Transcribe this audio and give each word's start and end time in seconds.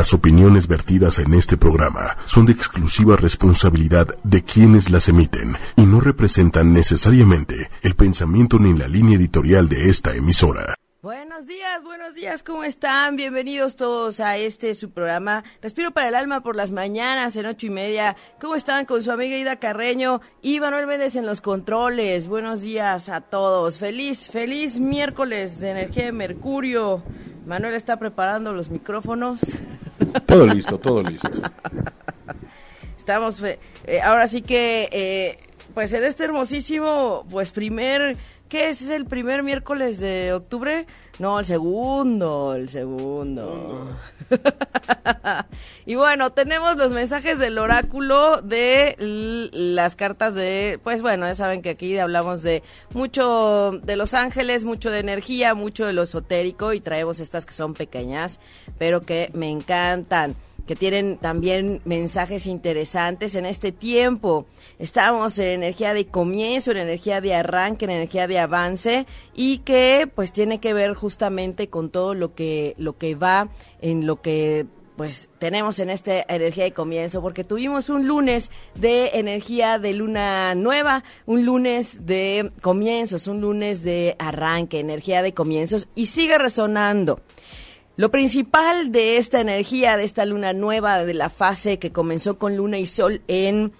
Las 0.00 0.14
opiniones 0.14 0.66
vertidas 0.66 1.18
en 1.18 1.34
este 1.34 1.58
programa 1.58 2.16
son 2.24 2.46
de 2.46 2.52
exclusiva 2.52 3.16
responsabilidad 3.16 4.06
de 4.24 4.42
quienes 4.42 4.88
las 4.88 5.10
emiten 5.10 5.58
y 5.76 5.82
no 5.82 6.00
representan 6.00 6.72
necesariamente 6.72 7.70
el 7.82 7.94
pensamiento 7.96 8.58
ni 8.58 8.72
la 8.72 8.88
línea 8.88 9.18
editorial 9.18 9.68
de 9.68 9.90
esta 9.90 10.14
emisora. 10.14 10.74
Buenos 11.02 11.46
días, 11.46 11.82
buenos 11.82 12.14
días, 12.14 12.42
¿cómo 12.42 12.64
están? 12.64 13.16
Bienvenidos 13.16 13.76
todos 13.76 14.20
a 14.20 14.38
este 14.38 14.74
su 14.74 14.90
programa 14.90 15.44
Respiro 15.60 15.90
para 15.90 16.08
el 16.08 16.14
Alma 16.14 16.42
por 16.42 16.56
las 16.56 16.72
mañanas 16.72 17.36
en 17.36 17.44
ocho 17.44 17.66
y 17.66 17.70
media. 17.70 18.16
¿Cómo 18.40 18.54
están 18.54 18.86
con 18.86 19.02
su 19.02 19.12
amiga 19.12 19.36
Ida 19.36 19.56
Carreño 19.56 20.22
y 20.40 20.60
Manuel 20.60 20.86
Méndez 20.86 21.14
en 21.16 21.26
los 21.26 21.42
controles? 21.42 22.26
Buenos 22.26 22.62
días 22.62 23.10
a 23.10 23.20
todos. 23.20 23.78
Feliz, 23.78 24.30
feliz 24.30 24.80
miércoles 24.80 25.60
de 25.60 25.72
energía 25.72 26.06
de 26.06 26.12
Mercurio. 26.12 27.02
Manuel 27.44 27.74
está 27.74 27.98
preparando 27.98 28.54
los 28.54 28.70
micrófonos. 28.70 29.40
Todo 30.26 30.46
listo, 30.46 30.78
todo 30.78 31.02
listo. 31.02 31.30
Estamos, 32.96 33.42
eh, 33.42 33.58
ahora 34.02 34.28
sí 34.28 34.42
que, 34.42 34.88
eh, 34.92 35.38
pues 35.74 35.92
en 35.92 36.04
este 36.04 36.24
hermosísimo, 36.24 37.26
pues 37.30 37.50
primer, 37.50 38.16
¿qué 38.50 38.68
es? 38.68 38.82
¿Es 38.82 38.90
el 38.90 39.06
primer 39.06 39.42
miércoles 39.42 39.98
de 40.00 40.34
octubre? 40.34 40.86
No, 41.18 41.38
el 41.38 41.46
segundo, 41.46 42.54
el 42.54 42.68
segundo. 42.68 43.96
y 45.86 45.94
bueno, 45.94 46.32
tenemos 46.32 46.76
los 46.76 46.92
mensajes 46.92 47.38
del 47.38 47.58
oráculo 47.58 48.42
de 48.42 48.96
las 49.52 49.96
cartas 49.96 50.34
de, 50.34 50.80
pues 50.82 51.00
bueno, 51.00 51.26
ya 51.26 51.34
saben 51.34 51.62
que 51.62 51.70
aquí 51.70 51.96
hablamos 51.98 52.42
de 52.42 52.62
mucho 52.92 53.72
de 53.82 53.96
los 53.96 54.14
ángeles, 54.14 54.64
mucho 54.64 54.90
de 54.90 54.98
energía, 54.98 55.54
mucho 55.54 55.86
de 55.86 55.92
lo 55.92 56.02
esotérico 56.02 56.72
y 56.72 56.80
traemos 56.80 57.20
estas 57.20 57.46
que 57.46 57.52
son 57.52 57.74
pequeñas, 57.74 58.40
pero 58.78 59.02
que 59.02 59.30
me 59.32 59.48
encantan 59.48 60.34
que 60.70 60.76
tienen 60.76 61.16
también 61.16 61.80
mensajes 61.84 62.46
interesantes 62.46 63.34
en 63.34 63.44
este 63.44 63.72
tiempo. 63.72 64.46
Estamos 64.78 65.36
en 65.40 65.48
energía 65.48 65.94
de 65.94 66.06
comienzo, 66.06 66.70
en 66.70 66.76
energía 66.76 67.20
de 67.20 67.34
arranque, 67.34 67.86
en 67.86 67.90
energía 67.90 68.28
de 68.28 68.38
avance 68.38 69.04
y 69.34 69.58
que 69.58 70.08
pues 70.14 70.32
tiene 70.32 70.60
que 70.60 70.72
ver 70.72 70.94
justamente 70.94 71.68
con 71.68 71.90
todo 71.90 72.14
lo 72.14 72.36
que 72.36 72.76
lo 72.78 72.96
que 72.98 73.16
va 73.16 73.48
en 73.80 74.06
lo 74.06 74.22
que 74.22 74.66
pues 74.96 75.28
tenemos 75.40 75.80
en 75.80 75.90
esta 75.90 76.24
energía 76.28 76.64
de 76.64 76.72
comienzo, 76.72 77.20
porque 77.20 77.42
tuvimos 77.42 77.88
un 77.88 78.06
lunes 78.06 78.52
de 78.76 79.12
energía 79.14 79.80
de 79.80 79.94
luna 79.94 80.54
nueva, 80.54 81.02
un 81.26 81.46
lunes 81.46 82.06
de 82.06 82.52
comienzos, 82.60 83.26
un 83.26 83.40
lunes 83.40 83.82
de 83.82 84.14
arranque, 84.20 84.78
energía 84.78 85.22
de 85.22 85.34
comienzos, 85.34 85.88
y 85.96 86.06
sigue 86.06 86.38
resonando. 86.38 87.22
Lo 88.00 88.10
principal 88.10 88.92
de 88.92 89.18
esta 89.18 89.42
energía, 89.42 89.98
de 89.98 90.04
esta 90.04 90.24
luna 90.24 90.54
nueva, 90.54 91.04
de 91.04 91.12
la 91.12 91.28
fase 91.28 91.78
que 91.78 91.92
comenzó 91.92 92.38
con 92.38 92.56
luna 92.56 92.78
y 92.78 92.86
sol 92.86 93.20
en, 93.28 93.72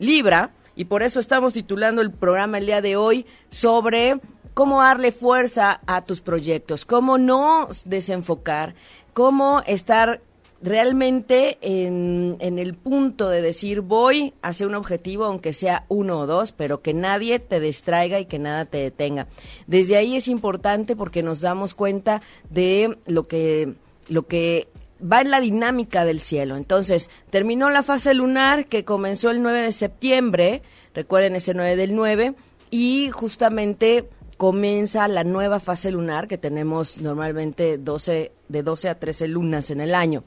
Libra, 0.00 0.50
y 0.74 0.86
por 0.86 1.04
eso 1.04 1.20
estamos 1.20 1.54
titulando 1.54 2.02
el 2.02 2.10
programa 2.10 2.58
el 2.58 2.66
día 2.66 2.82
de 2.82 2.96
hoy 2.96 3.26
sobre 3.48 4.18
cómo 4.54 4.82
darle 4.82 5.12
fuerza 5.12 5.80
a 5.86 6.04
tus 6.04 6.20
proyectos, 6.20 6.84
cómo 6.84 7.16
no 7.16 7.68
desenfocar, 7.84 8.74
cómo 9.12 9.62
estar 9.68 10.20
realmente 10.62 11.58
en, 11.60 12.36
en, 12.40 12.58
el 12.58 12.74
punto 12.74 13.28
de 13.28 13.42
decir 13.42 13.80
voy 13.80 14.34
hacia 14.42 14.66
un 14.66 14.74
objetivo, 14.74 15.24
aunque 15.24 15.52
sea 15.52 15.84
uno 15.88 16.20
o 16.20 16.26
dos, 16.26 16.52
pero 16.52 16.82
que 16.82 16.94
nadie 16.94 17.38
te 17.38 17.60
distraiga 17.60 18.18
y 18.18 18.26
que 18.26 18.38
nada 18.38 18.64
te 18.64 18.78
detenga. 18.78 19.28
Desde 19.66 19.96
ahí 19.96 20.16
es 20.16 20.28
importante 20.28 20.96
porque 20.96 21.22
nos 21.22 21.40
damos 21.40 21.74
cuenta 21.74 22.22
de 22.50 22.98
lo 23.06 23.24
que, 23.24 23.74
lo 24.08 24.26
que 24.26 24.68
va 25.00 25.20
en 25.20 25.30
la 25.30 25.40
dinámica 25.40 26.04
del 26.04 26.20
cielo. 26.20 26.56
Entonces, 26.56 27.08
terminó 27.30 27.70
la 27.70 27.82
fase 27.82 28.14
lunar 28.14 28.66
que 28.66 28.84
comenzó 28.84 29.30
el 29.30 29.42
9 29.42 29.62
de 29.62 29.72
septiembre, 29.72 30.62
recuerden 30.94 31.36
ese 31.36 31.54
9 31.54 31.76
del 31.76 31.94
9, 31.94 32.34
y 32.70 33.10
justamente 33.10 34.08
comienza 34.36 35.08
la 35.08 35.24
nueva 35.24 35.58
fase 35.58 35.90
lunar 35.90 36.28
que 36.28 36.38
tenemos 36.38 36.98
normalmente 36.98 37.76
12, 37.76 38.32
de 38.48 38.62
12 38.62 38.88
a 38.88 38.98
13 38.98 39.28
lunas 39.28 39.70
en 39.70 39.80
el 39.80 39.94
año. 39.94 40.22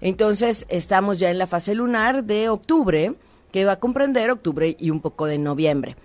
Entonces, 0.00 0.66
estamos 0.68 1.18
ya 1.18 1.30
en 1.30 1.38
la 1.38 1.46
fase 1.46 1.74
lunar 1.74 2.24
de 2.24 2.48
octubre, 2.48 3.14
que 3.52 3.64
va 3.64 3.72
a 3.72 3.80
comprender 3.80 4.30
octubre 4.30 4.76
y 4.78 4.90
un 4.90 5.00
poco 5.00 5.26
de 5.26 5.38
noviembre. 5.38 5.96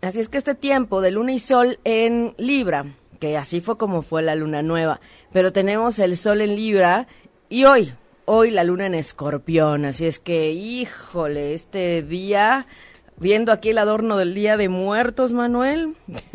Así 0.00 0.20
es 0.20 0.28
que 0.28 0.38
este 0.38 0.54
tiempo 0.54 1.00
de 1.00 1.10
luna 1.10 1.32
y 1.32 1.38
sol 1.38 1.78
en 1.84 2.34
Libra, 2.36 2.84
que 3.20 3.36
así 3.36 3.60
fue 3.60 3.78
como 3.78 4.02
fue 4.02 4.22
la 4.22 4.34
luna 4.34 4.62
nueva, 4.62 5.00
pero 5.32 5.52
tenemos 5.52 5.98
el 5.98 6.16
sol 6.16 6.40
en 6.40 6.56
Libra 6.56 7.06
y 7.48 7.64
hoy, 7.64 7.92
hoy 8.26 8.50
la 8.50 8.64
luna 8.64 8.86
en 8.86 8.94
escorpión, 8.94 9.84
así 9.84 10.06
es 10.06 10.18
que, 10.18 10.52
híjole, 10.52 11.54
este 11.54 12.02
día, 12.02 12.66
viendo 13.18 13.52
aquí 13.52 13.70
el 13.70 13.78
adorno 13.78 14.16
del 14.16 14.34
Día 14.34 14.56
de 14.56 14.68
Muertos, 14.68 15.32
Manuel. 15.32 15.94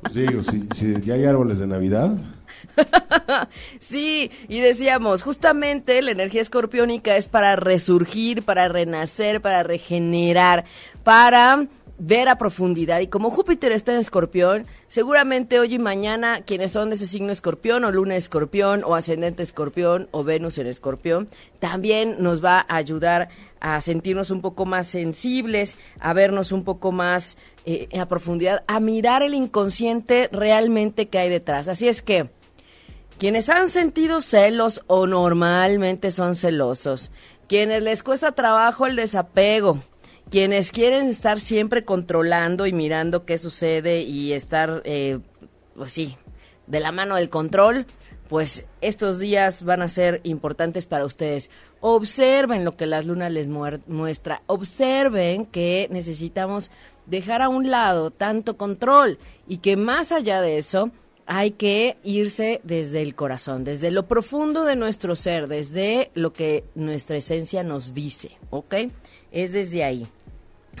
Pues 0.00 0.14
digo, 0.14 0.42
si, 0.42 0.66
si 0.74 1.00
ya 1.02 1.14
hay 1.14 1.26
árboles 1.26 1.58
de 1.58 1.66
Navidad. 1.66 2.16
sí, 3.78 4.30
y 4.48 4.60
decíamos, 4.60 5.22
justamente 5.22 6.00
la 6.02 6.12
energía 6.12 6.42
escorpiónica 6.42 7.16
es 7.16 7.28
para 7.28 7.56
resurgir, 7.56 8.42
para 8.42 8.68
renacer, 8.68 9.40
para 9.40 9.62
regenerar, 9.62 10.64
para 11.04 11.66
ver 11.98 12.28
a 12.28 12.38
profundidad. 12.38 13.00
Y 13.00 13.08
como 13.08 13.30
Júpiter 13.30 13.72
está 13.72 13.92
en 13.92 13.98
escorpión, 13.98 14.66
seguramente 14.86 15.58
hoy 15.58 15.74
y 15.74 15.78
mañana 15.78 16.42
quienes 16.46 16.72
son 16.72 16.88
de 16.88 16.94
ese 16.94 17.06
signo 17.06 17.32
escorpión 17.32 17.84
o 17.84 17.90
luna 17.90 18.16
escorpión 18.16 18.84
o 18.84 18.94
ascendente 18.94 19.42
escorpión 19.42 20.08
o 20.12 20.24
Venus 20.24 20.58
en 20.58 20.68
escorpión, 20.68 21.28
también 21.58 22.16
nos 22.20 22.42
va 22.42 22.64
a 22.68 22.76
ayudar 22.76 23.28
a 23.60 23.80
sentirnos 23.80 24.30
un 24.30 24.40
poco 24.40 24.64
más 24.64 24.86
sensibles, 24.86 25.76
a 25.98 26.12
vernos 26.12 26.52
un 26.52 26.62
poco 26.62 26.92
más 26.92 27.36
eh, 27.66 27.88
a 27.98 28.06
profundidad, 28.06 28.62
a 28.68 28.78
mirar 28.78 29.22
el 29.22 29.34
inconsciente 29.34 30.28
realmente 30.30 31.08
que 31.08 31.18
hay 31.18 31.28
detrás. 31.28 31.66
Así 31.66 31.88
es 31.88 32.00
que 32.00 32.30
quienes 33.18 33.48
han 33.48 33.68
sentido 33.68 34.20
celos 34.20 34.82
o 34.86 35.06
normalmente 35.06 36.10
son 36.10 36.36
celosos, 36.36 37.10
quienes 37.48 37.82
les 37.82 38.02
cuesta 38.02 38.32
trabajo 38.32 38.86
el 38.86 38.96
desapego, 38.96 39.82
quienes 40.30 40.70
quieren 40.70 41.08
estar 41.08 41.40
siempre 41.40 41.84
controlando 41.84 42.66
y 42.66 42.72
mirando 42.72 43.24
qué 43.24 43.38
sucede 43.38 44.02
y 44.02 44.32
estar, 44.32 44.82
eh, 44.84 45.18
pues 45.74 45.92
sí, 45.92 46.16
de 46.66 46.80
la 46.80 46.92
mano 46.92 47.16
del 47.16 47.28
control, 47.28 47.86
pues 48.28 48.64
estos 48.82 49.18
días 49.18 49.62
van 49.64 49.82
a 49.82 49.88
ser 49.88 50.20
importantes 50.22 50.86
para 50.86 51.06
ustedes. 51.06 51.50
Observen 51.80 52.64
lo 52.64 52.76
que 52.76 52.86
las 52.86 53.06
lunas 53.06 53.32
les 53.32 53.48
muestra, 53.48 54.42
observen 54.46 55.46
que 55.46 55.88
necesitamos 55.90 56.70
dejar 57.06 57.42
a 57.42 57.48
un 57.48 57.70
lado 57.70 58.10
tanto 58.10 58.56
control 58.56 59.18
y 59.48 59.58
que 59.58 59.76
más 59.76 60.12
allá 60.12 60.42
de 60.42 60.58
eso, 60.58 60.90
hay 61.30 61.50
que 61.50 61.98
irse 62.04 62.62
desde 62.64 63.02
el 63.02 63.14
corazón, 63.14 63.62
desde 63.62 63.90
lo 63.90 64.06
profundo 64.06 64.64
de 64.64 64.76
nuestro 64.76 65.14
ser, 65.14 65.46
desde 65.46 66.10
lo 66.14 66.32
que 66.32 66.64
nuestra 66.74 67.18
esencia 67.18 67.62
nos 67.62 67.92
dice, 67.92 68.30
¿ok? 68.48 68.74
Es 69.30 69.52
desde 69.52 69.84
ahí. 69.84 70.06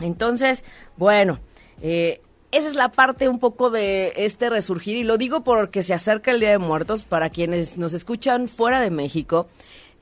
Entonces, 0.00 0.64
bueno, 0.96 1.38
eh, 1.82 2.22
esa 2.50 2.66
es 2.66 2.76
la 2.76 2.90
parte 2.90 3.28
un 3.28 3.38
poco 3.38 3.68
de 3.68 4.14
este 4.16 4.48
resurgir 4.48 4.96
y 4.96 5.02
lo 5.02 5.18
digo 5.18 5.44
porque 5.44 5.82
se 5.82 5.92
acerca 5.92 6.30
el 6.30 6.40
Día 6.40 6.52
de 6.52 6.58
Muertos 6.58 7.04
para 7.04 7.28
quienes 7.28 7.76
nos 7.76 7.92
escuchan 7.92 8.48
fuera 8.48 8.80
de 8.80 8.90
México. 8.90 9.48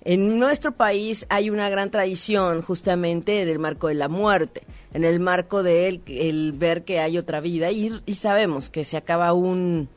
En 0.04 0.38
nuestro 0.38 0.70
país 0.70 1.26
hay 1.28 1.50
una 1.50 1.68
gran 1.70 1.90
tradición 1.90 2.62
justamente 2.62 3.42
en 3.42 3.48
el 3.48 3.58
marco 3.58 3.88
de 3.88 3.94
la 3.94 4.08
muerte, 4.08 4.62
en 4.94 5.04
el 5.04 5.18
marco 5.18 5.64
de 5.64 6.00
el, 6.06 6.52
ver 6.52 6.84
que 6.84 7.00
hay 7.00 7.18
otra 7.18 7.40
vida 7.40 7.72
y 7.72 8.14
sabemos 8.14 8.70
que 8.70 8.84
se 8.84 8.96
acaba 8.96 9.32
un, 9.32 9.88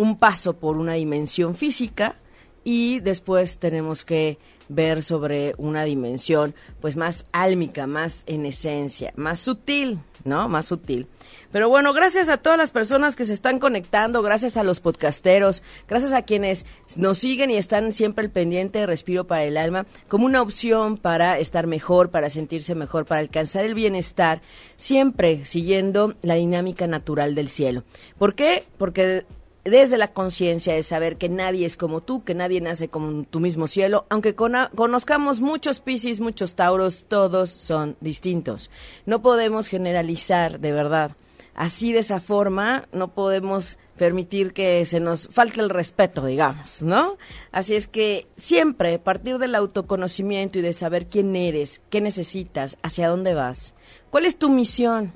un 0.00 0.16
paso 0.16 0.54
por 0.54 0.76
una 0.76 0.94
dimensión 0.94 1.54
física 1.54 2.16
y 2.64 3.00
después 3.00 3.58
tenemos 3.58 4.04
que 4.04 4.38
ver 4.68 5.02
sobre 5.02 5.54
una 5.58 5.82
dimensión 5.84 6.54
pues 6.80 6.96
más 6.96 7.26
álmica, 7.32 7.86
más 7.86 8.22
en 8.26 8.46
esencia, 8.46 9.12
más 9.16 9.40
sutil, 9.40 9.98
¿no? 10.24 10.48
Más 10.48 10.66
sutil. 10.66 11.08
Pero 11.50 11.68
bueno, 11.68 11.92
gracias 11.92 12.28
a 12.28 12.36
todas 12.36 12.56
las 12.56 12.70
personas 12.70 13.16
que 13.16 13.24
se 13.24 13.32
están 13.32 13.58
conectando, 13.58 14.22
gracias 14.22 14.56
a 14.56 14.62
los 14.62 14.78
podcasteros, 14.78 15.64
gracias 15.88 16.12
a 16.12 16.22
quienes 16.22 16.66
nos 16.96 17.18
siguen 17.18 17.50
y 17.50 17.56
están 17.56 17.92
siempre 17.92 18.24
al 18.24 18.30
pendiente 18.30 18.78
de 18.78 18.86
Respiro 18.86 19.26
para 19.26 19.42
el 19.42 19.56
Alma, 19.56 19.86
como 20.08 20.24
una 20.24 20.40
opción 20.40 20.96
para 20.96 21.38
estar 21.40 21.66
mejor, 21.66 22.10
para 22.10 22.30
sentirse 22.30 22.76
mejor, 22.76 23.06
para 23.06 23.20
alcanzar 23.20 23.64
el 23.64 23.74
bienestar, 23.74 24.40
siempre 24.76 25.44
siguiendo 25.44 26.14
la 26.22 26.34
dinámica 26.34 26.86
natural 26.86 27.34
del 27.34 27.48
cielo. 27.48 27.82
¿Por 28.18 28.36
qué? 28.36 28.64
Porque 28.78 29.24
desde 29.64 29.98
la 29.98 30.12
conciencia 30.12 30.74
de 30.74 30.82
saber 30.82 31.16
que 31.16 31.28
nadie 31.28 31.66
es 31.66 31.76
como 31.76 32.00
tú, 32.00 32.24
que 32.24 32.34
nadie 32.34 32.60
nace 32.60 32.88
como 32.88 33.24
tu 33.24 33.40
mismo 33.40 33.66
cielo, 33.68 34.06
aunque 34.08 34.34
conozcamos 34.34 35.40
muchos 35.40 35.80
Piscis, 35.80 36.20
muchos 36.20 36.54
Tauros, 36.54 37.04
todos 37.08 37.50
son 37.50 37.96
distintos. 38.00 38.70
No 39.06 39.22
podemos 39.22 39.68
generalizar 39.68 40.60
de 40.60 40.72
verdad 40.72 41.12
así 41.54 41.92
de 41.92 41.98
esa 41.98 42.20
forma 42.20 42.88
no 42.92 43.08
podemos 43.08 43.78
permitir 43.98 44.54
que 44.54 44.86
se 44.86 44.98
nos 44.98 45.28
falte 45.28 45.60
el 45.60 45.68
respeto, 45.68 46.24
digamos, 46.24 46.82
¿no? 46.82 47.18
Así 47.52 47.74
es 47.74 47.86
que 47.86 48.26
siempre 48.36 48.98
partir 48.98 49.36
del 49.36 49.54
autoconocimiento 49.54 50.58
y 50.58 50.62
de 50.62 50.72
saber 50.72 51.06
quién 51.06 51.36
eres, 51.36 51.82
qué 51.90 52.00
necesitas, 52.00 52.78
hacia 52.82 53.08
dónde 53.08 53.34
vas, 53.34 53.74
cuál 54.10 54.24
es 54.24 54.38
tu 54.38 54.48
misión 54.48 55.12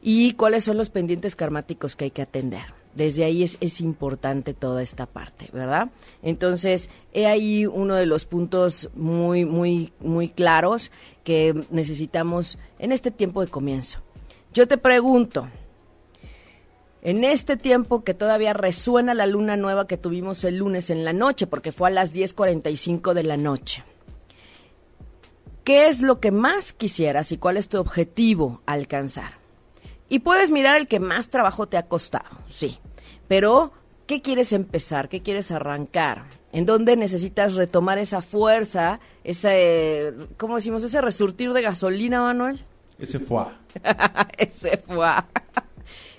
y 0.00 0.32
cuáles 0.32 0.64
son 0.64 0.78
los 0.78 0.88
pendientes 0.88 1.36
karmáticos 1.36 1.96
que 1.96 2.06
hay 2.06 2.10
que 2.10 2.22
atender. 2.22 2.83
Desde 2.94 3.24
ahí 3.24 3.42
es, 3.42 3.58
es 3.60 3.80
importante 3.80 4.54
toda 4.54 4.82
esta 4.82 5.06
parte, 5.06 5.48
¿verdad? 5.52 5.90
Entonces, 6.22 6.90
he 7.12 7.26
ahí 7.26 7.66
uno 7.66 7.96
de 7.96 8.06
los 8.06 8.24
puntos 8.24 8.90
muy, 8.94 9.44
muy, 9.44 9.92
muy 10.00 10.28
claros 10.28 10.92
que 11.24 11.66
necesitamos 11.70 12.58
en 12.78 12.92
este 12.92 13.10
tiempo 13.10 13.40
de 13.40 13.48
comienzo. 13.48 14.00
Yo 14.52 14.68
te 14.68 14.78
pregunto, 14.78 15.48
en 17.04 17.22
este 17.22 17.56
tiempo 17.56 18.02
que 18.02 18.14
todavía 18.14 18.54
resuena 18.54 19.12
la 19.12 19.26
luna 19.26 19.56
nueva 19.56 19.86
que 19.86 19.98
tuvimos 19.98 20.42
el 20.44 20.56
lunes 20.56 20.88
en 20.88 21.04
la 21.04 21.12
noche, 21.12 21.46
porque 21.46 21.70
fue 21.70 21.88
a 21.88 21.92
las 21.92 22.14
10.45 22.14 23.12
de 23.12 23.22
la 23.24 23.36
noche. 23.36 23.84
¿Qué 25.64 25.88
es 25.88 26.00
lo 26.00 26.20
que 26.20 26.30
más 26.30 26.72
quisieras 26.72 27.30
y 27.32 27.38
cuál 27.38 27.56
es 27.56 27.68
tu 27.68 27.78
objetivo 27.78 28.62
alcanzar? 28.66 29.43
Y 30.08 30.20
puedes 30.20 30.50
mirar 30.50 30.76
el 30.76 30.86
que 30.86 31.00
más 31.00 31.28
trabajo 31.28 31.66
te 31.66 31.76
ha 31.76 31.86
costado, 31.86 32.38
sí. 32.48 32.78
Pero, 33.28 33.72
¿qué 34.06 34.20
quieres 34.20 34.52
empezar? 34.52 35.08
¿Qué 35.08 35.22
quieres 35.22 35.50
arrancar? 35.50 36.24
¿En 36.52 36.66
dónde 36.66 36.96
necesitas 36.96 37.54
retomar 37.54 37.98
esa 37.98 38.22
fuerza, 38.22 39.00
ese, 39.24 40.12
¿cómo 40.36 40.56
decimos? 40.56 40.84
Ese 40.84 41.00
resurtir 41.00 41.52
de 41.52 41.62
gasolina, 41.62 42.20
Manuel. 42.20 42.60
Ese 42.98 43.18
fue. 43.18 43.44
ese 44.38 44.76
fue. 44.78 45.08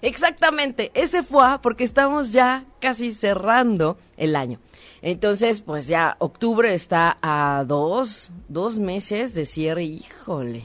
Exactamente, 0.01 0.91
ese 0.93 1.23
fue 1.23 1.57
porque 1.61 1.83
estamos 1.83 2.31
ya 2.31 2.65
casi 2.79 3.13
cerrando 3.13 3.97
el 4.17 4.35
año. 4.35 4.59
Entonces, 5.01 5.61
pues 5.61 5.87
ya 5.87 6.15
octubre 6.19 6.73
está 6.73 7.17
a 7.21 7.63
dos, 7.65 8.31
dos 8.47 8.77
meses 8.77 9.33
de 9.33 9.45
cierre, 9.45 9.83
híjole. 9.83 10.63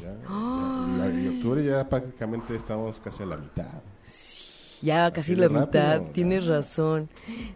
Y, 0.98 1.28
octubre 1.28 1.64
ya 1.64 1.88
prácticamente 1.88 2.54
estamos 2.54 2.98
casi 3.00 3.22
a 3.22 3.26
la 3.26 3.36
mitad. 3.36 3.82
Ya 4.82 5.12
casi 5.12 5.34
la 5.34 5.50
mitad, 5.50 6.00
tienes 6.14 6.46
razón, 6.46 7.10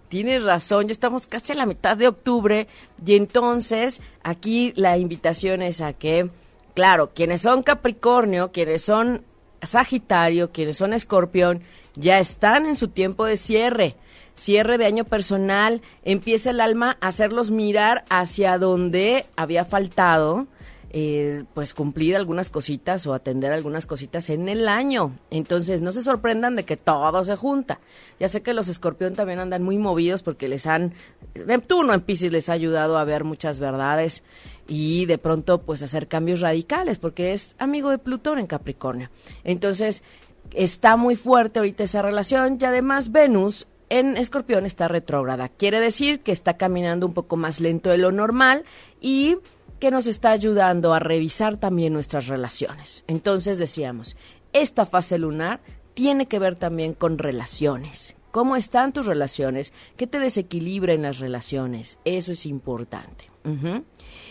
tienes 0.09 0.45
razón, 0.45 0.89
ya 0.89 0.93
estamos 0.93 1.27
casi 1.27 1.53
a 1.53 1.57
la 1.57 1.65
mitad 1.65 1.97
de 1.97 2.09
octubre. 2.09 2.69
Y 3.05 3.15
entonces 3.15 4.03
aquí 4.23 4.75
la 4.77 4.99
invitación 4.99 5.63
es 5.63 5.81
a 5.81 5.95
que, 5.95 6.29
claro, 6.75 7.13
quienes 7.15 7.41
son 7.41 7.63
Capricornio, 7.63 8.53
quienes 8.53 8.83
son 8.83 9.23
Sagitario, 9.63 10.51
quienes 10.53 10.77
son 10.77 10.93
Escorpión, 10.93 11.63
ya 11.95 12.19
están 12.19 12.67
en 12.67 12.77
su 12.77 12.89
tiempo 12.89 13.25
de 13.25 13.39
cierre. 13.39 13.97
Cierre 14.35 14.79
de 14.79 14.85
año 14.85 15.05
personal, 15.05 15.81
empieza 16.03 16.51
el 16.51 16.61
alma 16.61 16.99
a 17.01 17.07
hacerlos 17.07 17.51
mirar 17.51 18.05
hacia 18.11 18.59
donde 18.59 19.27
había 19.37 19.65
faltado, 19.65 20.49
eh, 20.97 21.43
pues 21.55 21.75
cumplir 21.75 22.15
algunas 22.15 22.51
cositas 22.51 23.05
o 23.09 23.15
atender 23.15 23.53
algunas 23.53 23.85
cositas 23.85 24.31
en 24.31 24.49
el 24.49 24.69
año. 24.69 25.19
Entonces, 25.33 25.81
no 25.81 25.91
se 25.91 26.05
sorprendan 26.05 26.55
de 26.55 26.63
que 26.63 26.77
todo 26.77 27.25
se 27.25 27.35
junta. 27.35 27.81
Ya 28.21 28.29
sé 28.29 28.43
que 28.43 28.55
los 28.55 28.69
escorpión 28.69 29.17
también 29.17 29.41
andan 29.41 29.65
muy 29.65 29.77
movidos 29.77 30.23
porque 30.23 30.47
les 30.47 30.69
han, 30.69 30.95
Neptuno 31.35 31.95
en 31.95 32.01
Pisces 32.01 32.31
les 32.31 32.49
ha 32.49 32.53
ayudado 32.53 32.97
a 32.97 33.03
ver 33.03 33.25
muchas 33.25 33.59
verdades 33.59 34.23
y 34.69 35.07
de 35.07 35.19
pronto 35.19 35.63
pues 35.63 35.83
hacer 35.83 36.07
cambios 36.07 36.41
radicales 36.41 36.99
porque 36.99 37.33
es 37.33 37.57
amigo 37.59 37.91
de 37.91 37.99
Plutón 37.99 38.39
en 38.39 38.47
Capricornio. 38.47 39.11
Entonces 39.43 40.05
está 40.53 40.97
muy 40.97 41.17
fuerte 41.17 41.59
ahorita 41.59 41.83
esa 41.83 42.03
relación 42.03 42.57
y 42.61 42.65
además 42.67 43.11
Venus 43.11 43.67
en 43.89 44.17
Escorpión 44.17 44.65
está 44.65 44.87
retrógrada. 44.87 45.49
Quiere 45.49 45.81
decir 45.81 46.21
que 46.21 46.31
está 46.31 46.57
caminando 46.57 47.05
un 47.05 47.15
poco 47.15 47.37
más 47.37 47.59
lento 47.59 47.91
de 47.91 47.99
lo 47.99 48.13
normal 48.13 48.65
y 49.01 49.39
que 49.85 49.91
nos 49.91 50.07
está 50.07 50.31
ayudando 50.31 50.95
a 50.95 50.99
revisar 50.99 51.59
también 51.59 51.93
nuestras 51.93 52.27
relaciones. 52.27 53.05
Entonces 53.07 53.59
decíamos, 53.59 54.17
esta 54.55 54.87
fase 54.87 55.19
lunar 55.19 55.61
tiene 55.93 56.25
que 56.25 56.39
ver 56.39 56.55
también 56.55 56.95
con 56.95 57.19
relaciones. 57.19 58.17
¿Cómo 58.31 58.57
están 58.57 58.95
tus 58.95 59.05
relaciones? 59.05 59.75
¿Qué 59.99 60.07
te 60.07 60.21
desequilibra 60.21 60.95
en 60.95 61.03
las 61.03 61.19
relaciones? 61.19 61.99
Eso 62.07 62.33
es 62.33 62.47
importante. 62.47 63.27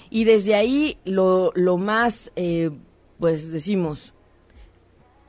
Y 0.10 0.24
desde 0.24 0.56
ahí 0.56 0.98
lo, 1.06 1.54
más, 1.78 2.32
eh, 2.36 2.72
pues 3.20 3.52
decimos, 3.52 4.12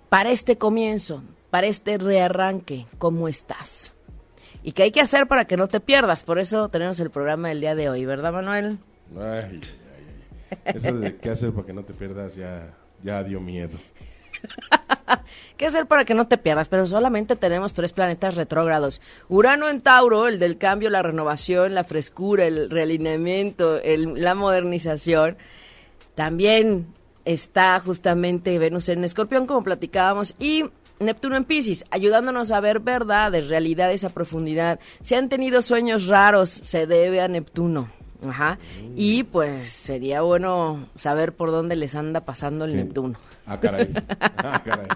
para 0.09 0.31
este 0.31 0.57
comienzo, 0.57 1.23
para 1.51 1.67
este 1.67 1.99
rearranque, 1.99 2.87
¿cómo 2.97 3.29
estás? 3.29 3.93
¿Y 4.63 4.73
qué 4.73 4.85
hay 4.85 4.91
que 4.91 5.03
hacer 5.03 5.27
para 5.27 5.45
que 5.45 5.59
no 5.59 5.69
te 5.69 5.81
pierdas? 5.81 6.25
Por 6.25 6.39
eso 6.39 6.71
tenemos 6.71 6.99
el 6.99 7.11
programa 7.11 7.51
del 7.51 7.61
día 7.61 7.75
de 7.75 7.91
hoy, 7.91 8.07
¿verdad, 8.07 8.33
Manuel? 8.33 8.79
Ay. 9.21 9.61
Eso 10.65 10.99
de 10.99 11.17
qué 11.17 11.31
hacer 11.31 11.53
para 11.53 11.67
que 11.67 11.73
no 11.73 11.85
te 11.85 11.93
pierdas 11.93 12.35
ya, 12.35 12.75
ya 13.03 13.23
dio 13.23 13.41
miedo. 13.41 13.79
¿Qué 15.57 15.67
hacer 15.67 15.87
para 15.87 16.05
que 16.05 16.15
no 16.15 16.27
te 16.27 16.39
pierdas? 16.39 16.69
Pero 16.69 16.87
solamente 16.87 17.37
tenemos 17.37 17.75
tres 17.75 17.93
planetas 17.93 18.35
retrógrados. 18.35 19.01
Urano 19.29 19.69
en 19.69 19.81
Tauro, 19.81 20.27
el 20.29 20.39
del 20.39 20.59
cambio, 20.59 20.91
la 20.91 21.03
renovación, 21.03 21.75
la 21.75 21.85
frescura, 21.85 22.47
el 22.47 22.71
realineamiento, 22.71 23.81
el, 23.81 24.21
la 24.23 24.35
modernización. 24.35 25.37
También 26.15 26.87
está 27.25 27.81
justamente 27.81 28.59
Venus 28.59 28.89
en 28.89 29.05
Escorpión, 29.05 29.47
como 29.47 29.63
platicábamos, 29.63 30.35
y 30.39 30.65
Neptuno 31.01 31.37
en 31.37 31.45
Pisces, 31.45 31.85
ayudándonos 31.91 32.53
a 32.53 32.61
ver 32.61 32.81
verdades, 32.81 33.49
realidades 33.49 34.05
a 34.05 34.11
profundidad. 34.11 34.79
Si 35.01 35.15
han 35.15 35.29
tenido 35.29 35.61
sueños 35.63 36.07
raros, 36.07 36.51
se 36.51 36.87
debe 36.87 37.21
a 37.21 37.29
Neptuno. 37.29 37.91
Ajá. 38.25 38.59
Y 38.97 39.25
pues 39.25 39.69
sería 39.69 40.23
bueno 40.23 40.87
saber 40.97 41.35
por 41.35 41.51
dónde 41.51 41.77
les 41.77 41.95
anda 41.95 42.25
pasando 42.25 42.65
el 42.65 42.77
Neptuno. 42.77 43.19
Ah, 43.47 43.59
caray. 43.61 43.93
Ah, 44.21 44.63
caray. 44.65 44.89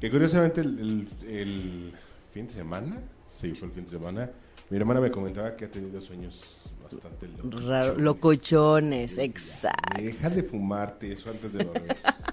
Que 0.00 0.10
curiosamente 0.10 0.60
el, 0.60 1.92
fin 2.32 2.46
de 2.46 2.52
semana, 2.52 2.96
sí, 3.28 3.52
fue 3.52 3.68
el 3.68 3.74
fin 3.74 3.84
de 3.84 3.90
semana, 3.90 4.30
mi 4.70 4.76
hermana 4.76 5.00
me 5.00 5.10
comentaba 5.10 5.54
que 5.54 5.66
ha 5.66 5.70
tenido 5.70 6.00
sueños 6.00 6.56
bastante 6.82 7.28
locochones. 7.28 7.98
locochones, 7.98 9.18
exacto. 9.18 10.02
Deja 10.02 10.30
de 10.30 10.42
fumarte 10.42 11.12
eso 11.12 11.30
antes 11.30 11.52
de 11.52 11.64
dormir. 11.64 11.96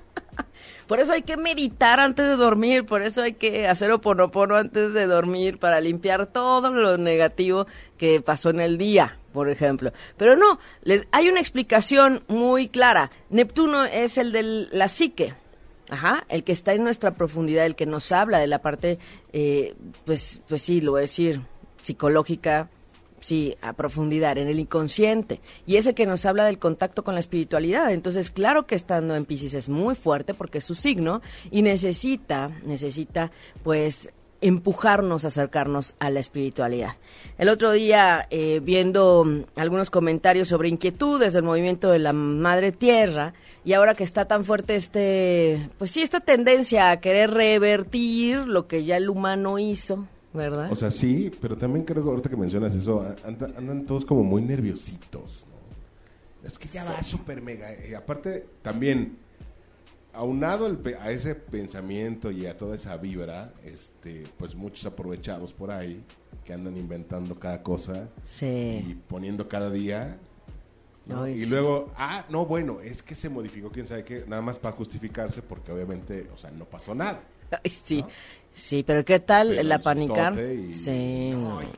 Por 0.89 0.99
eso 0.99 1.13
hay 1.13 1.21
que 1.21 1.37
meditar 1.37 1.99
antes 1.99 2.25
de 2.25 2.35
dormir, 2.35 2.83
por 2.83 3.03
eso 3.03 3.21
hay 3.21 3.33
que 3.33 3.67
hacer 3.67 3.91
oponopono 3.91 4.55
antes 4.55 4.91
de 4.91 5.05
dormir 5.05 5.59
para 5.59 5.79
limpiar 5.81 6.25
todo 6.25 6.71
lo 6.71 6.97
negativo 6.97 7.67
que 7.95 8.21
pasó 8.21 8.49
en 8.49 8.59
el 8.59 8.79
día, 8.79 9.19
por 9.31 9.49
ejemplo. 9.49 9.93
Pero 10.17 10.35
no, 10.35 10.59
les, 10.81 11.05
hay 11.11 11.29
una 11.29 11.41
explicación 11.41 12.23
muy 12.27 12.69
clara. 12.69 13.11
Neptuno 13.29 13.83
es 13.83 14.17
el 14.17 14.31
de 14.31 14.41
la 14.71 14.87
psique. 14.87 15.35
Ajá, 15.89 16.25
el 16.27 16.43
que 16.43 16.53
está 16.53 16.73
en 16.73 16.83
nuestra 16.83 17.11
profundidad, 17.11 17.67
el 17.67 17.75
que 17.75 17.85
nos 17.85 18.11
habla 18.11 18.39
de 18.39 18.47
la 18.47 18.63
parte, 18.63 18.97
eh, 19.31 19.75
pues, 20.05 20.41
pues 20.49 20.63
sí, 20.63 20.81
lo 20.81 20.93
voy 20.93 20.99
a 20.99 21.01
decir, 21.01 21.39
psicológica, 21.83 22.67
sí, 23.21 23.55
a 23.61 23.73
profundidad, 23.73 24.37
en 24.37 24.47
el 24.47 24.59
inconsciente. 24.59 25.41
Y 25.65 25.77
ese 25.77 25.93
que 25.93 26.05
nos 26.05 26.25
habla 26.25 26.45
del 26.45 26.59
contacto 26.59 27.03
con 27.03 27.13
la 27.13 27.19
espiritualidad. 27.19 27.91
Entonces, 27.91 28.31
claro 28.31 28.65
que 28.65 28.75
estando 28.75 29.15
en 29.15 29.25
Pisces 29.25 29.53
es 29.53 29.69
muy 29.69 29.95
fuerte 29.95 30.33
porque 30.33 30.59
es 30.59 30.63
su 30.63 30.75
signo 30.75 31.21
y 31.51 31.61
necesita, 31.61 32.51
necesita, 32.63 33.31
pues, 33.63 34.09
empujarnos 34.41 35.25
a 35.25 35.27
acercarnos 35.27 35.95
a 35.99 36.09
la 36.09 36.19
espiritualidad. 36.19 36.95
El 37.37 37.49
otro 37.49 37.71
día, 37.71 38.27
eh, 38.29 38.61
viendo 38.63 39.25
algunos 39.55 39.89
comentarios 39.89 40.47
sobre 40.47 40.69
inquietudes 40.69 41.33
del 41.33 41.43
movimiento 41.43 41.91
de 41.91 41.99
la 41.99 42.13
Madre 42.13 42.71
Tierra, 42.71 43.33
y 43.65 43.73
ahora 43.73 43.95
que 43.95 44.03
está 44.03 44.25
tan 44.25 44.45
fuerte 44.45 44.75
este, 44.75 45.69
pues 45.77 45.91
sí, 45.91 46.01
esta 46.01 46.21
tendencia 46.21 46.91
a 46.91 46.99
querer 47.01 47.31
revertir 47.31 48.47
lo 48.47 48.67
que 48.67 48.85
ya 48.85 48.97
el 48.97 49.09
humano 49.09 49.59
hizo, 49.59 50.07
¿verdad? 50.33 50.71
O 50.71 50.75
sea, 50.75 50.91
sí, 50.91 51.31
pero 51.41 51.57
también 51.57 51.85
creo 51.85 52.03
que 52.03 52.09
ahorita 52.09 52.29
que 52.29 52.37
mencionas 52.37 52.75
eso, 52.75 53.03
andan, 53.25 53.85
todos 53.85 54.05
como 54.05 54.23
muy 54.23 54.41
nerviositos, 54.41 55.45
¿no? 55.47 56.47
Es 56.47 56.57
que 56.57 56.67
ya 56.67 56.83
va 56.83 57.03
súper 57.03 57.41
mega. 57.41 57.69
Y 57.85 57.93
aparte, 57.93 58.45
también, 58.61 59.17
aunado 60.13 60.77
a 61.01 61.11
ese 61.11 61.35
pensamiento 61.35 62.31
y 62.31 62.45
a 62.45 62.57
toda 62.57 62.75
esa 62.75 62.95
vibra, 62.97 63.53
este, 63.65 64.23
pues 64.37 64.55
muchos 64.55 64.85
aprovechados 64.85 65.53
por 65.53 65.71
ahí, 65.71 66.03
que 66.45 66.53
andan 66.53 66.77
inventando 66.77 67.37
cada 67.37 67.61
cosa 67.61 68.09
y 68.41 68.95
poniendo 69.07 69.47
cada 69.47 69.69
día. 69.69 70.17
y 71.07 71.45
luego, 71.45 71.91
ah, 71.97 72.25
no, 72.29 72.45
bueno, 72.45 72.79
es 72.81 73.03
que 73.03 73.15
se 73.15 73.29
modificó, 73.29 73.69
quién 73.69 73.87
sabe 73.87 74.03
qué, 74.03 74.23
nada 74.27 74.41
más 74.41 74.57
para 74.57 74.75
justificarse, 74.75 75.41
porque 75.41 75.71
obviamente, 75.71 76.29
o 76.33 76.37
sea, 76.37 76.51
no 76.51 76.65
pasó 76.65 76.95
nada. 76.95 77.21
sí, 77.65 78.03
Sí, 78.53 78.83
pero 78.83 79.05
¿qué 79.05 79.19
tal 79.19 79.67
la 79.67 79.79
panicar? 79.79 80.35
sí. 80.71 81.31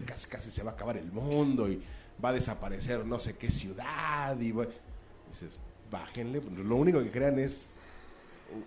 casi, 0.06 0.28
casi 0.28 0.52
se 0.52 0.64
va 0.64 0.72
a 0.72 0.74
acabar 0.74 0.98
el 0.98 1.12
mundo 1.12 1.70
y 1.70 1.82
va 2.24 2.30
a 2.30 2.34
desaparecer 2.34 3.06
no 3.06 3.20
sé 3.20 3.36
qué 3.36 3.50
ciudad. 3.50 4.36
Y 4.40 4.52
dices, 4.52 5.60
bájenle. 5.92 6.42
Lo 6.64 6.76
único 6.76 7.02
que 7.04 7.12
crean 7.12 7.40
es 7.40 7.72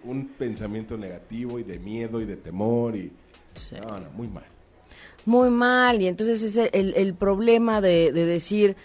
un 0.04 0.28
pensamiento 0.28 0.96
negativo 0.96 1.58
y 1.58 1.62
de 1.62 1.78
miedo 1.78 2.20
y 2.20 2.25
de 2.25 2.37
temor 2.37 2.96
y... 2.96 3.12
Sí. 3.54 3.76
No, 3.80 4.00
no, 4.00 4.11
muy 4.11 4.28
mal. 4.28 4.44
Muy 5.26 5.49
mal, 5.49 6.02
y 6.02 6.06
entonces 6.06 6.42
es 6.42 6.70
el, 6.73 6.94
el 6.94 7.14
problema 7.14 7.80
de, 7.80 8.12
de 8.12 8.26
decir, 8.26 8.76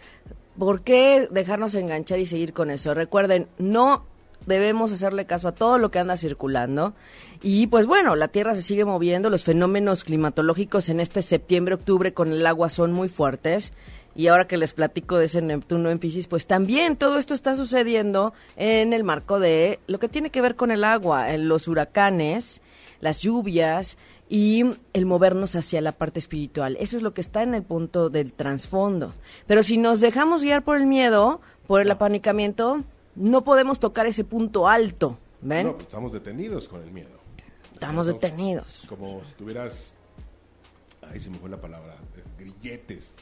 ¿por 0.58 0.84
qué 0.84 1.28
dejarnos 1.30 1.76
enganchar 1.76 2.20
y 2.20 2.26
seguir 2.26 2.54
con 2.54 2.70
eso? 2.70 2.94
Recuerden, 2.94 3.48
no 3.58 4.06
debemos 4.50 4.92
hacerle 4.92 5.26
caso 5.26 5.48
a 5.48 5.54
todo 5.54 5.78
lo 5.78 5.92
que 5.92 6.00
anda 6.00 6.18
circulando. 6.18 6.94
Y 7.42 7.68
pues 7.68 7.86
bueno, 7.86 8.18
la 8.18 8.28
Tierra 8.28 8.54
se 8.54 8.62
sigue 8.62 8.84
moviendo, 8.84 9.30
los 9.30 9.46
fenómenos 9.46 10.04
climatológicos 10.04 10.90
en 10.90 11.00
este 11.00 11.22
septiembre, 11.22 11.76
octubre 11.76 12.14
con 12.14 12.34
el 12.34 12.46
agua 12.46 12.70
son 12.70 12.92
muy 12.92 13.08
fuertes. 13.08 13.72
Y 14.16 14.28
ahora 14.28 14.48
que 14.48 14.58
les 14.58 14.74
platico 14.74 15.18
de 15.18 15.26
ese 15.26 15.42
Neptuno 15.42 15.90
en 15.90 16.00
Pisces, 16.00 16.28
pues 16.28 16.46
también 16.46 16.98
todo 16.98 17.18
esto 17.18 17.34
está 17.34 17.56
sucediendo 17.56 18.34
en 18.58 18.92
el 18.92 19.06
marco 19.06 19.40
de 19.40 19.80
lo 19.88 20.00
que 20.00 20.10
tiene 20.10 20.30
que 20.30 20.42
ver 20.42 20.56
con 20.56 20.72
el 20.72 20.84
agua, 20.84 21.34
en 21.34 21.48
los 21.48 21.70
huracanes, 21.70 22.62
las 23.00 23.22
lluvias 23.22 23.98
y 24.28 24.64
el 24.94 25.06
movernos 25.06 25.56
hacia 25.56 25.82
la 25.82 25.94
parte 25.94 26.20
espiritual. 26.20 26.76
Eso 26.80 26.98
es 26.98 27.04
lo 27.04 27.14
que 27.14 27.22
está 27.22 27.44
en 27.44 27.56
el 27.56 27.64
punto 27.64 28.10
del 28.10 28.34
trasfondo. 28.34 29.14
Pero 29.48 29.64
si 29.64 29.78
nos 29.78 30.02
dejamos 30.02 30.44
guiar 30.44 30.64
por 30.64 30.78
el 30.78 30.86
miedo, 30.86 31.40
por 31.66 31.82
el 31.82 31.92
apanicamiento, 31.92 32.84
no 33.20 33.44
podemos 33.44 33.80
tocar 33.80 34.08
ese 34.08 34.24
punto 34.24 34.68
alto. 34.68 35.20
¿Ven? 35.42 35.68
No, 35.68 35.74
pues 35.74 35.86
estamos 35.86 36.12
detenidos 36.12 36.68
con 36.68 36.82
el 36.82 36.92
miedo. 36.92 37.20
Estamos 37.74 38.08
detenidos. 38.08 38.86
Como 38.90 39.22
si 39.26 39.34
tuvieras... 39.34 39.94
Ay, 41.02 41.20
se 41.20 41.30
me 41.30 41.38
fue 41.38 41.50
la 41.50 41.60
palabra. 41.60 41.96
Grilletes. 42.38 43.14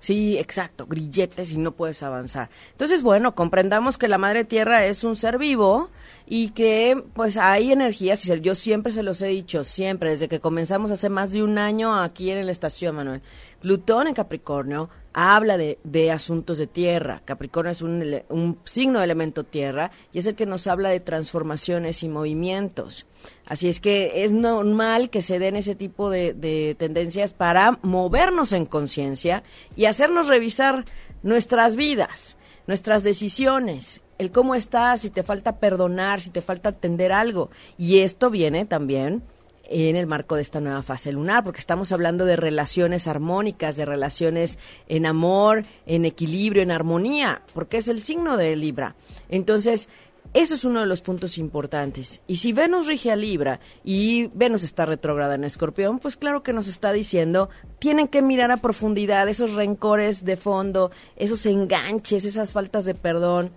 Sí, 0.00 0.38
exacto, 0.38 0.86
grilletes 0.86 1.50
y 1.50 1.58
no 1.58 1.72
puedes 1.72 2.02
avanzar. 2.02 2.50
Entonces, 2.70 3.02
bueno, 3.02 3.34
comprendamos 3.34 3.98
que 3.98 4.06
la 4.06 4.16
madre 4.16 4.44
tierra 4.44 4.84
es 4.86 5.02
un 5.02 5.16
ser 5.16 5.38
vivo 5.38 5.90
y 6.24 6.50
que 6.50 7.02
pues 7.14 7.36
hay 7.36 7.72
energías, 7.72 8.24
y 8.24 8.40
yo 8.40 8.54
siempre 8.54 8.92
se 8.92 9.02
los 9.02 9.20
he 9.22 9.26
dicho, 9.26 9.64
siempre, 9.64 10.10
desde 10.10 10.28
que 10.28 10.40
comenzamos 10.40 10.92
hace 10.92 11.08
más 11.08 11.32
de 11.32 11.42
un 11.42 11.58
año 11.58 11.98
aquí 12.00 12.30
en 12.30 12.46
la 12.46 12.52
estación, 12.52 12.94
Manuel. 12.94 13.22
Plutón 13.60 14.06
en 14.06 14.14
Capricornio 14.14 14.88
habla 15.18 15.58
de, 15.58 15.80
de 15.82 16.12
asuntos 16.12 16.58
de 16.58 16.68
tierra. 16.68 17.22
Capricornio 17.24 17.72
es 17.72 17.82
un, 17.82 18.22
un 18.28 18.58
signo 18.64 19.00
de 19.00 19.04
elemento 19.04 19.42
tierra 19.42 19.90
y 20.12 20.20
es 20.20 20.26
el 20.26 20.36
que 20.36 20.46
nos 20.46 20.68
habla 20.68 20.90
de 20.90 21.00
transformaciones 21.00 22.04
y 22.04 22.08
movimientos. 22.08 23.04
Así 23.44 23.68
es 23.68 23.80
que 23.80 24.22
es 24.22 24.32
normal 24.32 25.10
que 25.10 25.20
se 25.20 25.40
den 25.40 25.56
ese 25.56 25.74
tipo 25.74 26.08
de, 26.08 26.34
de 26.34 26.76
tendencias 26.78 27.32
para 27.32 27.80
movernos 27.82 28.52
en 28.52 28.64
conciencia 28.64 29.42
y 29.74 29.86
hacernos 29.86 30.28
revisar 30.28 30.84
nuestras 31.24 31.74
vidas, 31.74 32.36
nuestras 32.68 33.02
decisiones, 33.02 34.02
el 34.18 34.30
cómo 34.30 34.54
estás, 34.54 35.00
si 35.00 35.10
te 35.10 35.24
falta 35.24 35.58
perdonar, 35.58 36.20
si 36.20 36.30
te 36.30 36.42
falta 36.42 36.68
atender 36.68 37.10
algo. 37.10 37.50
Y 37.76 38.00
esto 38.00 38.30
viene 38.30 38.66
también 38.66 39.24
en 39.68 39.96
el 39.96 40.06
marco 40.06 40.36
de 40.36 40.42
esta 40.42 40.60
nueva 40.60 40.82
fase 40.82 41.12
lunar, 41.12 41.44
porque 41.44 41.60
estamos 41.60 41.92
hablando 41.92 42.24
de 42.24 42.36
relaciones 42.36 43.06
armónicas, 43.06 43.76
de 43.76 43.84
relaciones 43.84 44.58
en 44.88 45.06
amor, 45.06 45.64
en 45.86 46.04
equilibrio, 46.04 46.62
en 46.62 46.70
armonía, 46.70 47.42
porque 47.54 47.76
es 47.76 47.88
el 47.88 48.00
signo 48.00 48.36
de 48.36 48.56
Libra. 48.56 48.96
Entonces, 49.28 49.88
eso 50.34 50.54
es 50.54 50.64
uno 50.64 50.80
de 50.80 50.86
los 50.86 51.00
puntos 51.00 51.38
importantes. 51.38 52.20
Y 52.26 52.36
si 52.36 52.52
Venus 52.52 52.86
rige 52.86 53.10
a 53.10 53.16
Libra 53.16 53.60
y 53.82 54.26
Venus 54.34 54.62
está 54.62 54.84
retrógrada 54.84 55.34
en 55.34 55.44
Escorpión, 55.44 55.98
pues 55.98 56.16
claro 56.16 56.42
que 56.42 56.52
nos 56.52 56.68
está 56.68 56.92
diciendo, 56.92 57.48
tienen 57.78 58.08
que 58.08 58.20
mirar 58.20 58.50
a 58.50 58.58
profundidad 58.58 59.28
esos 59.28 59.54
rencores 59.54 60.24
de 60.24 60.36
fondo, 60.36 60.90
esos 61.16 61.46
enganches, 61.46 62.24
esas 62.24 62.52
faltas 62.52 62.84
de 62.84 62.94
perdón. 62.94 63.52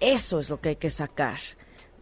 Eso 0.00 0.38
es 0.38 0.50
lo 0.50 0.60
que 0.60 0.70
hay 0.70 0.76
que 0.76 0.90
sacar. 0.90 1.38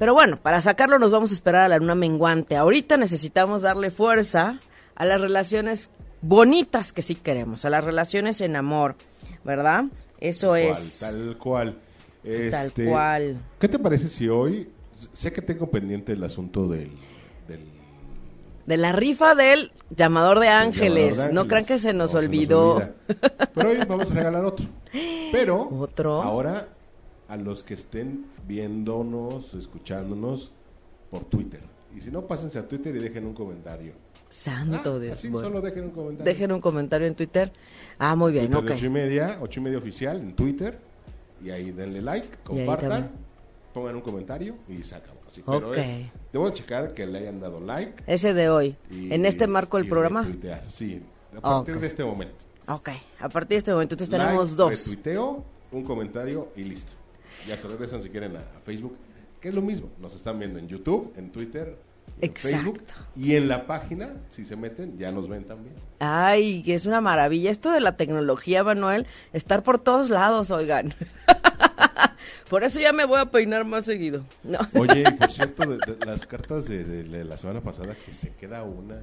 Pero 0.00 0.14
bueno, 0.14 0.38
para 0.38 0.60
sacarlo 0.62 0.98
nos 0.98 1.10
vamos 1.12 1.30
a 1.30 1.34
esperar 1.34 1.60
a 1.62 1.68
la 1.68 1.76
luna 1.78 1.94
menguante. 1.94 2.56
Ahorita 2.56 2.96
necesitamos 2.96 3.60
darle 3.60 3.90
fuerza 3.90 4.58
a 4.96 5.04
las 5.04 5.20
relaciones 5.20 5.90
bonitas 6.22 6.92
que 6.94 7.02
sí 7.02 7.14
queremos, 7.14 7.66
a 7.66 7.70
las 7.70 7.84
relaciones 7.84 8.40
en 8.40 8.56
amor, 8.56 8.96
¿verdad? 9.44 9.84
Eso 10.18 10.52
Tal 10.52 10.58
es. 10.60 10.98
Tal 11.00 11.36
cual. 11.36 11.76
Tal 12.50 12.66
Este, 12.66 12.86
cual. 12.86 13.36
¿Qué 13.58 13.68
te 13.68 13.78
parece 13.78 14.08
si 14.08 14.28
hoy... 14.28 14.70
Sé 15.12 15.32
que 15.32 15.42
tengo 15.42 15.70
pendiente 15.70 16.12
el 16.12 16.24
asunto 16.24 16.66
del... 16.66 16.90
del 17.46 17.60
De 18.66 18.76
la 18.78 18.92
rifa 18.92 19.34
del 19.34 19.70
llamador 19.94 20.40
de 20.40 20.48
ángeles. 20.48 21.16
llamador 21.16 21.28
de 21.28 21.34
No 21.34 21.46
crean 21.46 21.64
que 21.66 21.78
se 21.78 21.92
nos 21.92 22.14
No, 22.14 22.20
olvidó. 22.20 22.82
Pero 23.54 23.68
hoy 23.68 23.78
vamos 23.86 24.10
a 24.10 24.14
regalar 24.14 24.44
otro. 24.46 24.64
Pero 25.30 25.68
¿Otro? 25.78 26.22
ahora 26.22 26.68
a 27.30 27.36
los 27.36 27.62
que 27.62 27.74
estén 27.74 28.26
viéndonos, 28.46 29.54
escuchándonos 29.54 30.50
por 31.10 31.24
Twitter. 31.26 31.60
Y 31.96 32.00
si 32.00 32.10
no, 32.10 32.22
pásense 32.26 32.58
a 32.58 32.66
Twitter 32.68 32.94
y 32.96 32.98
dejen 32.98 33.24
un 33.24 33.34
comentario. 33.34 33.92
Santo 34.28 34.94
Ah, 34.96 34.98
Dios. 34.98 35.12
así, 35.18 35.28
Bueno, 35.28 35.48
solo 35.48 35.60
dejen 35.60 35.84
un 35.84 35.90
comentario. 35.90 36.24
Dejen 36.32 36.52
un 36.52 36.60
comentario 36.60 37.06
en 37.06 37.14
Twitter. 37.14 37.52
Ah, 37.98 38.14
muy 38.16 38.32
bien, 38.32 38.46
Twitter 38.46 38.64
de 38.64 38.70
ok. 38.72 38.76
ocho 38.76 38.86
y 38.86 38.88
media, 38.90 39.38
ocho 39.40 39.60
y 39.60 39.62
media 39.62 39.78
oficial 39.78 40.16
en 40.20 40.34
Twitter. 40.34 40.78
Y 41.44 41.50
ahí 41.50 41.70
denle 41.70 42.02
like, 42.02 42.28
compartan, 42.44 43.10
pongan 43.72 43.94
un 43.96 44.02
comentario 44.02 44.54
y 44.68 44.82
se 44.82 44.94
acabó. 44.96 45.20
Así, 45.28 45.42
pero 45.46 45.70
Ok. 45.70 45.76
es- 45.76 46.06
debo 46.32 46.50
checar 46.50 46.94
que 46.94 47.06
le 47.06 47.18
hayan 47.18 47.38
dado 47.40 47.60
like. 47.60 48.02
Ese 48.08 48.34
de 48.34 48.50
hoy. 48.50 48.76
y- 48.90 49.12
en 49.14 49.24
este 49.24 49.46
marco 49.46 49.76
del 49.76 49.88
programa. 49.88 50.22
retuitear. 50.22 50.64
Sí, 50.68 51.00
a 51.36 51.40
partir 51.40 51.74
Ok. 51.76 51.80
de 51.80 51.86
este 51.86 52.04
momento. 52.04 52.34
Ok. 52.68 52.88
A 53.20 53.28
partir 53.28 53.50
de 53.50 53.56
este 53.56 53.72
momento 53.72 53.94
entonces 53.94 54.10
tenemos 54.10 54.56
dos. 54.56 54.70
Retuiteo, 54.70 55.44
un 55.72 55.84
comentario 55.84 56.48
y 56.56 56.64
listo. 56.64 56.92
Ya 57.46 57.56
se 57.56 57.68
regresan 57.68 58.02
si 58.02 58.08
quieren 58.10 58.36
a, 58.36 58.40
a 58.40 58.60
Facebook, 58.64 58.96
que 59.40 59.48
es 59.48 59.54
lo 59.54 59.62
mismo. 59.62 59.88
Nos 60.00 60.14
están 60.14 60.38
viendo 60.38 60.58
en 60.58 60.68
YouTube, 60.68 61.12
en 61.16 61.30
Twitter, 61.30 61.76
en 62.20 62.30
Exacto. 62.30 62.56
Facebook 62.56 62.82
y 63.16 63.34
en 63.36 63.48
la 63.48 63.66
página, 63.66 64.10
si 64.28 64.44
se 64.44 64.56
meten, 64.56 64.98
ya 64.98 65.10
nos 65.10 65.28
ven 65.28 65.44
también. 65.44 65.74
Ay, 66.00 66.62
que 66.62 66.74
es 66.74 66.86
una 66.86 67.00
maravilla. 67.00 67.50
Esto 67.50 67.70
de 67.72 67.80
la 67.80 67.96
tecnología, 67.96 68.62
Manuel, 68.62 69.06
estar 69.32 69.62
por 69.62 69.78
todos 69.78 70.10
lados, 70.10 70.50
oigan. 70.50 70.94
por 72.48 72.62
eso 72.64 72.80
ya 72.80 72.92
me 72.92 73.04
voy 73.04 73.20
a 73.20 73.26
peinar 73.26 73.64
más 73.64 73.84
seguido. 73.86 74.22
No. 74.42 74.58
Oye, 74.74 75.04
por 75.18 75.30
cierto, 75.32 75.66
de, 75.66 75.78
de 75.78 76.06
las 76.06 76.26
cartas 76.26 76.66
de 76.66 77.24
la 77.24 77.36
semana 77.36 77.60
pasada, 77.60 77.94
que 77.94 78.12
se 78.14 78.30
queda 78.34 78.62
una. 78.62 78.96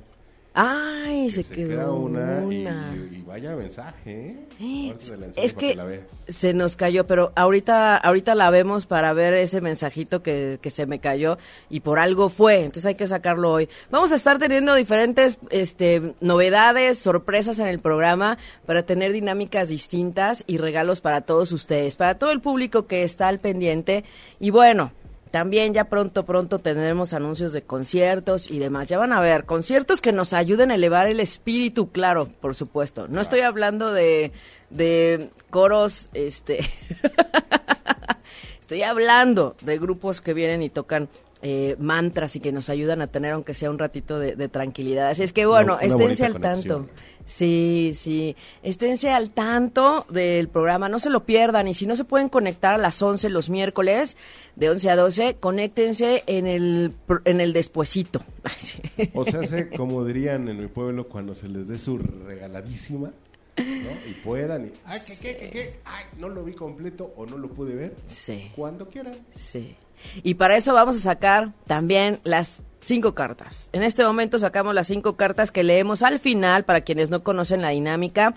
Ay, 0.60 1.30
se, 1.30 1.44
quedó 1.44 1.94
una, 1.96 2.42
y- 2.42 2.62
una. 2.62 2.96
Y, 3.12 3.18
y 3.18 3.22
vaya 3.22 3.56
mensaje, 3.56 4.12
¿eh? 4.32 4.36
Eh, 4.60 4.96
Es 5.36 5.54
que 5.54 5.76
la 5.76 5.86
se 6.28 6.56
nos 6.56 6.76
cayó, 6.76 7.06
pero 7.06 7.32
ahorita, 7.36 7.96
ahorita 7.98 8.34
la 8.34 8.50
vemos 8.50 8.88
para 8.88 9.14
ver 9.14 9.36
ese 9.36 9.62
mensajito 9.62 10.24
que, 10.24 10.58
que 10.60 10.72
se 10.72 10.88
me 10.88 10.98
cayó 10.98 11.38
y 11.70 11.82
por 11.82 12.00
algo 12.00 12.30
fue, 12.30 12.58
entonces 12.64 12.88
hay 12.88 12.96
que 12.96 13.06
sacarlo 13.06 13.52
hoy. 13.52 13.70
Vamos 13.92 14.12
a 14.12 14.16
estar 14.16 14.40
teniendo 14.40 14.74
diferentes 14.74 15.38
este, 15.52 16.16
novedades, 16.22 16.98
sorpresas 16.98 17.60
en 17.60 17.68
el 17.68 17.78
programa 17.78 18.40
para 18.66 18.82
tener 18.84 19.14
dinámicas 19.14 19.70
distintas 19.70 20.44
y 20.48 20.58
regalos 20.58 21.02
para 21.02 21.22
todos 21.22 21.52
ustedes, 21.52 21.98
para 21.98 22.18
todo 22.18 22.32
el 22.32 22.42
público 22.42 22.88
que 22.88 23.04
está 23.04 23.28
al 23.28 23.38
pendiente. 23.40 24.04
Y 24.40 24.50
bueno, 24.50 24.92
también 25.32 25.74
ya 25.74 25.86
pronto, 25.86 26.26
pronto 26.26 26.60
tendremos 26.60 27.14
anuncios 27.14 27.54
de 27.54 27.62
conciertos 27.62 28.50
y 28.50 28.60
demás. 28.60 28.88
Ya 28.88 28.98
van 28.98 29.14
a 29.14 29.22
ver, 29.22 29.46
conciertos 29.46 30.02
que 30.02 30.12
nos 30.12 30.34
ayuden 30.34 30.72
a 30.72 30.76
elevar 30.76 31.08
el 31.08 31.20
espíritu, 31.20 31.92
claro, 31.92 32.28
por 32.42 32.56
supuesto. 32.56 33.08
No 33.08 33.22
estoy 33.22 33.42
hablando 33.42 33.92
de, 33.92 34.32
de 34.70 35.30
coros, 35.50 36.10
este... 36.14 36.60
estoy 38.60 38.84
hablando 38.84 39.56
de 39.62 39.78
grupos 39.78 40.20
que 40.20 40.34
vienen 40.34 40.62
y 40.62 40.70
tocan 40.70 41.08
eh, 41.42 41.76
mantras 41.80 42.36
y 42.36 42.40
que 42.40 42.52
nos 42.52 42.70
ayudan 42.70 43.02
a 43.02 43.08
tener 43.08 43.34
aunque 43.34 43.54
sea 43.54 43.70
un 43.70 43.78
ratito 43.80 44.20
de, 44.20 44.36
de 44.36 44.48
tranquilidad. 44.50 45.10
Así 45.10 45.24
es 45.24 45.34
que 45.34 45.46
bueno, 45.46 45.74
Una- 45.76 45.86
una 45.96 46.04
esténse 46.04 46.26
al 46.26 46.34
conexión. 46.34 46.86
tanto. 46.88 47.02
Sí, 47.26 47.92
sí. 47.94 48.36
Esténse 48.64 49.12
al 49.12 49.32
tanto 49.32 50.06
del 50.10 50.48
programa, 50.48 50.88
no 50.88 50.98
se 51.00 51.10
lo 51.10 51.26
pierdan. 51.26 51.68
Y 51.68 51.74
si 51.74 51.86
no 51.86 51.96
se 51.98 52.06
pueden 52.06 52.30
conectar 52.30 52.74
a 52.74 52.78
las 52.78 53.02
11 53.02 53.30
los 53.30 53.50
miércoles, 53.50 54.16
de 54.56 54.70
11 54.70 54.90
a 54.90 54.96
12, 54.96 55.36
conéctense 55.36 56.24
en 56.26 56.48
el, 56.48 56.94
en 57.26 57.42
el 57.42 57.54
despuesito. 57.54 58.22
O 59.14 59.26
sea, 59.26 59.42
hace 59.42 59.70
como 59.70 60.06
dirían 60.06 60.48
en 60.48 60.58
mi 60.60 60.68
pueblo 60.68 61.08
cuando 61.08 61.36
se 61.36 61.48
les 61.50 61.68
dé 61.68 61.78
su 61.78 61.98
regaladísima, 61.98 63.12
¿no? 63.58 64.10
Y 64.10 64.14
puedan, 64.24 64.68
y, 64.68 64.72
ay, 64.86 65.02
¿qué, 65.06 65.16
qué, 65.18 65.36
qué, 65.38 65.50
qué? 65.50 65.80
Ay, 65.86 66.06
no 66.20 66.30
lo 66.30 66.44
vi 66.44 66.54
completo 66.54 67.12
o 67.18 67.26
no 67.26 67.38
lo 67.38 67.50
pude 67.50 67.76
ver. 67.76 67.96
Sí, 68.06 68.52
Cuando 68.56 68.88
quieran. 68.88 69.16
sí. 69.36 69.76
Y 70.24 70.36
para 70.36 70.56
eso 70.58 70.74
vamos 70.74 70.96
a 70.96 71.00
sacar 71.00 71.54
también 71.66 72.20
las 72.24 72.64
cinco 72.80 73.14
cartas. 73.16 73.70
En 73.74 73.84
este 73.84 74.04
momento 74.06 74.40
sacamos 74.40 74.74
las 74.74 74.88
cinco 74.88 75.16
cartas 75.16 75.52
que 75.52 75.64
leemos 75.64 76.04
al 76.04 76.20
final, 76.20 76.64
para 76.66 76.82
quienes 76.82 77.10
no 77.10 77.24
conocen 77.24 77.62
la 77.62 77.70
dinámica. 77.70 78.34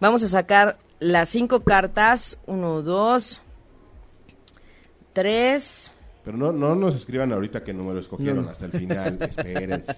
Vamos 0.00 0.22
a 0.22 0.28
sacar 0.28 0.78
las 1.00 1.28
cinco 1.28 1.60
cartas. 1.60 2.38
Uno, 2.46 2.82
dos, 2.82 3.40
tres. 5.12 5.92
Pero 6.24 6.36
no, 6.36 6.52
no 6.52 6.74
nos 6.74 6.94
escriban 6.94 7.32
ahorita 7.32 7.62
qué 7.64 7.72
número 7.74 8.00
escogieron 8.00 8.44
No. 8.46 8.50
hasta 8.50 8.66
el 8.66 8.72
final. 8.72 9.18
Espérense. 9.20 9.94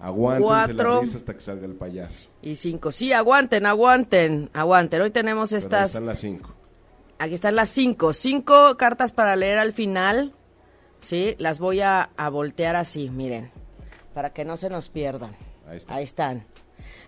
Aguántense 0.00 0.46
Cuatro. 0.46 1.02
la 1.02 1.08
hasta 1.16 1.34
que 1.34 1.40
salga 1.40 1.66
el 1.66 1.74
payaso. 1.74 2.28
Y 2.42 2.54
cinco. 2.56 2.92
Sí, 2.92 3.12
aguanten, 3.12 3.66
aguanten, 3.66 4.50
aguanten. 4.52 5.02
Hoy 5.02 5.10
tenemos 5.10 5.50
Pero 5.50 5.58
ahí 5.58 5.64
estas. 5.64 5.90
están 5.90 6.06
las 6.06 6.18
cinco. 6.20 6.54
Aquí 7.18 7.34
están 7.34 7.56
las 7.56 7.68
cinco. 7.70 8.12
Cinco 8.12 8.76
cartas 8.76 9.10
para 9.10 9.34
leer 9.34 9.58
al 9.58 9.72
final. 9.72 10.32
¿Sí? 11.00 11.34
Las 11.38 11.58
voy 11.58 11.80
a, 11.80 12.10
a 12.16 12.28
voltear 12.28 12.76
así, 12.76 13.10
miren, 13.10 13.50
para 14.14 14.32
que 14.32 14.44
no 14.44 14.56
se 14.56 14.70
nos 14.70 14.88
pierdan. 14.88 15.36
Ahí 15.68 15.76
está. 15.76 15.94
Ahí 15.94 16.04
están. 16.04 16.44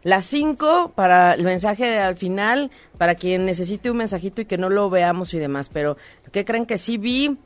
Las 0.03 0.25
cinco 0.25 0.93
para 0.95 1.35
el 1.35 1.45
mensaje 1.45 1.85
de 1.85 1.99
al 1.99 2.17
final, 2.17 2.71
para 2.97 3.15
quien 3.15 3.45
necesite 3.45 3.91
un 3.91 3.99
mensajito 3.99 4.41
y 4.41 4.47
que 4.47 4.57
no 4.57 4.71
lo 4.71 4.89
veamos 4.89 5.35
y 5.35 5.39
demás. 5.39 5.69
Pero, 5.69 5.97
¿qué 6.33 6.45
creen 6.45 6.65
que 6.65 6.79
sí 6.79 6.97
vi? 6.97 7.37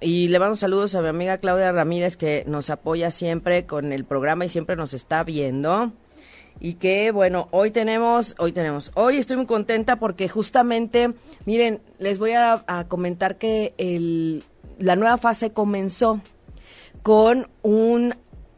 Y 0.00 0.28
le 0.28 0.38
mando 0.38 0.56
saludos 0.56 0.94
a 0.94 1.02
mi 1.02 1.08
amiga 1.08 1.38
Claudia 1.38 1.72
Ramírez 1.72 2.16
que 2.16 2.44
nos 2.46 2.70
apoya 2.70 3.10
siempre 3.10 3.66
con 3.66 3.92
el 3.92 4.04
programa 4.04 4.44
y 4.44 4.48
siempre 4.48 4.76
nos 4.76 4.94
está 4.94 5.22
viendo. 5.22 5.92
Y 6.60 6.74
que 6.74 7.10
bueno, 7.10 7.48
hoy 7.50 7.70
tenemos, 7.70 8.34
hoy 8.38 8.52
tenemos, 8.52 8.90
hoy 8.94 9.18
estoy 9.18 9.36
muy 9.36 9.46
contenta 9.46 9.96
porque 9.96 10.28
justamente, 10.28 11.12
miren, 11.44 11.80
les 11.98 12.18
voy 12.18 12.32
a, 12.32 12.64
a 12.66 12.88
comentar 12.88 13.36
que 13.36 13.74
el, 13.78 14.44
la 14.78 14.96
nueva 14.96 15.16
fase 15.18 15.52
comenzó 15.52 16.20
con 17.02 17.48
un 17.62 18.14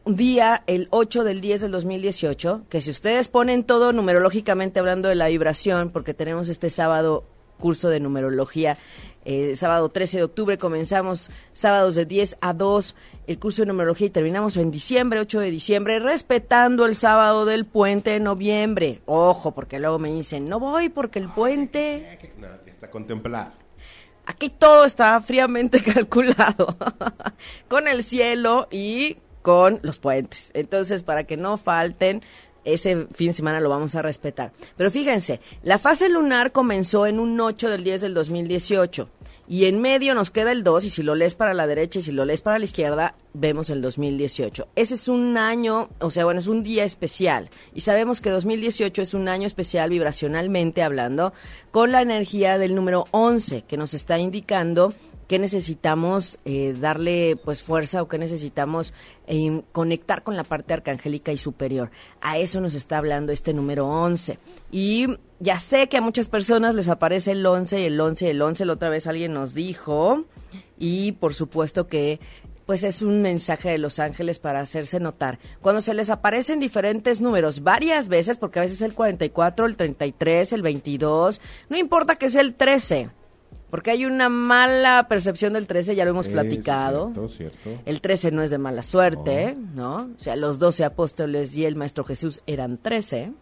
día, 0.07 0.63
el 0.67 0.89
8 0.91 1.25
del 1.25 1.41
10 1.41 1.63
del 1.63 1.73
2018, 1.73 2.63
que 2.69 2.81
si 2.81 2.91
ustedes 2.91 3.29
ponen 3.29 3.65
todo 3.65 3.93
numerológicamente 3.93 4.81
hablando 4.81 5.09
de 5.09 5.15
la 5.15 5.29
vibración, 5.29 5.91
porque 5.91 6.15
tenemos 6.15 6.49
este 6.49 6.71
sábado 6.71 7.25
curso 7.59 7.89
de 7.89 8.01
numerología, 8.01 8.79
eh, 9.25 9.55
sábado 9.55 9.91
13 9.91 10.17
de 10.17 10.25
octubre 10.25 10.57
comenzamos 10.57 11.31
sábados 11.53 11.95
de 11.95 12.07
10 12.07 12.39
a 12.41 12.55
2 12.55 12.97
el 13.27 13.39
curso 13.39 13.63
de 13.63 13.67
numerología 13.67 14.07
y 14.07 14.11
terminamos 14.11 14.57
en 14.57 14.71
diciembre, 14.71 15.21
8 15.21 15.41
de 15.41 15.51
diciembre, 15.51 15.99
respetando 16.01 16.87
el 16.87 16.97
sábado 16.97 17.45
del 17.45 17.67
puente 17.67 18.11
de 18.11 18.21
noviembre. 18.21 19.03
Ojo, 19.05 19.53
porque 19.53 19.79
luego 19.79 19.99
me 19.99 20.11
dicen, 20.13 20.49
no 20.49 20.59
voy 20.59 20.89
porque 20.89 21.19
el 21.19 21.29
puente... 21.29 22.19
Está 22.67 22.91
contemplado. 22.91 23.53
Aquí 24.27 24.49
todo 24.51 24.85
está 24.85 25.21
fríamente 25.21 25.83
calculado 25.95 26.77
con 27.69 27.89
el 27.89 28.03
cielo 28.03 28.69
y 28.71 29.17
con 29.43 29.81
los 29.83 29.99
puentes. 29.99 30.51
Entonces, 30.55 31.03
para 31.03 31.25
que 31.25 31.37
no 31.37 31.57
falten, 31.57 32.23
ese 32.65 33.07
fin 33.15 33.29
de 33.29 33.35
semana 33.35 33.61
lo 33.61 33.69
vamos 33.69 33.95
a 33.95 34.03
respetar. 34.03 34.53
Pero 34.77 34.91
fíjense, 34.91 35.41
la 35.63 35.79
fase 35.79 36.09
lunar 36.09 36.53
comenzó 36.53 37.07
en 37.07 37.19
un 37.19 37.41
8 37.41 37.71
del 37.71 37.85
10 37.85 38.03
del 38.03 38.15
2018 38.15 39.09
y 39.51 39.65
en 39.65 39.81
medio 39.81 40.15
nos 40.15 40.31
queda 40.31 40.53
el 40.53 40.63
2 40.63 40.85
y 40.85 40.91
si 40.91 41.03
lo 41.03 41.17
lees 41.17 41.35
para 41.35 41.55
la 41.55 41.67
derecha 41.67 41.99
y 41.99 42.03
si 42.03 42.13
lo 42.13 42.25
lees 42.25 42.41
para 42.41 42.61
la 42.61 42.65
izquierda, 42.65 43.17
vemos 43.35 43.69
el 43.69 43.83
2018. 43.83 44.69
Ese 44.77 44.95
es 44.95 45.09
un 45.09 45.37
año, 45.37 45.89
o 45.99 46.13
sea, 46.13 46.25
bueno, 46.25 46.39
es 46.39 46.47
un 46.47 46.63
día 46.63 46.85
especial 46.85 47.51
y 47.75 47.81
sabemos 47.81 48.21
que 48.21 48.31
2018 48.31 49.03
es 49.03 49.13
un 49.13 49.27
año 49.27 49.49
especial 49.49 49.91
vibracionalmente 49.91 50.85
hablando 50.85 51.33
con 51.73 51.91
la 51.91 52.01
energía 52.01 52.59
del 52.59 52.77
número 52.77 53.07
11 53.11 53.63
que 53.63 53.77
nos 53.77 53.93
está 53.93 54.21
indicando 54.21 54.95
qué 55.27 55.41
necesitamos 55.41 56.39
eh, 56.45 56.77
darle 56.79 57.37
pues 57.45 57.65
fuerza 57.65 58.03
o 58.03 58.09
qué 58.09 58.19
necesitamos 58.19 58.95
eh, 59.27 59.63
conectar 59.73 60.23
con 60.23 60.37
la 60.37 60.45
parte 60.45 60.75
arcangélica 60.75 61.33
y 61.33 61.39
superior. 61.39 61.91
A 62.21 62.39
eso 62.39 62.61
nos 62.61 62.77
está 62.77 62.99
hablando 62.99 63.33
este 63.33 63.53
número 63.53 63.89
11. 63.89 64.39
Y 64.71 65.09
ya 65.41 65.59
sé 65.59 65.89
que 65.89 65.97
a 65.97 66.01
muchas 66.03 66.29
personas 66.29 66.75
les 66.75 66.89
aparece 66.89 67.33
el 67.33 67.45
11 67.45 67.81
y 67.81 67.85
el 67.85 68.01
11 68.01 68.27
y 68.27 68.29
el 68.29 68.43
11, 68.43 68.65
la 68.67 68.75
otra 68.75 68.91
vez 68.91 69.07
alguien 69.07 69.33
nos 69.33 69.55
dijo 69.55 70.25
y 70.79 71.13
por 71.13 71.35
supuesto 71.35 71.87
que 71.87 72.21
pues 72.67 72.85
es 72.85 73.03
un 73.03 73.21
mensaje 73.21 73.71
de 73.71 73.79
los 73.79 73.99
ángeles 73.99 74.39
para 74.39 74.61
hacerse 74.61 75.01
notar. 75.01 75.41
Cuando 75.61 75.81
se 75.81 75.93
les 75.93 76.09
aparecen 76.09 76.61
diferentes 76.61 77.21
números 77.21 77.65
varias 77.65 78.09
veces, 78.09 78.39
porque 78.39 78.61
a 78.61 78.63
veces 78.63 78.81
el 78.83 78.95
44, 78.95 79.67
el 79.67 79.77
33, 79.77 80.53
el 80.53 80.63
22, 80.63 81.41
no 81.69 81.77
importa 81.77 82.15
que 82.15 82.31
sea 82.31 82.43
el 82.43 82.55
13, 82.55 83.11
porque 83.71 83.91
hay 83.91 84.05
una 84.05 84.29
mala 84.29 85.07
percepción 85.09 85.55
del 85.55 85.67
13, 85.67 85.97
ya 85.97 86.05
lo 86.05 86.11
hemos 86.11 86.29
platicado. 86.29 87.11
Cierto, 87.13 87.29
cierto. 87.29 87.83
El 87.87 88.01
13 88.01 88.31
no 88.31 88.43
es 88.43 88.51
de 88.51 88.59
mala 88.59 88.83
suerte, 88.83 89.57
¿no? 89.75 90.11
O 90.17 90.21
sea, 90.21 90.37
los 90.37 90.61
12 90.61 90.85
apóstoles 90.85 91.57
y 91.57 91.65
el 91.65 91.75
Maestro 91.75 92.05
Jesús 92.05 92.41
eran 92.47 92.79
13. 92.79 93.33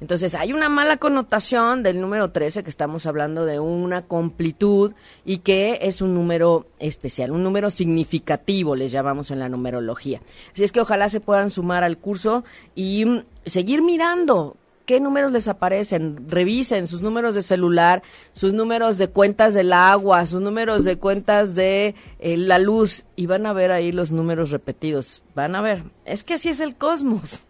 Entonces, 0.00 0.34
hay 0.34 0.52
una 0.52 0.70
mala 0.70 0.96
connotación 0.96 1.82
del 1.82 2.00
número 2.00 2.30
13, 2.30 2.62
que 2.62 2.70
estamos 2.70 3.04
hablando 3.04 3.44
de 3.44 3.60
una 3.60 4.02
completud 4.02 4.92
y 5.26 5.38
que 5.38 5.78
es 5.82 6.00
un 6.00 6.14
número 6.14 6.66
especial, 6.78 7.30
un 7.32 7.42
número 7.42 7.68
significativo, 7.70 8.74
les 8.74 8.92
llamamos 8.92 9.30
en 9.30 9.38
la 9.38 9.50
numerología. 9.50 10.20
Así 10.52 10.64
es 10.64 10.72
que 10.72 10.80
ojalá 10.80 11.10
se 11.10 11.20
puedan 11.20 11.50
sumar 11.50 11.84
al 11.84 11.98
curso 11.98 12.44
y 12.74 13.04
mm, 13.04 13.24
seguir 13.44 13.82
mirando 13.82 14.56
qué 14.86 15.00
números 15.00 15.30
les 15.32 15.46
aparecen, 15.48 16.28
revisen 16.28 16.88
sus 16.88 17.02
números 17.02 17.34
de 17.34 17.42
celular, 17.42 18.02
sus 18.32 18.54
números 18.54 18.98
de 18.98 19.08
cuentas 19.08 19.54
del 19.54 19.72
agua, 19.72 20.26
sus 20.26 20.40
números 20.40 20.84
de 20.84 20.96
cuentas 20.98 21.54
de 21.54 21.94
eh, 22.18 22.36
la 22.36 22.58
luz 22.58 23.04
y 23.16 23.26
van 23.26 23.46
a 23.46 23.52
ver 23.52 23.70
ahí 23.70 23.92
los 23.92 24.10
números 24.10 24.50
repetidos. 24.50 25.22
Van 25.34 25.54
a 25.54 25.60
ver, 25.60 25.84
es 26.06 26.24
que 26.24 26.34
así 26.34 26.48
es 26.48 26.58
el 26.58 26.74
cosmos. 26.74 27.42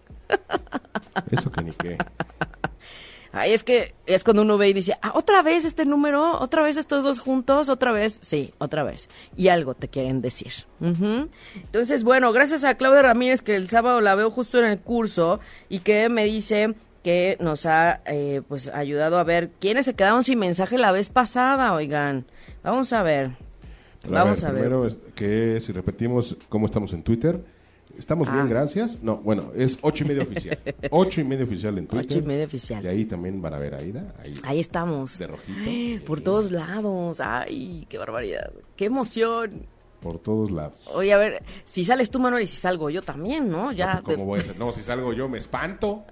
Eso 1.30 1.50
que 1.50 1.62
ni 1.62 1.72
qué. 1.72 1.98
Ay, 3.32 3.52
es 3.52 3.62
que 3.62 3.94
es 4.06 4.24
cuando 4.24 4.42
uno 4.42 4.58
ve 4.58 4.68
y 4.68 4.72
dice, 4.72 4.96
ah, 5.02 5.12
otra 5.14 5.42
vez 5.42 5.64
este 5.64 5.84
número, 5.84 6.40
otra 6.40 6.62
vez 6.62 6.76
estos 6.76 7.04
dos 7.04 7.20
juntos, 7.20 7.68
otra 7.68 7.92
vez, 7.92 8.18
sí, 8.22 8.52
otra 8.58 8.82
vez. 8.82 9.08
Y 9.36 9.48
algo 9.48 9.74
te 9.74 9.86
quieren 9.86 10.20
decir. 10.20 10.52
Ujú. 10.80 11.28
Entonces, 11.54 12.02
bueno, 12.02 12.32
gracias 12.32 12.64
a 12.64 12.74
Claudia 12.74 13.02
Ramírez 13.02 13.42
que 13.42 13.54
el 13.54 13.68
sábado 13.68 14.00
la 14.00 14.16
veo 14.16 14.30
justo 14.30 14.58
en 14.58 14.64
el 14.64 14.80
curso 14.80 15.38
y 15.68 15.78
que 15.80 16.08
me 16.08 16.24
dice 16.24 16.74
que 17.04 17.36
nos 17.40 17.66
ha 17.66 18.00
eh, 18.06 18.42
pues 18.48 18.68
ayudado 18.68 19.18
a 19.18 19.24
ver 19.24 19.50
quiénes 19.60 19.86
se 19.86 19.94
quedaron 19.94 20.24
sin 20.24 20.38
mensaje 20.38 20.76
la 20.76 20.90
vez 20.90 21.08
pasada, 21.08 21.72
oigan. 21.72 22.26
Vamos 22.64 22.92
a 22.92 23.04
ver. 23.04 23.30
Vamos 24.08 24.42
a 24.42 24.50
ver. 24.50 24.62
Primero, 24.62 24.86
es 24.86 24.96
que 25.14 25.60
si 25.60 25.70
repetimos 25.72 26.36
cómo 26.48 26.66
estamos 26.66 26.92
en 26.94 27.04
Twitter. 27.04 27.40
Estamos 28.00 28.28
Ah. 28.28 28.32
bien, 28.32 28.48
gracias. 28.48 29.02
No, 29.02 29.18
bueno, 29.18 29.52
es 29.54 29.76
ocho 29.82 30.04
y 30.04 30.08
medio 30.08 30.22
oficial. 30.22 30.58
Ocho 30.90 31.20
y 31.20 31.24
medio 31.24 31.44
oficial 31.44 31.76
en 31.76 31.86
Twitter. 31.86 32.06
Ocho 32.10 32.18
y 32.18 32.22
medio 32.22 32.46
oficial. 32.46 32.82
Y 32.82 32.88
ahí 32.88 33.04
también 33.04 33.40
van 33.42 33.52
a 33.54 33.58
ver 33.58 33.74
a 33.74 33.78
Aida. 33.78 34.14
Ahí, 34.22 34.34
Ahí 34.42 34.58
estamos. 34.58 35.18
de 35.18 35.26
rojito. 35.26 36.04
Por 36.06 36.22
todos 36.22 36.50
lados. 36.50 37.20
Ay, 37.20 37.86
qué 37.90 37.98
barbaridad. 37.98 38.50
Qué 38.74 38.86
emoción. 38.86 39.66
Por 40.00 40.18
todos 40.18 40.50
lados. 40.50 40.72
Oye, 40.94 41.12
a 41.12 41.18
ver, 41.18 41.42
si 41.62 41.84
sales 41.84 42.10
tú, 42.10 42.18
Manuel, 42.20 42.44
y 42.44 42.46
si 42.46 42.56
salgo 42.56 42.88
yo 42.88 43.02
también, 43.02 43.50
¿no? 43.50 43.70
Ya. 43.70 43.96
No, 43.96 44.02
pues, 44.02 44.16
¿Cómo 44.16 44.26
voy 44.26 44.38
a 44.40 44.42
hacer? 44.42 44.58
No, 44.58 44.72
si 44.72 44.82
salgo 44.82 45.12
yo 45.12 45.28
me 45.28 45.36
espanto. 45.36 46.04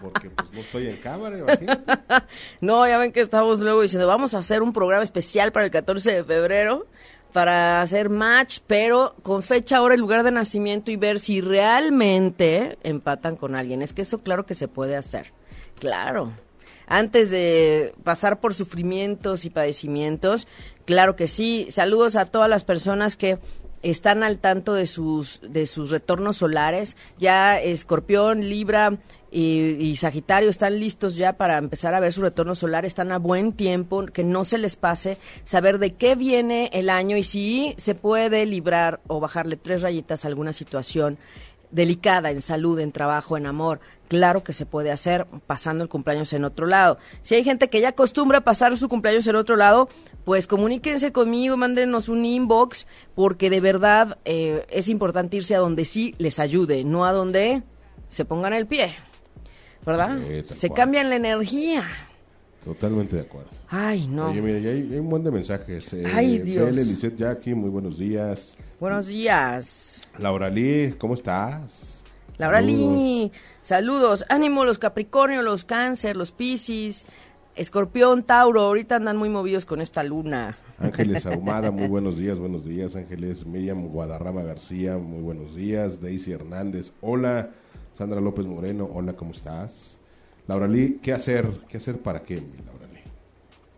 Porque 0.00 0.28
pues 0.30 0.52
no 0.52 0.60
estoy 0.60 0.88
en 0.88 0.96
cámara, 0.96 1.38
imagínate. 1.38 1.92
No, 2.60 2.86
ya 2.86 2.98
ven 2.98 3.12
que 3.12 3.20
estamos 3.20 3.60
luego 3.60 3.82
diciendo, 3.82 4.06
vamos 4.06 4.34
a 4.34 4.38
hacer 4.38 4.62
un 4.62 4.72
programa 4.72 5.02
especial 5.02 5.52
para 5.52 5.66
el 5.66 5.70
14 5.70 6.12
de 6.12 6.24
febrero 6.24 6.86
para 7.34 7.82
hacer 7.82 8.10
match, 8.10 8.60
pero 8.64 9.16
con 9.24 9.42
fecha, 9.42 9.82
hora 9.82 9.96
y 9.96 9.98
lugar 9.98 10.22
de 10.22 10.30
nacimiento 10.30 10.92
y 10.92 10.96
ver 10.96 11.18
si 11.18 11.40
realmente 11.40 12.78
empatan 12.84 13.34
con 13.34 13.56
alguien. 13.56 13.82
Es 13.82 13.92
que 13.92 14.02
eso 14.02 14.18
claro 14.18 14.46
que 14.46 14.54
se 14.54 14.68
puede 14.68 14.94
hacer. 14.94 15.32
Claro. 15.80 16.32
Antes 16.86 17.32
de 17.32 17.92
pasar 18.04 18.38
por 18.38 18.54
sufrimientos 18.54 19.44
y 19.46 19.50
padecimientos, 19.50 20.46
claro 20.84 21.16
que 21.16 21.26
sí. 21.26 21.66
Saludos 21.70 22.14
a 22.14 22.26
todas 22.26 22.48
las 22.48 22.62
personas 22.62 23.16
que 23.16 23.38
están 23.84 24.22
al 24.22 24.38
tanto 24.38 24.74
de 24.74 24.86
sus 24.86 25.40
de 25.42 25.66
sus 25.66 25.90
retornos 25.90 26.38
solares. 26.38 26.96
Ya 27.18 27.60
Escorpión, 27.60 28.48
Libra 28.48 28.98
y, 29.30 29.76
y 29.78 29.96
Sagitario 29.96 30.48
están 30.48 30.80
listos 30.80 31.16
ya 31.16 31.34
para 31.34 31.58
empezar 31.58 31.94
a 31.94 32.00
ver 32.00 32.12
su 32.12 32.22
retorno 32.22 32.54
solar. 32.54 32.84
Están 32.84 33.12
a 33.12 33.18
buen 33.18 33.52
tiempo, 33.52 34.06
que 34.06 34.24
no 34.24 34.44
se 34.44 34.58
les 34.58 34.76
pase 34.76 35.18
saber 35.44 35.78
de 35.78 35.94
qué 35.94 36.16
viene 36.16 36.70
el 36.72 36.88
año 36.88 37.16
y 37.16 37.24
si 37.24 37.74
se 37.76 37.94
puede 37.94 38.46
librar 38.46 39.00
o 39.06 39.20
bajarle 39.20 39.56
tres 39.56 39.82
rayitas 39.82 40.24
a 40.24 40.28
alguna 40.28 40.52
situación 40.52 41.18
delicada 41.74 42.30
en 42.30 42.40
salud, 42.40 42.78
en 42.78 42.92
trabajo, 42.92 43.36
en 43.36 43.46
amor. 43.46 43.80
Claro 44.08 44.44
que 44.44 44.52
se 44.52 44.64
puede 44.64 44.90
hacer 44.90 45.26
pasando 45.46 45.82
el 45.82 45.90
cumpleaños 45.90 46.32
en 46.32 46.44
otro 46.44 46.66
lado. 46.66 46.98
Si 47.22 47.34
hay 47.34 47.44
gente 47.44 47.68
que 47.68 47.80
ya 47.80 47.90
acostumbra 47.90 48.42
pasar 48.42 48.76
su 48.76 48.88
cumpleaños 48.88 49.26
en 49.26 49.36
otro 49.36 49.56
lado, 49.56 49.88
pues 50.24 50.46
comuníquense 50.46 51.12
conmigo, 51.12 51.56
mándenos 51.56 52.08
un 52.08 52.24
inbox, 52.24 52.86
porque 53.14 53.50
de 53.50 53.60
verdad 53.60 54.18
eh, 54.24 54.64
es 54.70 54.88
importante 54.88 55.36
irse 55.36 55.54
a 55.54 55.58
donde 55.58 55.84
sí 55.84 56.14
les 56.18 56.38
ayude, 56.38 56.84
no 56.84 57.04
a 57.04 57.12
donde 57.12 57.62
se 58.08 58.24
pongan 58.24 58.52
el 58.52 58.66
pie. 58.66 58.94
¿Verdad? 59.84 60.18
Sí, 60.46 60.54
se 60.54 60.68
cual. 60.68 60.76
cambian 60.78 61.10
la 61.10 61.16
energía. 61.16 61.84
Totalmente 62.64 63.16
de 63.16 63.22
acuerdo. 63.22 63.50
Ay, 63.68 64.06
no. 64.08 64.30
Oye, 64.30 64.40
mira, 64.40 64.58
ya 64.58 64.70
hay, 64.70 64.88
hay 64.90 64.98
un 64.98 65.10
buen 65.10 65.22
de 65.22 65.30
mensajes. 65.30 65.92
Eh, 65.92 66.04
Ay, 66.14 66.38
Dios. 66.38 66.64
Bele, 66.64 66.84
Lisette 66.84 67.16
Jackie, 67.18 67.52
muy 67.54 67.68
buenos 67.68 67.98
días. 67.98 68.56
Buenos 68.80 69.06
días. 69.06 70.02
Laura 70.18 70.50
Lee, 70.50 70.94
¿cómo 70.98 71.14
estás? 71.14 72.00
Laura 72.38 72.58
Saludos. 72.58 72.96
Lee, 72.96 73.32
saludos. 73.60 74.26
Ánimo 74.28 74.64
los 74.64 74.78
Capricornio, 74.78 75.42
los 75.42 75.64
Cáncer, 75.64 76.16
los 76.16 76.32
Piscis, 76.32 77.06
Escorpión, 77.54 78.24
Tauro. 78.24 78.62
Ahorita 78.62 78.96
andan 78.96 79.16
muy 79.16 79.28
movidos 79.28 79.64
con 79.64 79.80
esta 79.80 80.02
luna. 80.02 80.58
Ángeles 80.80 81.24
Ahumada, 81.26 81.70
muy 81.70 81.86
buenos 81.86 82.16
días, 82.16 82.38
buenos 82.40 82.64
días. 82.64 82.96
Ángeles 82.96 83.46
Miriam 83.46 83.86
Guadarrama 83.88 84.42
García, 84.42 84.98
muy 84.98 85.22
buenos 85.22 85.54
días. 85.54 86.00
Daisy 86.00 86.32
Hernández, 86.32 86.92
hola. 87.00 87.50
Sandra 87.96 88.20
López 88.20 88.44
Moreno, 88.44 88.90
hola, 88.92 89.12
¿cómo 89.12 89.30
estás? 89.30 89.98
Laura 90.48 90.66
Lee, 90.66 90.98
¿qué 91.00 91.12
hacer? 91.12 91.48
¿Qué 91.68 91.76
hacer 91.76 91.98
para 91.98 92.20
qué, 92.20 92.34
Laura 92.34 92.86
Lee? 92.92 93.04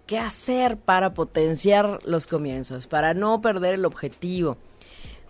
¿Qué 0.06 0.18
hacer 0.18 0.78
para 0.78 1.12
potenciar 1.12 2.00
los 2.06 2.26
comienzos? 2.26 2.86
Para 2.86 3.12
no 3.12 3.42
perder 3.42 3.74
el 3.74 3.84
objetivo. 3.84 4.56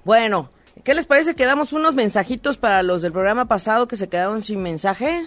Bueno, 0.06 0.50
¿qué 0.84 0.94
les 0.94 1.04
parece 1.04 1.34
que 1.34 1.46
damos 1.46 1.72
unos 1.72 1.96
mensajitos 1.96 2.58
para 2.58 2.84
los 2.84 3.02
del 3.02 3.10
programa 3.10 3.48
pasado 3.48 3.88
que 3.88 3.96
se 3.96 4.08
quedaron 4.08 4.44
sin 4.44 4.62
mensaje? 4.62 5.26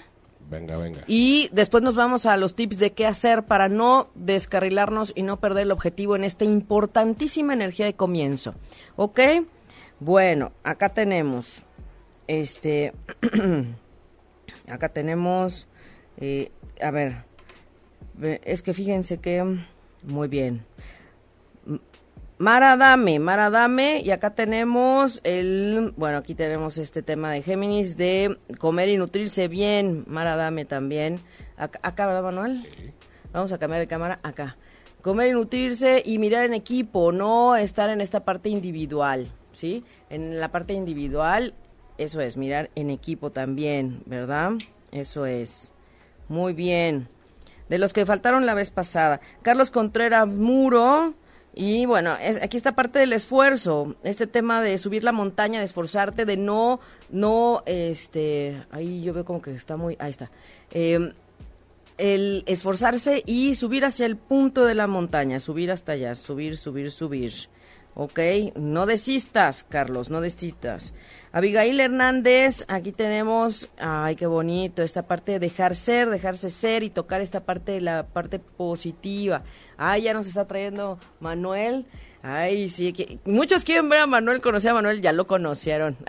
Venga, 0.49 0.77
venga. 0.77 1.03
Y 1.05 1.49
después 1.51 1.83
nos 1.83 1.95
vamos 1.95 2.25
a 2.25 2.37
los 2.37 2.55
tips 2.55 2.79
de 2.79 2.93
qué 2.93 3.05
hacer 3.05 3.43
para 3.43 3.67
no 3.67 4.07
descarrilarnos 4.15 5.11
y 5.13 5.23
no 5.23 5.35
perder 5.35 5.63
el 5.63 5.73
objetivo 5.73 6.15
en 6.15 6.23
esta 6.23 6.45
importantísima 6.45 7.51
energía 7.51 7.87
de 7.87 7.95
comienzo. 7.95 8.55
¿Ok? 8.95 9.19
Bueno, 9.99 10.53
acá 10.63 10.87
tenemos, 10.87 11.63
este, 12.27 12.93
acá 14.69 14.87
tenemos, 14.87 15.67
eh, 16.21 16.53
a 16.81 16.91
ver, 16.91 17.25
es 18.45 18.61
que 18.61 18.73
fíjense 18.73 19.17
que, 19.17 19.43
muy 20.03 20.29
bien. 20.29 20.63
Maradame, 22.39 23.19
Maradame, 23.19 23.99
y 23.99 24.11
acá 24.11 24.29
tenemos 24.29 25.19
el, 25.25 25.93
bueno, 25.97 26.19
aquí 26.19 26.35
tenemos 26.35 26.77
este 26.77 27.01
tema 27.01 27.31
de 27.31 27.41
Géminis 27.41 27.97
de 27.97 28.37
comer 28.59 28.87
y 28.87 28.95
nutrirse 28.95 29.49
bien, 29.49 30.05
Maradame 30.07 30.63
también. 30.63 31.19
Acá, 31.57 31.81
acá 31.83 32.07
¿verdad, 32.07 32.23
Manuel? 32.23 32.65
Vamos 33.33 33.51
a 33.51 33.57
cambiar 33.57 33.81
de 33.81 33.87
cámara, 33.87 34.19
acá. 34.23 34.55
Comer 35.01 35.31
y 35.31 35.33
nutrirse 35.33 36.01
y 36.05 36.17
mirar 36.17 36.45
en 36.45 36.53
equipo, 36.53 37.11
no 37.11 37.57
estar 37.57 37.89
en 37.89 37.99
esta 37.99 38.21
parte 38.23 38.47
individual, 38.47 39.29
¿sí? 39.51 39.83
En 40.09 40.39
la 40.39 40.49
parte 40.49 40.73
individual, 40.73 41.53
eso 41.97 42.21
es, 42.21 42.37
mirar 42.37 42.69
en 42.75 42.89
equipo 42.89 43.31
también, 43.31 44.01
¿verdad? 44.05 44.53
Eso 44.93 45.25
es. 45.25 45.73
Muy 46.29 46.53
bien. 46.53 47.09
De 47.67 47.79
los 47.79 47.91
que 47.91 48.05
faltaron 48.05 48.45
la 48.45 48.53
vez 48.53 48.71
pasada. 48.71 49.19
Carlos 49.41 49.71
Contreras 49.71 50.25
Muro, 50.25 51.15
y 51.59 51.85
bueno, 51.85 52.15
es, 52.21 52.41
aquí 52.41 52.55
está 52.55 52.73
parte 52.73 52.99
del 52.99 53.11
esfuerzo, 53.11 53.97
este 54.05 54.27
tema 54.27 54.61
de 54.61 54.77
subir 54.77 55.03
la 55.03 55.11
montaña, 55.11 55.59
de 55.59 55.65
esforzarte, 55.65 56.23
de 56.23 56.37
no, 56.37 56.79
no, 57.09 57.63
este, 57.65 58.63
ahí 58.71 59.01
yo 59.01 59.13
veo 59.13 59.25
como 59.25 59.41
que 59.41 59.53
está 59.53 59.75
muy, 59.75 59.97
ahí 59.99 60.09
está. 60.09 60.31
Em, 60.71 61.11
el 61.97 62.45
esforzarse 62.45 63.23
y 63.25 63.55
subir 63.55 63.83
hacia 63.83 64.05
el 64.05 64.15
punto 64.15 64.63
de 64.63 64.73
la 64.73 64.87
montaña, 64.87 65.41
subir 65.41 65.69
hasta 65.69 65.91
allá, 65.91 66.15
subir, 66.15 66.55
subir, 66.55 66.91
subir. 66.91 67.33
¿Ok? 67.99 68.19
No 68.55 68.85
desistas, 68.85 69.65
Carlos, 69.67 70.09
no 70.09 70.21
desistas. 70.21 70.93
Abigail 71.33 71.77
Hernández, 71.81 72.63
aquí 72.69 72.93
tenemos, 72.93 73.67
ay, 73.77 74.15
qué 74.15 74.25
bonito, 74.25 74.83
esta 74.83 75.01
parte 75.01 75.33
de 75.33 75.39
dejar 75.39 75.75
ser, 75.75 76.09
dejarse 76.09 76.49
ser 76.49 76.83
y 76.83 76.89
tocar 76.89 77.19
esta 77.19 77.41
parte 77.41 77.73
de 77.73 77.81
la 77.81 78.07
parte 78.07 78.39
positiva. 78.39 79.43
Ay, 79.77 80.03
ya 80.03 80.13
nos 80.13 80.27
está 80.27 80.47
trayendo 80.47 80.97
Manuel. 81.19 81.85
Ay, 82.23 82.69
sí, 82.69 82.93
que, 82.93 83.19
muchos 83.25 83.65
quieren 83.65 83.89
ver 83.89 83.99
a 83.99 84.07
Manuel, 84.07 84.41
conocer 84.41 84.71
a 84.71 84.75
Manuel, 84.75 85.01
ya 85.01 85.11
lo 85.11 85.27
conocieron. 85.27 85.97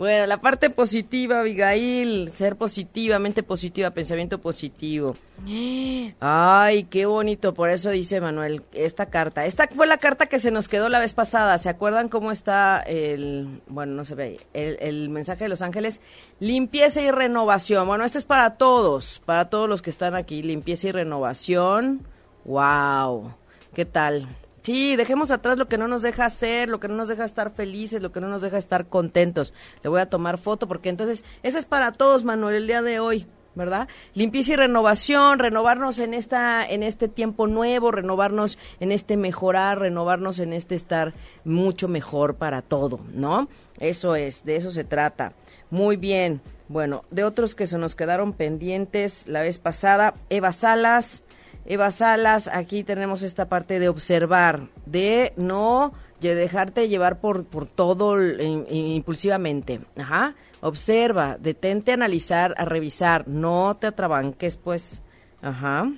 Bueno, 0.00 0.24
la 0.24 0.40
parte 0.40 0.70
positiva, 0.70 1.40
Abigail, 1.40 2.30
ser 2.30 2.56
positivamente 2.56 3.42
positiva, 3.42 3.90
pensamiento 3.90 4.38
positivo. 4.38 5.14
Ay, 6.20 6.84
qué 6.84 7.04
bonito, 7.04 7.52
por 7.52 7.68
eso 7.68 7.90
dice 7.90 8.18
Manuel, 8.18 8.62
esta 8.72 9.10
carta. 9.10 9.44
Esta 9.44 9.68
fue 9.68 9.86
la 9.86 9.98
carta 9.98 10.24
que 10.24 10.38
se 10.38 10.50
nos 10.50 10.68
quedó 10.68 10.88
la 10.88 11.00
vez 11.00 11.12
pasada. 11.12 11.58
¿Se 11.58 11.68
acuerdan 11.68 12.08
cómo 12.08 12.32
está 12.32 12.80
el, 12.80 13.60
bueno, 13.66 13.92
no 13.92 14.06
se 14.06 14.14
ve, 14.14 14.40
el, 14.54 14.78
el 14.80 15.10
mensaje 15.10 15.44
de 15.44 15.50
los 15.50 15.60
ángeles? 15.60 16.00
Limpieza 16.38 17.02
y 17.02 17.10
renovación. 17.10 17.86
Bueno, 17.86 18.02
este 18.04 18.16
es 18.16 18.24
para 18.24 18.54
todos, 18.54 19.20
para 19.26 19.50
todos 19.50 19.68
los 19.68 19.82
que 19.82 19.90
están 19.90 20.14
aquí. 20.14 20.42
Limpieza 20.42 20.88
y 20.88 20.92
renovación. 20.92 22.06
Wow, 22.46 23.34
¿qué 23.74 23.84
tal? 23.84 24.26
Sí, 24.62 24.96
dejemos 24.96 25.30
atrás 25.30 25.56
lo 25.58 25.68
que 25.68 25.78
no 25.78 25.88
nos 25.88 26.02
deja 26.02 26.26
hacer, 26.26 26.68
lo 26.68 26.80
que 26.80 26.88
no 26.88 26.94
nos 26.94 27.08
deja 27.08 27.24
estar 27.24 27.50
felices, 27.50 28.02
lo 28.02 28.12
que 28.12 28.20
no 28.20 28.28
nos 28.28 28.42
deja 28.42 28.58
estar 28.58 28.86
contentos. 28.86 29.54
Le 29.82 29.88
voy 29.88 30.00
a 30.00 30.10
tomar 30.10 30.38
foto 30.38 30.68
porque 30.68 30.90
entonces, 30.90 31.24
esa 31.42 31.58
es 31.58 31.66
para 31.66 31.92
todos, 31.92 32.24
Manuel, 32.24 32.56
el 32.56 32.66
día 32.66 32.82
de 32.82 33.00
hoy. 33.00 33.26
¿verdad? 33.54 33.88
Limpieza 34.14 34.52
y 34.52 34.56
renovación, 34.56 35.40
renovarnos 35.40 35.98
en 35.98 36.14
esta 36.14 36.64
en 36.64 36.84
este 36.84 37.08
tiempo 37.08 37.48
nuevo, 37.48 37.90
renovarnos 37.90 38.58
en 38.78 38.92
este 38.92 39.16
mejorar, 39.16 39.80
renovarnos 39.80 40.38
en 40.38 40.52
este 40.52 40.76
estar 40.76 41.14
mucho 41.44 41.88
mejor 41.88 42.36
para 42.36 42.62
todo, 42.62 43.00
¿no? 43.12 43.48
Eso 43.80 44.14
es, 44.14 44.44
de 44.44 44.54
eso 44.54 44.70
se 44.70 44.84
trata. 44.84 45.32
Muy 45.70 45.96
bien. 45.96 46.40
Bueno, 46.68 47.02
de 47.10 47.24
otros 47.24 47.56
que 47.56 47.66
se 47.66 47.78
nos 47.78 47.96
quedaron 47.96 48.32
pendientes 48.32 49.26
la 49.26 49.42
vez 49.42 49.58
pasada, 49.58 50.14
Eva 50.28 50.52
Salas, 50.52 51.24
Eva 51.66 51.90
Salas, 51.90 52.48
aquí 52.48 52.84
tenemos 52.84 53.22
esta 53.22 53.48
parte 53.48 53.78
de 53.78 53.88
observar, 53.88 54.68
de 54.86 55.32
no 55.36 55.92
de 56.20 56.34
dejarte 56.34 56.88
llevar 56.88 57.20
por, 57.20 57.44
por 57.44 57.66
todo 57.66 58.20
impulsivamente. 58.22 59.80
Ajá. 59.96 60.34
Observa, 60.60 61.38
detente 61.40 61.92
a 61.92 61.94
analizar, 61.94 62.54
a 62.58 62.64
revisar, 62.64 63.26
no 63.26 63.76
te 63.80 63.86
atrabanques, 63.86 64.56
pues. 64.56 65.02
Ajá. 65.40 65.90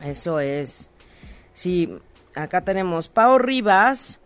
Eso 0.00 0.40
es. 0.40 0.88
Sí, 1.52 1.92
acá 2.34 2.62
tenemos 2.62 3.08
Pau 3.08 3.38
Rivas. 3.38 4.20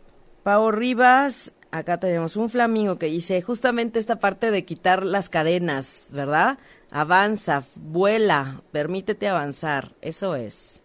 Pau 0.44 0.70
Rivas, 0.70 1.52
acá 1.70 1.98
tenemos 1.98 2.36
un 2.36 2.48
flamingo 2.50 2.96
que 2.96 3.06
dice 3.06 3.42
justamente 3.42 3.98
esta 3.98 4.20
parte 4.20 4.50
de 4.50 4.64
quitar 4.64 5.04
las 5.04 5.28
cadenas, 5.28 6.08
¿verdad? 6.12 6.58
Avanza, 6.94 7.64
vuela, 7.74 8.60
permítete 8.70 9.26
avanzar, 9.26 9.92
eso 10.02 10.36
es. 10.36 10.82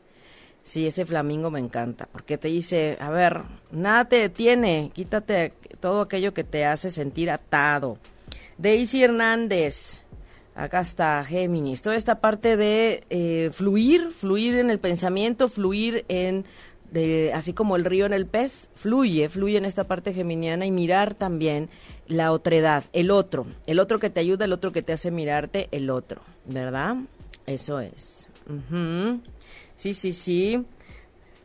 Sí, 0.63 0.87
ese 0.87 1.05
flamingo 1.05 1.51
me 1.51 1.59
encanta, 1.59 2.07
porque 2.09 2.37
te 2.37 2.47
dice, 2.47 2.97
a 3.01 3.09
ver, 3.09 3.41
nada 3.71 4.05
te 4.05 4.15
detiene, 4.15 4.89
quítate 4.93 5.51
todo 5.81 6.01
aquello 6.01 6.33
que 6.33 6.45
te 6.45 6.65
hace 6.65 6.91
sentir 6.91 7.29
atado. 7.29 7.97
Daisy 8.57 9.03
Hernández, 9.03 10.01
acá 10.55 10.79
está 10.79 11.25
Géminis, 11.25 11.81
toda 11.81 11.97
esta 11.97 12.21
parte 12.21 12.55
de 12.55 13.03
eh, 13.09 13.49
fluir, 13.53 14.11
fluir 14.11 14.55
en 14.55 14.69
el 14.69 14.79
pensamiento, 14.79 15.49
fluir 15.49 16.05
en, 16.07 16.45
de, 16.89 17.33
así 17.33 17.51
como 17.51 17.75
el 17.75 17.83
río 17.83 18.05
en 18.05 18.13
el 18.13 18.27
pez, 18.27 18.69
fluye, 18.75 19.27
fluye 19.27 19.57
en 19.57 19.65
esta 19.65 19.85
parte 19.85 20.13
geminiana 20.13 20.65
y 20.65 20.71
mirar 20.71 21.15
también 21.15 21.69
la 22.07 22.31
otredad, 22.31 22.85
el 22.93 23.11
otro, 23.11 23.45
el 23.65 23.79
otro 23.79 23.99
que 23.99 24.09
te 24.09 24.19
ayuda, 24.19 24.45
el 24.45 24.53
otro 24.53 24.71
que 24.71 24.81
te 24.81 24.93
hace 24.93 25.11
mirarte, 25.11 25.67
el 25.71 25.89
otro, 25.89 26.21
¿verdad? 26.45 26.95
Eso 27.45 27.79
es. 27.79 28.29
Sí, 29.75 29.93
sí, 29.93 30.13
sí. 30.13 30.65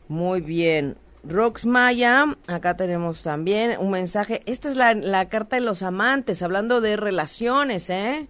Muy 0.09 0.40
bien. 0.40 0.96
Rox 1.25 1.66
Maya, 1.66 2.25
acá 2.48 2.77
tenemos 2.77 3.22
también 3.22 3.77
un 3.79 3.90
mensaje. 3.90 4.42
Esta 4.46 4.68
es 4.68 4.77
la, 4.77 4.94
la 4.94 5.29
carta 5.29 5.57
de 5.57 5.62
los 5.62 5.83
amantes, 5.83 6.42
hablando 6.42 6.81
de 6.81 6.96
relaciones, 6.96 7.90
¿eh? 7.90 8.29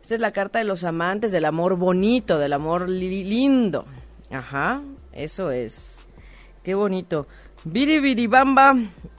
Esta 0.00 0.14
es 0.14 0.20
la 0.20 0.32
carta 0.32 0.58
de 0.58 0.64
los 0.64 0.84
amantes, 0.84 1.30
del 1.32 1.44
amor 1.44 1.76
bonito, 1.76 2.38
del 2.38 2.54
amor 2.54 2.88
lindo. 2.88 3.84
Ajá, 4.30 4.82
eso 5.12 5.50
es. 5.50 5.98
Qué 6.62 6.74
bonito. 6.74 7.26
Biribiribamba, 7.64 8.76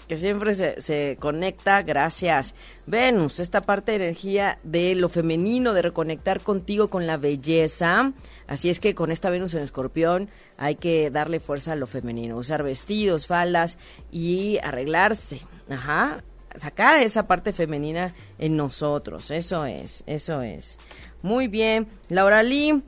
que 0.07 0.17
siempre 0.17 0.55
se, 0.55 0.81
se, 0.81 1.15
conecta, 1.19 1.83
gracias. 1.83 2.55
Venus, 2.87 3.39
esta 3.39 3.61
parte 3.61 3.91
de 3.91 4.03
energía 4.03 4.57
de 4.63 4.95
lo 4.95 5.09
femenino, 5.09 5.73
de 5.73 5.83
reconectar 5.83 6.41
contigo 6.41 6.89
con 6.89 7.05
la 7.05 7.17
belleza. 7.17 8.13
Así 8.47 8.69
es 8.69 8.79
que 8.79 8.95
con 8.95 9.11
esta 9.11 9.29
Venus 9.29 9.53
en 9.53 9.61
escorpión 9.61 10.29
hay 10.57 10.75
que 10.75 11.11
darle 11.11 11.39
fuerza 11.39 11.73
a 11.73 11.75
lo 11.75 11.87
femenino, 11.87 12.35
usar 12.35 12.63
vestidos, 12.63 13.27
faldas 13.27 13.77
y 14.11 14.57
arreglarse. 14.63 15.41
Ajá, 15.69 16.23
sacar 16.57 16.97
esa 16.97 17.27
parte 17.27 17.53
femenina 17.53 18.13
en 18.39 18.57
nosotros. 18.57 19.31
Eso 19.31 19.65
es, 19.65 20.03
eso 20.07 20.41
es. 20.41 20.79
Muy 21.21 21.47
bien. 21.47 21.87
Laura 22.09 22.43
Lee, 22.43 22.81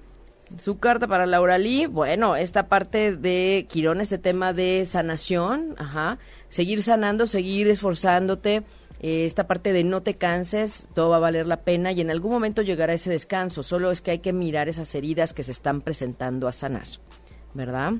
su 0.57 0.77
carta 0.77 1.07
para 1.07 1.25
Laura 1.25 1.57
Lee, 1.57 1.85
bueno, 1.85 2.35
esta 2.35 2.67
parte 2.67 3.15
de 3.15 3.65
Quirón, 3.69 4.01
este 4.01 4.17
tema 4.17 4.53
de 4.53 4.85
sanación, 4.85 5.75
ajá, 5.77 6.19
seguir 6.49 6.83
sanando, 6.83 7.27
seguir 7.27 7.67
esforzándote, 7.67 8.63
eh, 8.99 9.25
esta 9.25 9.47
parte 9.47 9.73
de 9.73 9.83
no 9.83 10.01
te 10.01 10.13
canses, 10.13 10.87
todo 10.93 11.09
va 11.09 11.17
a 11.17 11.19
valer 11.19 11.47
la 11.47 11.61
pena 11.61 11.91
y 11.91 12.01
en 12.01 12.11
algún 12.11 12.31
momento 12.31 12.61
llegará 12.61 12.93
ese 12.93 13.09
descanso, 13.09 13.63
solo 13.63 13.91
es 13.91 14.01
que 14.01 14.11
hay 14.11 14.19
que 14.19 14.33
mirar 14.33 14.69
esas 14.69 14.93
heridas 14.95 15.33
que 15.33 15.43
se 15.43 15.51
están 15.51 15.81
presentando 15.81 16.47
a 16.47 16.51
sanar, 16.51 16.87
¿verdad? 17.53 17.93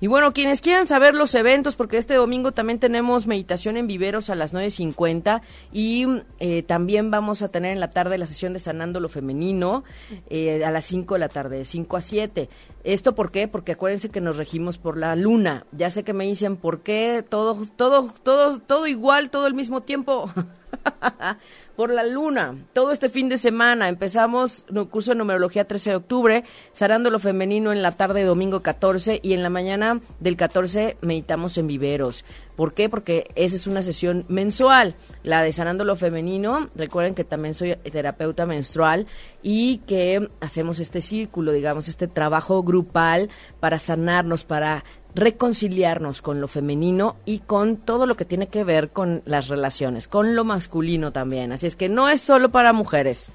Y 0.00 0.06
bueno, 0.06 0.32
quienes 0.32 0.60
quieran 0.60 0.86
saber 0.86 1.14
los 1.14 1.34
eventos, 1.34 1.76
porque 1.76 1.96
este 1.96 2.14
domingo 2.14 2.52
también 2.52 2.78
tenemos 2.78 3.26
meditación 3.26 3.76
en 3.76 3.86
viveros 3.86 4.30
a 4.30 4.34
las 4.34 4.52
9.50 4.52 5.42
y 5.72 6.06
eh, 6.40 6.62
también 6.62 7.10
vamos 7.10 7.42
a 7.42 7.48
tener 7.48 7.72
en 7.72 7.80
la 7.80 7.90
tarde 7.90 8.18
la 8.18 8.26
sesión 8.26 8.52
de 8.52 8.58
Sanando 8.58 9.00
lo 9.00 9.08
Femenino 9.08 9.84
eh, 10.30 10.64
a 10.64 10.70
las 10.70 10.84
5 10.84 11.14
de 11.14 11.20
la 11.20 11.28
tarde, 11.28 11.58
de 11.58 11.64
5 11.64 11.96
a 11.96 12.00
7. 12.00 12.48
¿Esto 12.84 13.14
por 13.14 13.30
qué? 13.30 13.48
Porque 13.48 13.72
acuérdense 13.72 14.08
que 14.08 14.20
nos 14.20 14.36
regimos 14.36 14.78
por 14.78 14.96
la 14.96 15.14
luna. 15.16 15.66
Ya 15.72 15.90
sé 15.90 16.02
que 16.02 16.12
me 16.12 16.24
dicen, 16.24 16.56
¿por 16.56 16.80
qué 16.80 17.24
todo, 17.28 17.56
todo, 17.76 18.12
todo, 18.22 18.58
todo 18.58 18.86
igual, 18.86 19.30
todo 19.30 19.46
al 19.46 19.54
mismo 19.54 19.82
tiempo? 19.82 20.30
por 21.76 21.90
la 21.90 22.04
luna. 22.04 22.56
Todo 22.72 22.92
este 22.92 23.08
fin 23.08 23.28
de 23.28 23.38
semana 23.38 23.88
empezamos 23.88 24.66
el 24.74 24.88
curso 24.88 25.12
de 25.12 25.16
numerología 25.16 25.66
13 25.66 25.90
de 25.90 25.96
octubre, 25.96 26.44
sanando 26.72 27.10
lo 27.10 27.18
femenino 27.18 27.72
en 27.72 27.82
la 27.82 27.92
tarde 27.92 28.24
domingo 28.24 28.60
14 28.60 29.20
y 29.22 29.32
en 29.32 29.42
la 29.42 29.50
mañana 29.50 30.00
del 30.20 30.36
14 30.36 30.96
meditamos 31.00 31.56
en 31.58 31.66
viveros. 31.66 32.24
¿Por 32.56 32.74
qué? 32.74 32.88
Porque 32.90 33.28
esa 33.34 33.56
es 33.56 33.66
una 33.66 33.82
sesión 33.82 34.24
mensual, 34.28 34.94
la 35.22 35.42
de 35.42 35.52
sanando 35.52 35.84
lo 35.84 35.96
femenino. 35.96 36.68
Recuerden 36.74 37.14
que 37.14 37.24
también 37.24 37.54
soy 37.54 37.74
terapeuta 37.76 38.44
menstrual 38.44 39.06
y 39.42 39.78
que 39.78 40.28
hacemos 40.40 40.78
este 40.78 41.00
círculo, 41.00 41.52
digamos, 41.52 41.88
este 41.88 42.08
trabajo 42.08 42.62
grupal 42.62 43.30
para 43.58 43.78
sanarnos, 43.78 44.44
para 44.44 44.84
reconciliarnos 45.14 46.22
con 46.22 46.40
lo 46.40 46.48
femenino 46.48 47.16
y 47.24 47.40
con 47.40 47.76
todo 47.76 48.06
lo 48.06 48.16
que 48.16 48.24
tiene 48.24 48.46
que 48.46 48.64
ver 48.64 48.90
con 48.90 49.22
las 49.26 49.48
relaciones, 49.48 50.08
con 50.08 50.34
lo 50.34 50.44
masculino 50.44 51.12
también. 51.12 51.52
Así 51.52 51.66
es 51.66 51.76
que 51.76 51.88
no 51.88 52.08
es 52.08 52.20
solo 52.20 52.48
para 52.48 52.72
mujeres, 52.72 53.30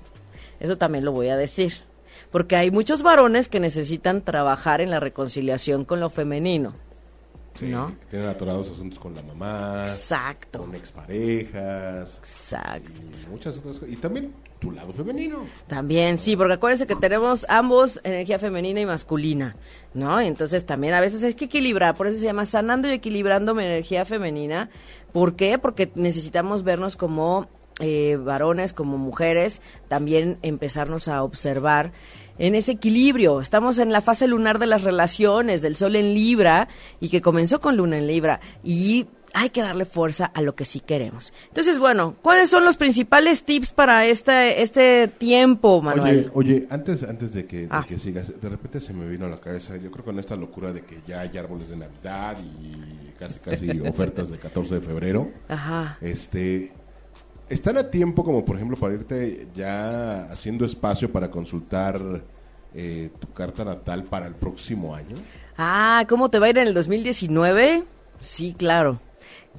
eso 0.59 0.77
también 0.77 1.05
lo 1.05 1.11
voy 1.11 1.29
a 1.29 1.37
decir, 1.37 1.73
porque 2.31 2.55
hay 2.55 2.71
muchos 2.71 3.03
varones 3.03 3.47
que 3.47 3.59
necesitan 3.59 4.21
trabajar 4.21 4.81
en 4.81 4.89
la 4.89 4.99
reconciliación 4.99 5.85
con 5.85 5.99
lo 5.99 6.09
femenino. 6.09 6.73
¿No? 7.61 7.93
Que 7.93 8.05
tienen 8.11 8.29
atorados 8.29 8.69
asuntos 8.69 8.99
con 8.99 9.15
la 9.15 9.21
mamá. 9.21 9.85
Exacto. 9.87 10.59
Con 10.59 10.75
exparejas. 10.75 12.17
Exacto. 12.19 12.91
Y 12.91 13.29
muchas 13.29 13.57
otras 13.57 13.77
cosas. 13.77 13.89
Y 13.89 13.95
también 13.97 14.33
tu 14.59 14.71
lado 14.71 14.91
femenino. 14.93 15.45
También, 15.67 16.17
sí, 16.17 16.35
porque 16.35 16.53
acuérdense 16.53 16.87
que 16.87 16.95
tenemos 16.95 17.45
ambos 17.49 17.99
energía 18.03 18.39
femenina 18.39 18.79
y 18.79 18.85
masculina, 18.85 19.55
¿no? 19.93 20.19
Entonces 20.19 20.65
también 20.65 20.93
a 20.93 21.01
veces 21.01 21.23
hay 21.23 21.33
que 21.33 21.45
equilibrar, 21.45 21.95
por 21.95 22.07
eso 22.07 22.19
se 22.19 22.25
llama 22.25 22.45
sanando 22.45 22.87
y 22.87 22.93
equilibrando 22.93 23.53
mi 23.53 23.63
energía 23.63 24.05
femenina. 24.05 24.69
¿Por 25.13 25.35
qué? 25.35 25.57
Porque 25.57 25.91
necesitamos 25.95 26.63
vernos 26.63 26.95
como 26.95 27.47
eh, 27.79 28.17
varones, 28.19 28.73
como 28.73 28.97
mujeres, 28.97 29.61
también 29.87 30.37
empezarnos 30.41 31.07
a 31.07 31.23
observar 31.23 31.91
en 32.39 32.55
ese 32.55 32.73
equilibrio. 32.73 33.41
Estamos 33.41 33.79
en 33.79 33.91
la 33.91 34.01
fase 34.01 34.27
lunar 34.27 34.59
de 34.59 34.67
las 34.67 34.83
relaciones, 34.83 35.61
del 35.61 35.75
Sol 35.75 35.95
en 35.95 36.13
Libra, 36.13 36.67
y 36.99 37.09
que 37.09 37.21
comenzó 37.21 37.59
con 37.61 37.77
Luna 37.77 37.97
en 37.97 38.07
Libra. 38.07 38.39
Y 38.63 39.07
hay 39.33 39.49
que 39.49 39.61
darle 39.61 39.85
fuerza 39.85 40.25
a 40.25 40.41
lo 40.41 40.55
que 40.55 40.65
sí 40.65 40.79
queremos. 40.79 41.31
Entonces, 41.49 41.77
bueno, 41.77 42.15
¿cuáles 42.21 42.49
son 42.49 42.63
los 42.65 42.77
principales 42.77 43.43
tips 43.43 43.71
para 43.71 44.05
este, 44.05 44.61
este 44.63 45.07
tiempo, 45.09 45.81
Manuel? 45.81 46.31
Oye, 46.33 46.55
oye 46.55 46.67
antes, 46.71 47.03
antes 47.03 47.33
de, 47.33 47.45
que, 47.45 47.61
de 47.61 47.67
Ah. 47.69 47.85
que 47.87 47.99
sigas, 47.99 48.33
de 48.41 48.49
repente 48.49 48.79
se 48.79 48.93
me 48.93 49.05
vino 49.07 49.25
a 49.25 49.29
la 49.29 49.39
cabeza, 49.39 49.75
yo 49.77 49.91
creo 49.91 50.05
con 50.05 50.17
esta 50.17 50.35
locura 50.35 50.73
de 50.73 50.81
que 50.81 51.01
ya 51.07 51.19
hay 51.21 51.37
árboles 51.37 51.69
de 51.69 51.77
Navidad 51.77 52.37
y 52.61 53.11
casi, 53.19 53.39
casi 53.39 53.69
ofertas 53.87 54.29
de 54.29 54.37
14 54.39 54.75
de 54.75 54.81
febrero. 54.81 55.29
Ajá. 55.49 55.97
Este, 56.01 56.71
¿Están 57.49 57.77
a 57.77 57.89
tiempo 57.89 58.25
como 58.25 58.43
por 58.43 58.57
ejemplo 58.57 58.75
para 58.75 58.95
irte 58.95 59.47
ya 59.55 60.25
haciendo 60.25 60.65
espacio 60.65 61.11
para 61.11 61.31
consultar 61.31 61.99
eh, 62.73 63.09
tu 63.19 63.31
carta 63.31 63.63
natal 63.63 64.03
para 64.03 64.27
el 64.27 64.33
próximo 64.33 64.93
año? 64.93 65.15
Ah, 65.57 66.05
¿cómo 66.09 66.29
te 66.29 66.39
va 66.39 66.47
a 66.47 66.49
ir 66.49 66.57
en 66.57 66.67
el 66.67 66.73
2019? 66.73 67.85
Sí, 68.19 68.53
claro. 68.57 68.99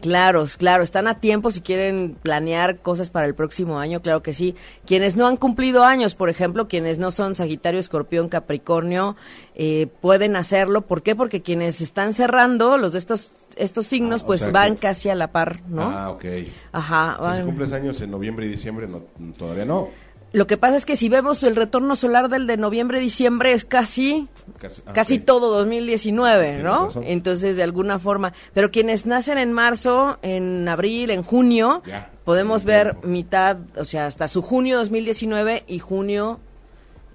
Claro, 0.01 0.45
claro, 0.59 0.83
están 0.83 1.09
a 1.09 1.15
tiempo 1.15 1.51
si 1.51 1.61
quieren 1.61 2.17
planear 2.23 2.77
cosas 2.79 3.11
para 3.11 3.27
el 3.27 3.35
próximo 3.35 3.79
año, 3.79 4.01
claro 4.01 4.23
que 4.23 4.35
sí. 4.35 4.55
Quienes 4.87 5.17
no 5.17 5.27
han 5.27 5.37
cumplido 5.37 5.85
años, 5.85 6.15
por 6.15 6.29
ejemplo, 6.31 6.69
quienes 6.69 6.99
no 6.99 7.11
son 7.11 7.35
Sagitario, 7.35 7.81
Escorpión, 7.81 8.29
Capricornio, 8.29 9.17
eh, 9.55 9.89
pueden 10.01 10.37
hacerlo. 10.37 10.83
¿Por 10.83 11.03
qué? 11.03 11.17
Porque 11.17 11.43
quienes 11.43 11.81
están 11.81 12.13
cerrando, 12.13 12.79
los 12.79 12.93
de 12.93 12.99
estos, 13.01 13.33
estos 13.57 13.87
signos, 13.87 14.23
Ah, 14.23 14.25
o 14.25 14.27
pues 14.29 14.41
sea 14.43 14.51
van 14.53 14.75
que- 14.75 14.81
casi 14.83 15.09
a 15.11 15.15
la 15.15 15.33
par, 15.33 15.61
¿no? 15.69 15.83
Ah, 15.83 16.11
ok. 16.11 16.25
Ajá. 16.73 17.15
Si 17.17 17.23
van- 17.23 17.45
cumples 17.47 17.73
años 17.73 18.01
en 18.01 18.11
noviembre 18.11 18.47
y 18.47 18.51
diciembre, 18.51 18.87
no, 18.87 19.03
todavía 19.37 19.65
no. 19.65 19.89
Lo 20.33 20.47
que 20.47 20.57
pasa 20.59 20.77
es 20.77 20.85
que 20.85 20.95
si 20.97 21.09
vemos 21.09 21.43
el 21.43 21.57
retorno 21.57 21.97
solar 21.97 22.29
del 22.29 22.47
de 22.47 22.57
noviembre-diciembre 22.59 23.53
es 23.55 23.65
casi 23.65 24.29
Casi, 24.59 24.83
ah, 24.87 24.93
casi 24.93 25.19
todo 25.19 25.51
2019, 25.57 26.45
Tienes 26.45 26.65
¿no? 26.65 26.87
razón. 26.87 27.05
Entonces, 27.07 27.57
de 27.57 27.63
alguna 27.63 27.99
forma. 27.99 28.33
Pero 28.53 28.71
quienes 28.71 29.07
nacen 29.07 29.39
en 29.39 29.53
marzo, 29.53 30.19
en 30.23 30.69
abril, 30.69 31.11
en 31.11 31.23
junio, 31.23 31.83
Ya, 31.87 32.11
podemos 32.25 32.65
ver 32.65 32.91
tiempo. 32.91 33.09
mitad, 33.09 33.59
o 33.77 33.85
sea, 33.85 34.07
hasta 34.07 34.29
su 34.29 34.43
junio 34.43 34.77
2019 34.79 35.65
y 35.67 35.79
junio, 35.79 36.41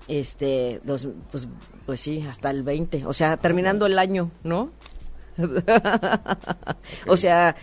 este, 0.07 0.79
dos, 0.83 1.07
pues, 1.31 1.47
pues 1.85 1.99
sí, 1.99 2.25
hasta 2.27 2.49
el 2.49 2.63
20. 2.63 3.05
O 3.05 3.13
sea, 3.13 3.37
terminando 3.37 3.85
el 3.85 3.99
año, 3.99 4.31
¿no? 4.43 4.71
O 7.07 7.17
sea, 7.17 7.55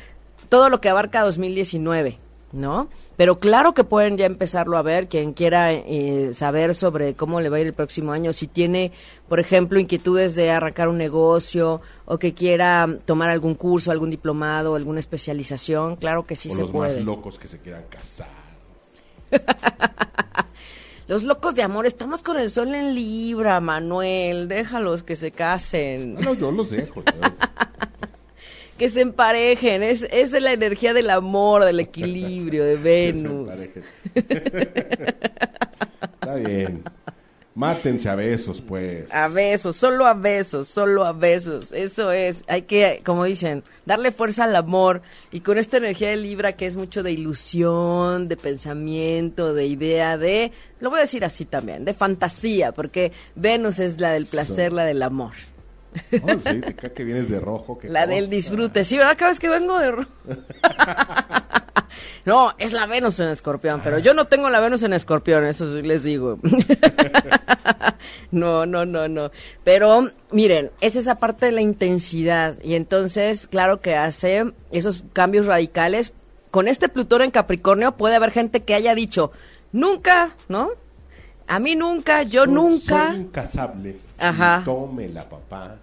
todo 0.48 0.68
lo 0.68 0.80
que 0.80 0.88
abarca 0.88 1.22
2019, 1.22 2.18
¿no? 2.52 2.88
Pero 3.16 3.38
claro 3.38 3.74
que 3.74 3.84
pueden 3.84 4.16
ya 4.16 4.26
empezarlo 4.26 4.76
a 4.78 4.82
ver, 4.82 5.08
quien 5.08 5.32
quiera 5.34 5.72
eh, 5.72 6.30
saber 6.32 6.74
sobre 6.74 7.14
cómo 7.14 7.40
le 7.40 7.48
va 7.48 7.58
a 7.58 7.60
ir 7.60 7.66
el 7.66 7.74
próximo 7.74 8.12
año, 8.12 8.32
si 8.32 8.46
tiene, 8.48 8.92
por 9.28 9.38
ejemplo, 9.40 9.78
inquietudes 9.78 10.34
de 10.34 10.50
arrancar 10.50 10.88
un 10.88 10.98
negocio 10.98 11.80
o 12.06 12.18
que 12.18 12.34
quiera 12.34 12.88
tomar 13.04 13.30
algún 13.30 13.54
curso, 13.54 13.90
algún 13.90 14.10
diplomado, 14.10 14.74
alguna 14.74 15.00
especialización, 15.00 15.96
claro 15.96 16.26
que 16.26 16.34
sí 16.34 16.48
o 16.50 16.54
se 16.54 16.60
los 16.62 16.70
puede. 16.70 16.96
más 16.96 17.04
locos 17.04 17.38
que 17.38 17.46
se 17.48 17.58
quieran 17.58 17.84
casar. 17.88 18.28
Los 21.06 21.24
locos 21.24 21.56
de 21.56 21.62
amor, 21.64 21.86
estamos 21.86 22.22
con 22.22 22.38
el 22.38 22.50
sol 22.50 22.72
en 22.72 22.94
Libra, 22.94 23.58
Manuel, 23.58 24.46
déjalos 24.46 25.02
que 25.02 25.16
se 25.16 25.32
casen. 25.32 26.14
No, 26.14 26.20
no, 26.20 26.34
yo 26.34 26.52
los 26.52 26.70
dejo. 26.70 27.02
yo- 27.04 27.12
que 28.80 28.88
se 28.88 29.02
emparejen, 29.02 29.82
es, 29.82 30.06
es 30.10 30.32
la 30.32 30.54
energía 30.54 30.94
del 30.94 31.10
amor, 31.10 31.64
del 31.64 31.80
equilibrio, 31.80 32.64
de 32.64 32.76
que 32.76 32.78
se 32.78 32.82
Venus. 32.82 33.54
Está 36.14 36.34
bien. 36.36 36.82
Mátense 37.54 38.08
a 38.08 38.14
besos, 38.14 38.62
pues. 38.62 39.12
A 39.12 39.28
besos, 39.28 39.76
solo 39.76 40.06
a 40.06 40.14
besos, 40.14 40.66
solo 40.68 41.04
a 41.04 41.12
besos. 41.12 41.72
Eso 41.72 42.10
es, 42.10 42.42
hay 42.46 42.62
que, 42.62 43.02
como 43.04 43.24
dicen, 43.24 43.64
darle 43.84 44.12
fuerza 44.12 44.44
al 44.44 44.56
amor 44.56 45.02
y 45.30 45.40
con 45.40 45.58
esta 45.58 45.76
energía 45.76 46.08
de 46.08 46.16
Libra 46.16 46.52
que 46.54 46.64
es 46.64 46.76
mucho 46.76 47.02
de 47.02 47.12
ilusión, 47.12 48.28
de 48.28 48.38
pensamiento, 48.38 49.52
de 49.52 49.66
idea, 49.66 50.16
de, 50.16 50.52
lo 50.78 50.88
voy 50.88 51.00
a 51.00 51.02
decir 51.02 51.22
así 51.22 51.44
también, 51.44 51.84
de 51.84 51.92
fantasía, 51.92 52.72
porque 52.72 53.12
Venus 53.34 53.78
es 53.78 54.00
la 54.00 54.12
del 54.12 54.24
placer, 54.24 54.70
So- 54.70 54.76
la 54.76 54.84
del 54.86 55.02
amor. 55.02 55.32
Oh, 56.22 56.28
sí, 56.44 56.60
te 56.60 56.74
cae 56.74 56.92
que 56.92 57.04
vienes 57.04 57.28
de 57.28 57.40
rojo. 57.40 57.78
La 57.84 58.06
del 58.06 58.30
disfrute. 58.30 58.84
Sí, 58.84 58.96
¿verdad? 58.96 59.16
Cada 59.18 59.32
vez 59.32 59.40
que 59.40 59.48
vengo 59.48 59.78
de... 59.78 59.90
ro- 59.90 60.06
no, 62.24 62.52
es 62.58 62.72
la 62.72 62.86
Venus 62.86 63.18
en 63.20 63.28
escorpión, 63.28 63.80
pero 63.82 63.98
yo 63.98 64.14
no 64.14 64.26
tengo 64.26 64.50
la 64.50 64.60
Venus 64.60 64.82
en 64.82 64.92
escorpión, 64.92 65.44
eso 65.44 65.72
sí 65.74 65.82
les 65.82 66.02
digo. 66.04 66.38
no, 68.30 68.66
no, 68.66 68.84
no, 68.84 69.08
no. 69.08 69.30
Pero 69.64 70.10
miren, 70.30 70.70
es 70.80 70.96
esa 70.96 71.16
parte 71.16 71.46
de 71.46 71.52
la 71.52 71.62
intensidad 71.62 72.56
y 72.62 72.74
entonces, 72.74 73.46
claro 73.46 73.80
que 73.80 73.96
hace 73.96 74.52
esos 74.70 75.04
cambios 75.12 75.46
radicales. 75.46 76.12
Con 76.50 76.66
este 76.66 76.88
Plutón 76.88 77.22
en 77.22 77.30
Capricornio 77.30 77.96
puede 77.96 78.16
haber 78.16 78.32
gente 78.32 78.64
que 78.64 78.74
haya 78.74 78.94
dicho, 78.94 79.30
nunca, 79.72 80.34
¿no? 80.48 80.70
A 81.50 81.58
mí 81.58 81.74
nunca, 81.74 82.22
yo 82.22 82.44
Soy- 82.44 82.54
nunca. 82.54 83.08
Soy 83.08 83.16
incasable. 83.22 83.96
Ajá. 84.18 84.62
Tómela, 84.64 85.28
papá. 85.28 85.76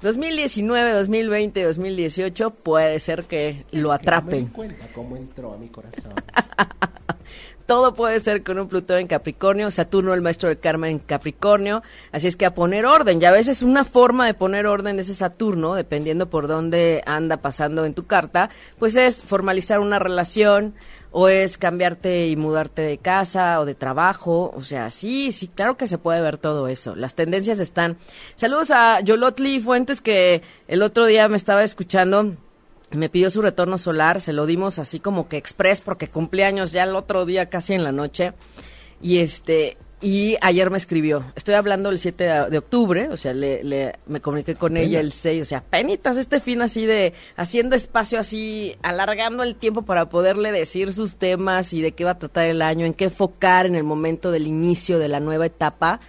2019, 0.00 0.92
2020, 0.92 1.62
2018 1.62 2.50
puede 2.50 2.98
ser 2.98 3.24
que 3.24 3.64
lo 3.70 3.92
atrapen. 3.92 4.46
cuenta 4.46 4.86
cómo 4.94 5.16
entró 5.16 5.52
a 5.52 5.58
mi 5.58 5.68
corazón. 5.68 6.14
Todo 7.66 7.94
puede 7.94 8.18
ser 8.20 8.42
con 8.42 8.58
un 8.58 8.68
Plutón 8.68 8.98
en 8.98 9.06
Capricornio, 9.06 9.70
Saturno, 9.70 10.12
el 10.14 10.20
maestro 10.20 10.48
del 10.48 10.58
karma 10.58 10.90
en 10.90 10.98
Capricornio. 10.98 11.82
Así 12.10 12.26
es 12.26 12.36
que 12.36 12.44
a 12.44 12.54
poner 12.54 12.84
orden. 12.84 13.20
Ya 13.20 13.28
a 13.28 13.32
veces 13.32 13.62
una 13.62 13.84
forma 13.84 14.26
de 14.26 14.34
poner 14.34 14.66
orden 14.66 14.96
de 14.96 15.02
ese 15.02 15.14
Saturno, 15.14 15.74
dependiendo 15.74 16.28
por 16.28 16.48
dónde 16.48 17.02
anda 17.06 17.36
pasando 17.36 17.84
en 17.84 17.94
tu 17.94 18.06
carta, 18.06 18.50
pues 18.78 18.96
es 18.96 19.22
formalizar 19.22 19.78
una 19.78 19.98
relación 20.00 20.74
o 21.12 21.28
es 21.28 21.58
cambiarte 21.58 22.28
y 22.28 22.36
mudarte 22.36 22.82
de 22.82 22.98
casa 22.98 23.60
o 23.60 23.66
de 23.66 23.74
trabajo. 23.74 24.52
O 24.56 24.62
sea, 24.62 24.90
sí, 24.90 25.30
sí, 25.30 25.46
claro 25.46 25.76
que 25.76 25.86
se 25.86 25.98
puede 25.98 26.20
ver 26.20 26.38
todo 26.38 26.68
eso. 26.68 26.96
Las 26.96 27.14
tendencias 27.14 27.60
están. 27.60 27.98
Saludos 28.34 28.70
a 28.70 29.00
Yolotli 29.00 29.60
Fuentes 29.60 30.00
que 30.00 30.42
el 30.66 30.82
otro 30.82 31.06
día 31.06 31.28
me 31.28 31.36
estaba 31.36 31.62
escuchando. 31.62 32.34
Me 32.90 33.08
pidió 33.08 33.30
su 33.30 33.40
retorno 33.40 33.78
solar, 33.78 34.20
se 34.20 34.32
lo 34.32 34.44
dimos 34.44 34.78
así 34.78 35.00
como 35.00 35.28
que 35.28 35.38
express 35.38 35.80
porque 35.80 36.08
cumpleaños 36.08 36.72
ya 36.72 36.84
el 36.84 36.96
otro 36.96 37.24
día 37.24 37.48
casi 37.48 37.74
en 37.74 37.84
la 37.84 37.92
noche. 37.92 38.32
Y 39.00 39.18
este 39.18 39.76
y 40.02 40.36
ayer 40.40 40.68
me 40.70 40.76
escribió. 40.78 41.24
Estoy 41.36 41.54
hablando 41.54 41.88
el 41.88 41.98
7 41.98 42.24
de, 42.50 42.58
octubre, 42.58 43.08
o 43.08 43.16
sea, 43.16 43.32
le, 43.32 43.62
le- 43.62 43.94
me 44.06 44.20
comuniqué 44.20 44.56
con 44.56 44.76
ella 44.76 44.98
el 45.00 45.12
6, 45.12 45.42
o 45.42 45.44
sea, 45.44 45.60
penitas 45.60 46.16
este 46.16 46.40
fin 46.40 46.60
así 46.60 46.84
de 46.86 47.14
haciendo 47.36 47.76
espacio 47.76 48.18
así, 48.18 48.74
alargando 48.82 49.42
el 49.44 49.54
tiempo 49.54 49.82
para 49.82 50.08
poderle 50.08 50.50
decir 50.52 50.92
sus 50.92 51.16
temas 51.16 51.72
y 51.72 51.80
de 51.82 51.92
qué 51.92 52.04
va 52.04 52.10
a 52.12 52.18
tratar 52.18 52.46
el 52.46 52.62
año, 52.62 52.84
en 52.84 52.94
qué 52.94 53.04
enfocar 53.04 53.66
en 53.66 53.76
el 53.76 53.84
momento 53.84 54.30
del 54.32 54.46
inicio 54.46 54.98
de 54.98 55.08
la 55.08 55.20
nueva 55.20 55.46
etapa 55.46 56.00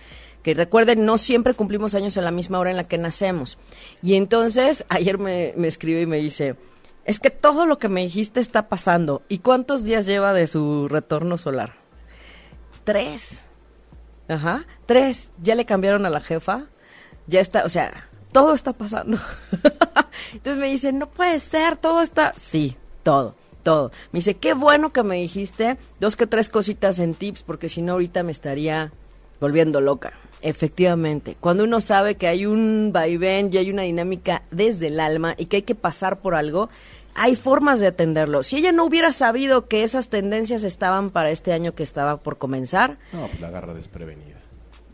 que 0.42 0.54
recuerden, 0.56 1.06
no 1.06 1.18
siempre 1.18 1.54
cumplimos 1.54 1.96
años 1.96 2.18
en 2.18 2.26
la 2.26 2.32
misma 2.32 2.60
hora 2.60 2.72
en 2.72 2.76
la 2.78 2.84
que 2.84 2.98
nacemos. 2.98 3.58
Y 4.02 4.16
entonces, 4.16 4.86
ayer 4.90 5.18
me, 5.18 5.54
me 5.56 5.70
escribe 5.70 6.02
y 6.02 6.06
me 6.06 6.18
dice, 6.18 6.56
es 7.06 7.22
que 7.22 7.30
todo 7.30 7.66
lo 7.66 7.78
que 7.80 7.88
me 7.88 8.02
dijiste 8.02 8.42
está 8.42 8.68
pasando. 8.68 9.22
¿Y 9.30 9.38
cuántos 9.38 9.86
días 9.86 10.06
lleva 10.06 10.34
de 10.34 10.48
su 10.48 10.90
retorno 10.90 11.38
solar? 11.38 11.76
Tres. 12.84 13.46
Ajá, 14.34 14.66
tres. 14.88 15.30
Ya 15.44 15.54
le 15.54 15.66
cambiaron 15.66 16.08
a 16.08 16.10
la 16.10 16.20
jefa. 16.20 16.66
Ya 17.28 17.40
está, 17.40 17.66
o 17.66 17.70
sea, 17.70 18.08
todo 18.32 18.56
está 18.56 18.74
pasando. 18.74 19.20
Entonces 20.34 20.60
me 20.60 20.68
dice, 20.68 20.92
no 20.92 21.08
puede 21.08 21.40
ser, 21.40 21.78
todo 21.78 22.02
está... 22.02 22.34
Sí, 22.36 22.76
todo, 23.04 23.36
todo. 23.62 23.92
Me 24.12 24.18
dice, 24.18 24.34
qué 24.34 24.56
bueno 24.56 24.92
que 24.92 25.04
me 25.04 25.18
dijiste 25.18 25.78
dos 26.00 26.16
que 26.16 26.26
tres 26.26 26.50
cositas 26.50 26.98
en 26.98 27.14
tips, 27.14 27.44
porque 27.44 27.70
si 27.70 27.84
no 27.84 27.94
ahorita 27.94 28.24
me 28.24 28.32
estaría 28.32 28.92
volviendo 29.40 29.82
loca. 29.82 30.14
Efectivamente, 30.42 31.38
cuando 31.40 31.64
uno 31.64 31.80
sabe 31.80 32.16
que 32.16 32.28
hay 32.28 32.48
un 32.48 32.90
vaivén 32.92 33.50
y 33.54 33.58
hay 33.58 33.70
una 33.70 33.84
dinámica 33.84 34.42
desde 34.50 34.88
el 34.88 35.00
alma 35.00 35.36
y 35.38 35.46
que 35.46 35.58
hay 35.58 35.62
que 35.62 35.76
pasar 35.76 36.20
por 36.20 36.34
algo, 36.34 36.70
hay 37.16 37.36
formas 37.36 37.80
de 37.80 37.88
atenderlo. 37.88 38.44
Si 38.44 38.58
ella 38.58 38.72
no 38.72 38.86
hubiera 38.86 39.12
sabido 39.12 39.68
que 39.68 39.84
esas 39.84 40.10
tendencias 40.10 40.64
estaban 40.64 41.10
para 41.10 41.30
este 41.32 41.54
año 41.54 41.72
que 41.74 41.84
estaba 41.84 42.18
por 42.18 42.38
comenzar, 42.38 42.98
No, 43.12 43.28
pues 43.28 43.40
la 43.40 43.48
agarra 43.50 43.74
desprevenida. 43.74 44.40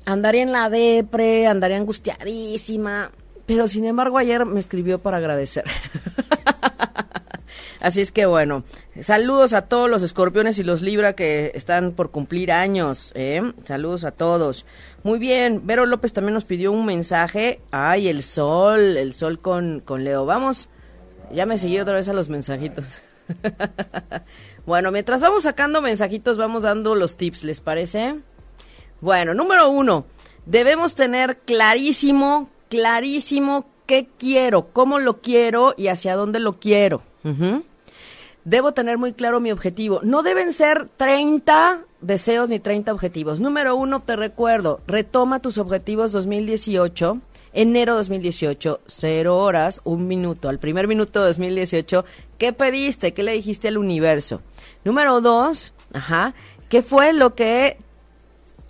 andaría 0.05 0.43
en 0.43 0.51
la 0.51 0.69
depre, 0.69 1.47
andaría 1.47 1.77
angustiadísima, 1.77 3.11
pero 3.45 3.67
sin 3.67 3.85
embargo 3.85 4.17
ayer 4.17 4.45
me 4.45 4.59
escribió 4.59 4.99
para 4.99 5.17
agradecer. 5.17 5.63
Así 7.81 8.01
es 8.01 8.11
que 8.11 8.25
bueno, 8.25 8.65
saludos 8.99 9.53
a 9.53 9.61
todos 9.61 9.89
los 9.89 10.03
escorpiones 10.03 10.59
y 10.59 10.63
los 10.63 10.81
Libra 10.81 11.13
que 11.13 11.53
están 11.55 11.93
por 11.93 12.11
cumplir 12.11 12.51
años. 12.51 13.13
¿eh? 13.15 13.41
Saludos 13.63 14.03
a 14.03 14.11
todos. 14.11 14.65
Muy 15.03 15.17
bien, 15.17 15.61
Vero 15.65 15.85
López 15.85 16.11
también 16.11 16.33
nos 16.33 16.43
pidió 16.43 16.73
un 16.73 16.85
mensaje. 16.85 17.61
Ay, 17.71 18.09
el 18.09 18.21
sol, 18.21 18.97
el 18.97 19.13
sol 19.13 19.39
con, 19.39 19.79
con 19.79 20.03
Leo. 20.03 20.25
Vamos, 20.25 20.67
ya 21.31 21.45
me 21.45 21.57
seguí 21.57 21.79
otra 21.79 21.95
vez 21.95 22.09
a 22.09 22.13
los 22.13 22.29
mensajitos. 22.29 22.97
bueno, 24.65 24.91
mientras 24.91 25.21
vamos 25.21 25.43
sacando 25.43 25.81
mensajitos, 25.81 26.37
vamos 26.37 26.63
dando 26.63 26.95
los 26.95 27.17
tips, 27.17 27.43
¿les 27.43 27.59
parece? 27.59 28.15
Bueno, 29.01 29.33
número 29.33 29.69
uno, 29.69 30.05
debemos 30.45 30.95
tener 30.95 31.37
clarísimo, 31.39 32.49
clarísimo 32.69 33.69
qué 33.85 34.07
quiero, 34.17 34.71
cómo 34.73 34.99
lo 34.99 35.21
quiero 35.21 35.73
y 35.77 35.87
hacia 35.87 36.15
dónde 36.15 36.39
lo 36.39 36.53
quiero. 36.53 37.01
Debo 38.43 38.73
tener 38.73 38.97
muy 38.97 39.13
claro 39.13 39.39
mi 39.39 39.51
objetivo. 39.51 39.99
No 40.03 40.23
deben 40.23 40.53
ser 40.53 40.89
30 40.97 41.81
deseos 42.01 42.49
ni 42.49 42.59
30 42.59 42.91
objetivos. 42.91 43.39
Número 43.39 43.75
uno, 43.75 43.99
te 43.99 44.15
recuerdo, 44.15 44.79
retoma 44.87 45.39
tus 45.39 45.57
objetivos 45.57 46.11
2018. 46.11 47.19
Enero 47.53 47.95
2018, 47.95 48.79
cero 48.85 49.37
horas, 49.37 49.81
un 49.83 50.07
minuto. 50.07 50.49
Al 50.49 50.59
primer 50.59 50.87
minuto 50.87 51.19
de 51.19 51.27
2018, 51.27 52.05
¿qué 52.37 52.53
pediste? 52.53 53.13
¿Qué 53.13 53.23
le 53.23 53.33
dijiste 53.33 53.67
al 53.67 53.77
universo? 53.77 54.41
Número 54.83 55.21
dos, 55.21 55.73
ajá, 55.93 56.33
¿qué 56.69 56.81
fue 56.81 57.13
lo 57.13 57.35
que 57.35 57.77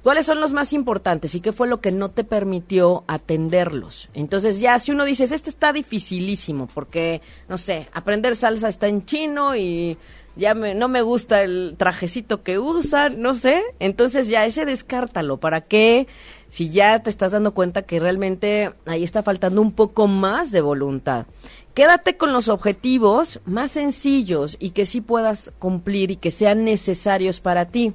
¿Cuáles 0.03 0.25
son 0.25 0.39
los 0.39 0.53
más 0.53 0.71
importantes 0.71 1.35
y 1.35 1.41
qué 1.41 1.51
fue 1.51 1.67
lo 1.67 1.81
que 1.81 1.91
no 1.91 2.07
te 2.07 2.23
permitió 2.23 3.03
atenderlos? 3.07 4.07
Entonces 4.13 4.61
ya 4.61 4.79
si 4.79 4.91
uno 4.91 5.03
dice, 5.03 5.25
este 5.25 5.49
está 5.49 5.73
dificilísimo 5.73 6.67
porque, 6.73 7.21
no 7.49 7.57
sé, 7.57 7.89
aprender 7.91 8.37
salsa 8.37 8.69
está 8.69 8.87
en 8.87 9.05
chino 9.05 9.57
y 9.57 9.97
ya 10.37 10.53
me, 10.53 10.73
no 10.73 10.87
me 10.87 11.01
gusta 11.01 11.43
el 11.43 11.75
trajecito 11.77 12.43
que 12.43 12.59
usan, 12.59 13.21
no 13.21 13.35
sé. 13.35 13.61
Entonces 13.79 14.29
ya 14.29 14.45
ese 14.45 14.63
descártalo. 14.63 15.37
¿Para 15.37 15.59
qué? 15.59 16.07
Si 16.49 16.69
ya 16.69 17.01
te 17.03 17.09
estás 17.09 17.31
dando 17.31 17.53
cuenta 17.53 17.83
que 17.83 17.99
realmente 17.99 18.71
ahí 18.85 19.03
está 19.03 19.23
faltando 19.23 19.61
un 19.61 19.71
poco 19.71 20.07
más 20.07 20.51
de 20.51 20.61
voluntad. 20.61 21.25
Quédate 21.73 22.17
con 22.17 22.33
los 22.33 22.49
objetivos 22.49 23.39
más 23.45 23.71
sencillos 23.71 24.57
y 24.59 24.71
que 24.71 24.85
sí 24.85 25.01
puedas 25.01 25.51
cumplir 25.59 26.11
y 26.11 26.15
que 26.15 26.31
sean 26.31 26.65
necesarios 26.65 27.39
para 27.39 27.67
ti. 27.67 27.93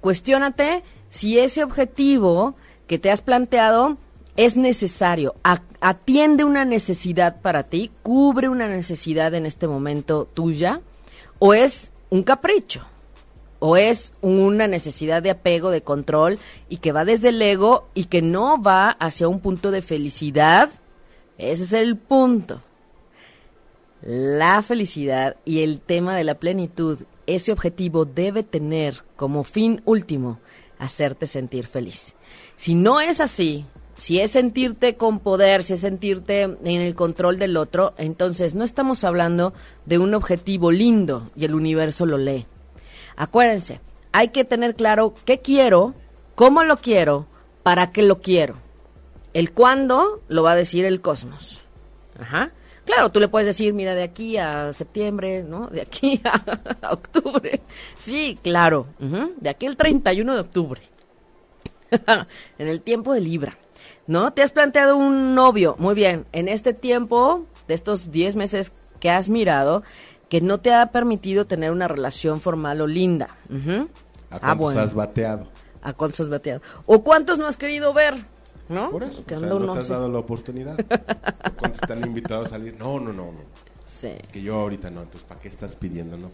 Cuestiónate 0.00 0.82
si 1.08 1.38
ese 1.38 1.62
objetivo 1.62 2.54
que 2.86 2.98
te 2.98 3.10
has 3.10 3.22
planteado 3.22 3.96
es 4.36 4.56
necesario, 4.56 5.34
atiende 5.80 6.44
una 6.44 6.64
necesidad 6.64 7.40
para 7.40 7.62
ti, 7.62 7.90
cubre 8.02 8.48
una 8.48 8.68
necesidad 8.68 9.34
en 9.34 9.46
este 9.46 9.66
momento 9.66 10.28
tuya, 10.34 10.82
o 11.38 11.54
es 11.54 11.90
un 12.10 12.22
capricho, 12.22 12.82
o 13.58 13.76
es 13.76 14.12
una 14.20 14.66
necesidad 14.66 15.22
de 15.22 15.30
apego, 15.30 15.70
de 15.70 15.82
control, 15.82 16.38
y 16.68 16.78
que 16.78 16.92
va 16.92 17.04
desde 17.04 17.30
el 17.30 17.40
ego 17.40 17.88
y 17.94 18.04
que 18.04 18.22
no 18.22 18.62
va 18.62 18.90
hacia 18.90 19.28
un 19.28 19.40
punto 19.40 19.70
de 19.70 19.82
felicidad. 19.82 20.70
Ese 21.38 21.64
es 21.64 21.72
el 21.72 21.96
punto 21.96 22.62
la 24.06 24.62
felicidad 24.62 25.36
y 25.44 25.60
el 25.60 25.80
tema 25.80 26.16
de 26.16 26.24
la 26.24 26.36
plenitud, 26.36 27.00
ese 27.26 27.52
objetivo 27.52 28.04
debe 28.04 28.44
tener 28.44 29.02
como 29.16 29.42
fin 29.42 29.82
último 29.84 30.38
hacerte 30.78 31.26
sentir 31.26 31.66
feliz. 31.66 32.14
Si 32.54 32.74
no 32.74 33.00
es 33.00 33.20
así, 33.20 33.64
si 33.96 34.20
es 34.20 34.30
sentirte 34.30 34.94
con 34.94 35.18
poder, 35.18 35.62
si 35.62 35.72
es 35.72 35.80
sentirte 35.80 36.42
en 36.42 36.66
el 36.66 36.94
control 36.94 37.38
del 37.38 37.56
otro, 37.56 37.94
entonces 37.96 38.54
no 38.54 38.64
estamos 38.64 39.02
hablando 39.02 39.54
de 39.86 39.98
un 39.98 40.14
objetivo 40.14 40.70
lindo 40.70 41.30
y 41.34 41.44
el 41.44 41.54
universo 41.54 42.06
lo 42.06 42.18
lee. 42.18 42.46
Acuérdense, 43.16 43.80
hay 44.12 44.28
que 44.28 44.44
tener 44.44 44.74
claro 44.74 45.14
qué 45.24 45.40
quiero, 45.40 45.94
cómo 46.34 46.62
lo 46.62 46.78
quiero, 46.78 47.26
para 47.62 47.90
qué 47.90 48.02
lo 48.02 48.20
quiero. 48.20 48.54
El 49.34 49.52
cuándo 49.52 50.22
lo 50.28 50.42
va 50.42 50.52
a 50.52 50.56
decir 50.56 50.84
el 50.84 51.00
cosmos. 51.00 51.62
Ajá. 52.18 52.52
Claro, 52.86 53.10
tú 53.10 53.18
le 53.18 53.28
puedes 53.28 53.46
decir, 53.46 53.74
mira, 53.74 53.94
de 53.94 54.04
aquí 54.04 54.36
a 54.36 54.72
septiembre, 54.72 55.42
¿no? 55.42 55.66
De 55.66 55.82
aquí 55.82 56.20
a, 56.82 56.92
octubre. 56.92 57.60
Sí, 57.96 58.38
claro. 58.42 58.86
De 59.38 59.50
aquí 59.50 59.66
al 59.66 59.76
31 59.76 60.34
de 60.34 60.40
octubre. 60.40 60.80
en 62.58 62.68
el 62.68 62.80
tiempo 62.80 63.12
de 63.12 63.20
Libra. 63.20 63.58
¿No? 64.06 64.32
Te 64.32 64.42
has 64.42 64.52
planteado 64.52 64.96
un 64.96 65.34
novio. 65.34 65.74
Muy 65.78 65.96
bien. 65.96 66.26
En 66.32 66.48
este 66.48 66.72
tiempo, 66.72 67.46
de 67.66 67.74
estos 67.74 68.12
10 68.12 68.36
meses 68.36 68.72
que 69.00 69.10
has 69.10 69.28
mirado, 69.28 69.82
que 70.28 70.40
no 70.40 70.58
te 70.58 70.72
ha 70.74 70.86
permitido 70.86 71.46
tener 71.46 71.70
una 71.70 71.88
relación 71.88 72.40
formal 72.40 72.80
o 72.80 72.86
linda. 72.86 73.28
¿A 74.30 74.36
Ah, 74.36 74.38
cuántos 74.40 74.58
bueno. 74.58 74.80
has 74.80 74.94
bateado? 74.94 75.46
¿A 75.82 75.92
cuántos 75.92 76.20
has 76.20 76.28
bateado? 76.28 76.62
¿O 76.86 77.02
cuántos 77.04 77.38
no 77.38 77.46
has 77.46 77.56
querido 77.56 77.92
ver? 77.92 78.14
¿No? 78.68 78.90
Por 78.90 79.04
eso, 79.04 79.22
o 79.24 79.28
sea, 79.28 79.38
no 79.38 79.72
te 79.74 79.78
has 79.78 79.88
dado 79.88 80.08
la 80.08 80.18
oportunidad. 80.18 80.76
¿O 80.80 81.54
¿Cuántos 81.58 81.80
te 81.86 81.92
han 81.92 82.04
invitado 82.04 82.42
a 82.44 82.48
salir? 82.48 82.74
No, 82.78 82.98
no, 82.98 83.12
no, 83.12 83.26
no. 83.32 83.40
Sí. 83.86 84.10
Que 84.32 84.42
yo 84.42 84.56
ahorita 84.56 84.90
no, 84.90 85.02
entonces 85.02 85.22
¿para 85.28 85.40
qué 85.40 85.48
estás 85.48 85.76
pidiendo? 85.76 86.16
No, 86.16 86.30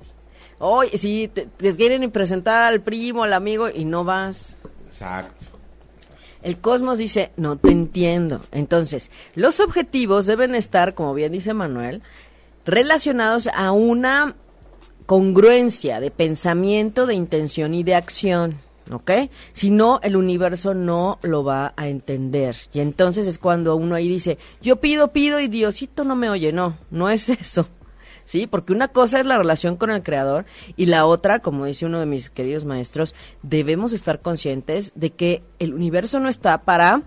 Oye, 0.59 0.97
sí, 0.97 1.31
te, 1.33 1.47
te 1.47 1.77
quieren 1.77 2.11
presentar 2.11 2.63
al 2.63 2.81
primo, 2.81 3.25
al 3.25 3.35
amigo 3.35 3.69
y 3.69 3.85
no 3.85 4.05
vas. 4.05 4.57
exacto. 4.87 5.35
El 6.43 6.59
cosmos 6.59 6.99
dice, 6.99 7.31
no 7.37 7.57
te 7.57 7.71
entiendo. 7.71 8.41
Entonces, 8.51 9.13
los 9.37 9.61
objetivos 9.61 10.27
deben 10.27 10.57
estar, 10.57 10.95
como 10.95 11.15
bien 11.15 11.31
dice 11.31 11.55
Manuel, 11.55 12.03
relacionados 12.65 13.49
a 13.55 13.73
una 13.73 14.35
congruencia 15.07 16.01
de 16.01 16.11
pensamiento, 16.11 17.07
de 17.07 17.15
intención 17.15 17.75
y 17.75 17.83
de 17.83 17.95
acción. 17.95 18.59
¿Ok? 18.91 19.11
Si 19.53 19.71
no, 19.71 20.01
el 20.03 20.17
universo 20.17 20.75
no 20.75 21.19
lo 21.23 21.45
va 21.45 21.73
a 21.77 21.89
entender. 21.89 22.57
Y 22.73 22.81
entonces 22.81 23.27
es 23.27 23.39
cuando 23.39 23.77
uno 23.77 23.95
ahí 23.95 24.09
dice, 24.09 24.39
yo 24.61 24.77
pido, 24.77 25.13
pido 25.13 25.41
y 25.41 25.49
Diosito 25.49 26.05
no 26.05 26.17
me 26.17 26.29
oye. 26.29 26.53
No, 26.53 26.77
no 26.91 27.09
es 27.09 27.29
eso. 27.29 27.69
¿sí? 28.25 28.47
Porque 28.47 28.73
una 28.73 28.89
cosa 28.89 29.21
es 29.21 29.27
la 29.27 29.39
relación 29.39 29.77
con 29.77 29.91
el 29.91 30.03
creador 30.03 30.47
y 30.77 30.87
la 30.87 31.07
otra, 31.07 31.41
como 31.41 31.67
dice 31.67 31.87
uno 31.87 32.01
de 32.01 32.07
mis 32.07 32.31
queridos 32.31 32.65
maestros, 32.65 33.15
debemos 33.43 33.93
estar 33.93 34.21
conscientes 34.21 34.93
de 34.95 35.11
que 35.11 35.43
el 35.59 35.75
universo 35.75 36.19
no 36.21 36.29
está 36.29 36.61
para 36.61 37.03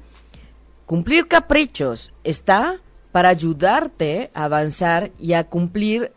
cumplir 0.85 1.27
caprichos, 1.27 2.13
está 2.23 2.79
para 3.15 3.29
ayudarte 3.29 4.29
a 4.33 4.43
avanzar 4.43 5.13
y 5.17 5.35
a 5.35 5.45
cumplir 5.45 6.11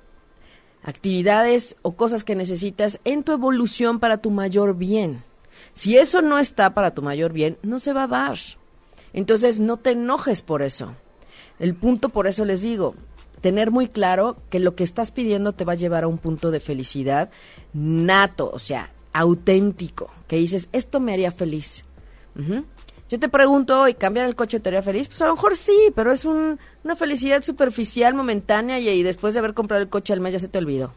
actividades 0.83 1.77
o 1.83 1.95
cosas 1.95 2.25
que 2.25 2.35
necesitas 2.35 2.99
en 3.05 3.23
tu 3.23 3.31
evolución 3.31 4.01
para 4.01 4.17
tu 4.19 4.33
mayor 4.33 4.77
bien. 4.77 5.23
Si 5.75 5.97
eso 5.97 6.23
no 6.23 6.41
está 6.41 6.75
para 6.75 6.95
tu 6.95 7.03
mayor 7.03 7.33
bien, 7.33 7.57
no 7.63 7.79
se 7.79 7.93
va 7.93 8.03
a 8.03 8.09
dar. 8.09 8.37
Entonces 9.13 9.61
no 9.61 9.77
te 9.77 9.93
enojes 9.93 10.43
por 10.43 10.61
eso. 10.61 10.97
El 11.61 11.77
punto, 11.77 12.09
por 12.09 12.27
eso 12.27 12.45
les 12.45 12.63
digo, 12.63 12.97
tener 13.41 13.71
muy 13.71 13.87
claro 13.87 14.37
que 14.51 14.59
lo 14.59 14.75
que 14.75 14.83
estás 14.83 15.13
pidiendo 15.13 15.53
te 15.53 15.65
va 15.65 15.75
a 15.75 15.77
llevar 15.77 16.03
a 16.03 16.09
un 16.09 16.19
punto 16.19 16.51
de 16.51 16.59
felicidad 16.59 17.31
nato, 17.73 18.51
o 18.53 18.59
sea, 18.59 18.91
auténtico, 19.13 20.11
que 20.27 20.35
dices, 20.35 20.69
esto 20.73 20.99
me 20.99 21.13
haría 21.13 21.31
feliz. 21.31 21.85
Yo 23.09 23.19
te 23.19 23.29
pregunto 23.29 23.81
hoy, 23.83 23.95
¿cambiar 23.95 24.27
el 24.27 24.37
coche 24.37 24.61
te 24.61 24.69
haría 24.69 24.83
feliz? 24.83 25.09
Pues 25.09 25.23
a 25.23 25.27
lo 25.27 25.35
mejor 25.35 25.57
sí, 25.57 25.77
pero 25.95 26.13
es 26.13 26.25
un- 26.27 26.59
una 26.85 26.95
felicidad 26.97 27.43
superficial, 27.43 28.13
momentánea 28.15 28.79
y, 28.79 28.89
y 28.89 29.03
después 29.03 29.33
de 29.35 29.41
haber 29.41 29.55
comprado 29.55 29.83
el 29.83 29.89
coche 29.89 30.13
al 30.13 30.21
mes 30.21 30.35
ya 30.35 30.39
se 30.39 30.49
te 30.49 30.59
olvidó. 30.59 30.93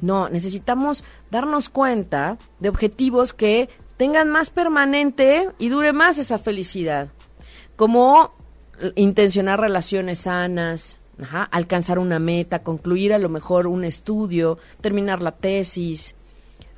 No, 0.00 0.28
necesitamos 0.28 1.04
darnos 1.30 1.68
cuenta 1.68 2.38
de 2.60 2.68
objetivos 2.68 3.32
que 3.32 3.68
tengan 3.96 4.30
más 4.30 4.50
permanente 4.50 5.50
y 5.58 5.68
dure 5.68 5.92
más 5.92 6.18
esa 6.18 6.38
felicidad. 6.38 7.08
Como 7.76 8.32
intencionar 8.96 9.60
relaciones 9.60 10.20
sanas, 10.20 10.96
Ajá, 11.22 11.42
alcanzar 11.42 11.98
una 11.98 12.18
meta, 12.18 12.60
concluir 12.60 13.12
a 13.12 13.18
lo 13.18 13.28
mejor 13.28 13.66
un 13.66 13.84
estudio, 13.84 14.56
terminar 14.80 15.20
la 15.20 15.32
tesis. 15.32 16.14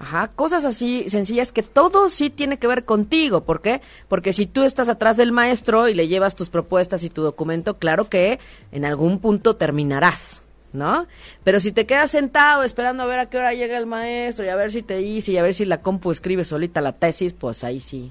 Ajá, 0.02 0.26
cosas 0.26 0.64
así 0.64 1.08
sencillas 1.08 1.52
que 1.52 1.62
todo 1.62 2.10
sí 2.10 2.28
tiene 2.28 2.58
que 2.58 2.66
ver 2.66 2.84
contigo. 2.84 3.42
¿Por 3.42 3.60
qué? 3.60 3.80
Porque 4.08 4.32
si 4.32 4.46
tú 4.46 4.64
estás 4.64 4.88
atrás 4.88 5.16
del 5.16 5.30
maestro 5.30 5.88
y 5.88 5.94
le 5.94 6.08
llevas 6.08 6.34
tus 6.34 6.48
propuestas 6.48 7.04
y 7.04 7.08
tu 7.08 7.22
documento, 7.22 7.78
claro 7.78 8.08
que 8.08 8.40
en 8.72 8.84
algún 8.84 9.20
punto 9.20 9.54
terminarás. 9.54 10.42
¿no? 10.72 11.06
Pero 11.44 11.60
si 11.60 11.70
te 11.70 11.86
quedas 11.86 12.10
sentado 12.10 12.64
esperando 12.64 13.04
a 13.04 13.06
ver 13.06 13.20
a 13.20 13.26
qué 13.26 13.38
hora 13.38 13.52
llega 13.52 13.76
el 13.78 13.86
maestro 13.86 14.44
y 14.44 14.48
a 14.48 14.56
ver 14.56 14.72
si 14.72 14.82
te 14.82 14.96
dice 14.96 15.30
y 15.32 15.36
a 15.36 15.42
ver 15.42 15.54
si 15.54 15.66
la 15.66 15.80
compu 15.80 16.10
escribe 16.10 16.44
solita 16.44 16.80
la 16.80 16.92
tesis, 16.92 17.32
pues 17.32 17.62
ahí 17.62 17.78
sí. 17.78 18.10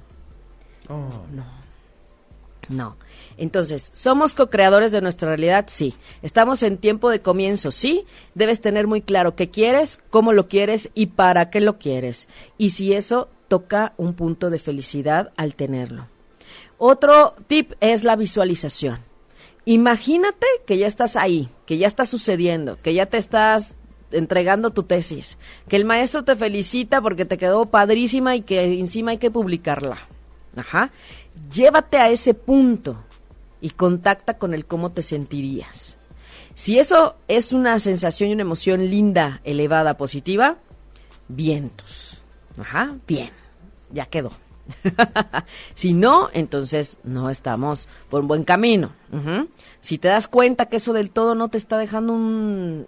Oh. 0.87 1.25
No. 1.31 1.45
No. 2.69 2.97
Entonces, 3.41 3.91
¿somos 3.95 4.35
co-creadores 4.35 4.91
de 4.91 5.01
nuestra 5.01 5.29
realidad? 5.29 5.65
Sí. 5.67 5.95
¿Estamos 6.21 6.61
en 6.61 6.77
tiempo 6.77 7.09
de 7.09 7.21
comienzo? 7.21 7.71
Sí. 7.71 8.05
Debes 8.35 8.61
tener 8.61 8.85
muy 8.85 9.01
claro 9.01 9.35
qué 9.35 9.49
quieres, 9.49 9.99
cómo 10.11 10.31
lo 10.31 10.47
quieres 10.47 10.91
y 10.93 11.07
para 11.07 11.49
qué 11.49 11.59
lo 11.59 11.79
quieres. 11.79 12.27
Y 12.59 12.69
si 12.69 12.93
eso 12.93 13.29
toca 13.47 13.93
un 13.97 14.13
punto 14.13 14.51
de 14.51 14.59
felicidad 14.59 15.31
al 15.37 15.55
tenerlo. 15.55 16.05
Otro 16.77 17.33
tip 17.47 17.73
es 17.79 18.03
la 18.03 18.15
visualización. 18.15 18.99
Imagínate 19.65 20.45
que 20.67 20.77
ya 20.77 20.85
estás 20.85 21.15
ahí, 21.15 21.49
que 21.65 21.79
ya 21.79 21.87
está 21.87 22.05
sucediendo, 22.05 22.77
que 22.83 22.93
ya 22.93 23.07
te 23.07 23.17
estás 23.17 23.75
entregando 24.11 24.69
tu 24.69 24.83
tesis, 24.83 25.39
que 25.67 25.77
el 25.77 25.85
maestro 25.85 26.23
te 26.23 26.35
felicita 26.35 27.01
porque 27.01 27.25
te 27.25 27.39
quedó 27.39 27.65
padrísima 27.65 28.35
y 28.35 28.41
que 28.41 28.63
encima 28.79 29.11
hay 29.11 29.17
que 29.17 29.31
publicarla. 29.31 29.97
Ajá. 30.55 30.91
Llévate 31.51 31.97
a 31.97 32.11
ese 32.11 32.35
punto 32.35 32.97
y 33.61 33.69
contacta 33.71 34.37
con 34.37 34.53
el 34.53 34.65
cómo 34.65 34.89
te 34.91 35.03
sentirías. 35.03 35.97
Si 36.55 36.79
eso 36.79 37.17
es 37.27 37.53
una 37.53 37.79
sensación 37.79 38.29
y 38.29 38.33
una 38.33 38.41
emoción 38.41 38.89
linda, 38.89 39.39
elevada, 39.45 39.95
positiva, 39.97 40.57
vientos. 41.27 42.23
Ajá, 42.59 42.97
bien, 43.07 43.29
ya 43.91 44.05
quedó. 44.05 44.31
si 45.75 45.93
no, 45.93 46.29
entonces 46.33 46.99
no 47.03 47.29
estamos 47.29 47.87
por 48.09 48.21
un 48.21 48.27
buen 48.27 48.43
camino. 48.43 48.93
Si 49.81 49.97
te 49.97 50.07
das 50.07 50.27
cuenta 50.27 50.67
que 50.67 50.77
eso 50.77 50.93
del 50.93 51.11
todo 51.11 51.35
no 51.35 51.49
te 51.49 51.57
está 51.57 51.77
dejando 51.77 52.13
un, 52.13 52.87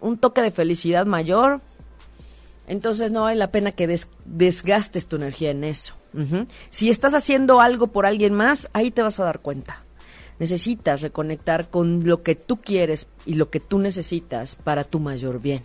un 0.00 0.18
toque 0.18 0.42
de 0.42 0.50
felicidad 0.50 1.06
mayor, 1.06 1.60
entonces 2.66 3.10
no 3.12 3.22
vale 3.22 3.36
la 3.36 3.50
pena 3.50 3.72
que 3.72 3.86
des- 3.86 4.08
desgastes 4.24 5.06
tu 5.06 5.16
energía 5.16 5.50
en 5.50 5.64
eso. 5.64 5.94
Si 6.70 6.90
estás 6.90 7.14
haciendo 7.14 7.60
algo 7.60 7.88
por 7.88 8.06
alguien 8.06 8.34
más, 8.34 8.68
ahí 8.72 8.90
te 8.90 9.02
vas 9.02 9.20
a 9.20 9.24
dar 9.24 9.38
cuenta. 9.40 9.84
Necesitas 10.38 11.02
reconectar 11.02 11.70
con 11.70 12.06
lo 12.06 12.22
que 12.22 12.34
tú 12.34 12.56
quieres 12.56 13.06
y 13.26 13.34
lo 13.34 13.50
que 13.50 13.60
tú 13.60 13.78
necesitas 13.78 14.54
para 14.56 14.84
tu 14.84 15.00
mayor 15.00 15.40
bien. 15.40 15.62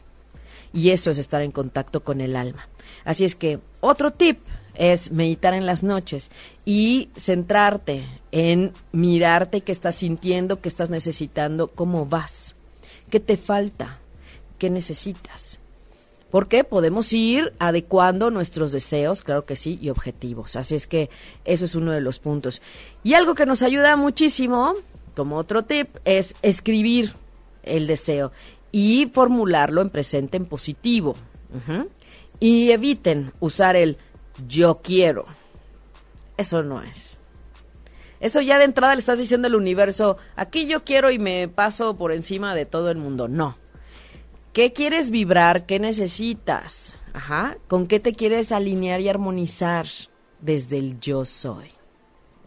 Y 0.74 0.90
eso 0.90 1.12
es 1.12 1.20
estar 1.20 1.42
en 1.42 1.52
contacto 1.52 2.04
con 2.04 2.20
el 2.22 2.36
alma. 2.36 2.68
Así 3.06 3.26
es 3.26 3.36
que 3.36 3.60
otro 3.80 4.12
tip 4.12 4.40
es 4.76 5.12
meditar 5.12 5.54
en 5.54 5.66
las 5.66 5.84
noches 5.84 6.32
y 6.66 7.10
centrarte 7.16 8.08
en 8.32 8.74
mirarte 8.92 9.62
qué 9.62 9.72
estás 9.72 9.96
sintiendo, 9.96 10.62
qué 10.62 10.70
estás 10.70 10.90
necesitando, 10.90 11.68
cómo 11.68 12.08
vas, 12.08 12.56
qué 13.12 13.20
te 13.20 13.38
falta, 13.38 14.00
qué 14.58 14.72
necesitas. 14.72 15.60
Porque 16.34 16.64
podemos 16.64 17.14
ir 17.14 17.54
adecuando 17.60 18.32
nuestros 18.32 18.72
deseos, 18.72 19.22
claro 19.22 19.46
que 19.46 19.56
sí, 19.56 19.78
y 19.80 19.92
objetivos. 19.92 20.56
Así 20.56 20.74
es 20.74 20.88
que 20.88 21.12
eso 21.46 21.66
es 21.66 21.76
uno 21.76 21.92
de 21.92 22.02
los 22.02 22.18
puntos. 22.18 22.60
Y 23.04 23.14
algo 23.14 23.36
que 23.36 23.46
nos 23.46 23.62
ayuda 23.62 23.96
muchísimo, 23.98 24.74
como 25.16 25.38
otro 25.38 25.62
tip, 25.62 25.90
es 26.06 26.36
escribir 26.42 27.14
el 27.62 27.86
deseo 27.86 28.32
y 28.72 29.06
formularlo 29.14 29.84
en 29.84 29.92
presente 29.92 30.38
en 30.38 30.48
positivo. 30.48 31.16
Y 32.40 32.72
eviten 32.72 33.32
usar 33.40 33.76
el 33.76 34.00
yo 34.48 34.82
quiero. 34.84 35.26
Eso 36.36 36.64
no 36.64 36.82
es. 36.82 37.20
Eso 38.20 38.42
ya 38.42 38.58
de 38.58 38.66
entrada 38.66 38.96
le 38.96 39.00
estás 39.02 39.20
diciendo 39.20 39.50
al 39.50 39.54
universo, 39.54 40.18
aquí 40.36 40.66
yo 40.66 40.84
quiero 40.84 41.12
y 41.12 41.20
me 41.20 41.48
paso 41.48 41.94
por 41.94 42.12
encima 42.12 42.56
de 42.56 42.66
todo 42.66 42.90
el 42.90 42.98
mundo. 42.98 43.28
No. 43.28 43.56
¿Qué 44.54 44.72
quieres 44.72 45.10
vibrar? 45.10 45.66
¿Qué 45.66 45.80
necesitas? 45.80 46.98
Ajá. 47.14 47.58
¿Con 47.68 47.88
qué 47.88 48.00
te 48.00 48.14
quieres 48.14 48.52
alinear 48.52 49.02
y 49.02 49.10
armonizar 49.10 49.88
desde 50.42 50.78
el 50.78 51.00
yo 51.00 51.26
soy? 51.26 51.72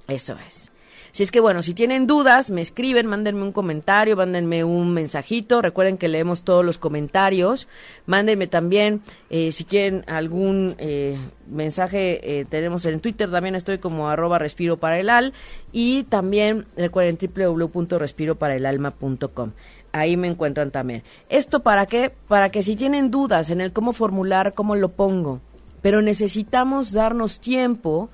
Eso 0.06 0.36
es. 0.46 0.70
Si 1.16 1.22
es 1.22 1.30
que 1.30 1.40
bueno, 1.40 1.62
si 1.62 1.72
tienen 1.72 2.06
dudas, 2.06 2.50
me 2.50 2.60
escriben, 2.60 3.06
mándenme 3.06 3.42
un 3.42 3.50
comentario, 3.50 4.16
mándenme 4.16 4.64
un 4.64 4.92
mensajito. 4.92 5.62
Recuerden 5.62 5.96
que 5.96 6.08
leemos 6.08 6.42
todos 6.42 6.62
los 6.62 6.76
comentarios. 6.76 7.68
Mándenme 8.04 8.48
también, 8.48 9.00
eh, 9.30 9.50
si 9.50 9.64
quieren 9.64 10.04
algún 10.08 10.74
eh, 10.76 11.16
mensaje, 11.48 12.20
eh, 12.22 12.44
tenemos 12.44 12.84
en 12.84 13.00
Twitter, 13.00 13.30
también 13.30 13.54
estoy 13.54 13.78
como 13.78 14.10
arroba 14.10 14.38
respiro 14.38 14.76
para 14.76 15.00
el 15.00 15.08
al. 15.08 15.32
Y 15.72 16.04
también 16.04 16.66
recuerden 16.76 17.16
www.respiroparaelalma.com. 17.18 19.52
Ahí 19.98 20.16
me 20.16 20.28
encuentran 20.28 20.70
también. 20.70 21.02
¿Esto 21.28 21.60
para 21.60 21.86
qué? 21.86 22.12
Para 22.28 22.50
que 22.50 22.62
si 22.62 22.76
tienen 22.76 23.10
dudas 23.10 23.50
en 23.50 23.60
el 23.60 23.72
cómo 23.72 23.92
formular, 23.92 24.52
cómo 24.54 24.76
lo 24.76 24.88
pongo. 24.90 25.40
Pero 25.82 26.02
necesitamos 26.02 26.92
darnos 26.92 27.40
tiempo 27.40 28.08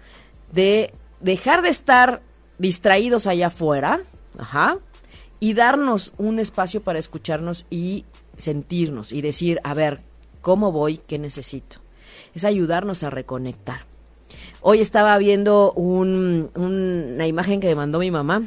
de 0.52 0.92
dejar 1.20 1.62
de 1.62 1.70
estar 1.70 2.22
distraídos 2.58 3.26
allá 3.26 3.48
afuera, 3.48 4.00
ajá, 4.38 4.76
y 5.40 5.54
darnos 5.54 6.12
un 6.18 6.38
espacio 6.38 6.82
para 6.82 6.98
escucharnos 6.98 7.66
y 7.70 8.04
sentirnos 8.36 9.12
y 9.12 9.20
decir, 9.22 9.60
a 9.64 9.74
ver, 9.74 10.00
¿cómo 10.40 10.70
voy? 10.70 10.98
¿Qué 10.98 11.18
necesito? 11.18 11.78
Es 12.34 12.44
ayudarnos 12.44 13.02
a 13.02 13.10
reconectar. 13.10 13.86
Hoy 14.60 14.80
estaba 14.80 15.16
viendo 15.18 15.72
un- 15.72 16.50
un- 16.54 17.12
una 17.14 17.26
imagen 17.26 17.60
que 17.60 17.66
me 17.68 17.74
mandó 17.74 17.98
mi 17.98 18.10
mamá 18.12 18.42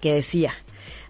que 0.00 0.14
decía 0.14 0.54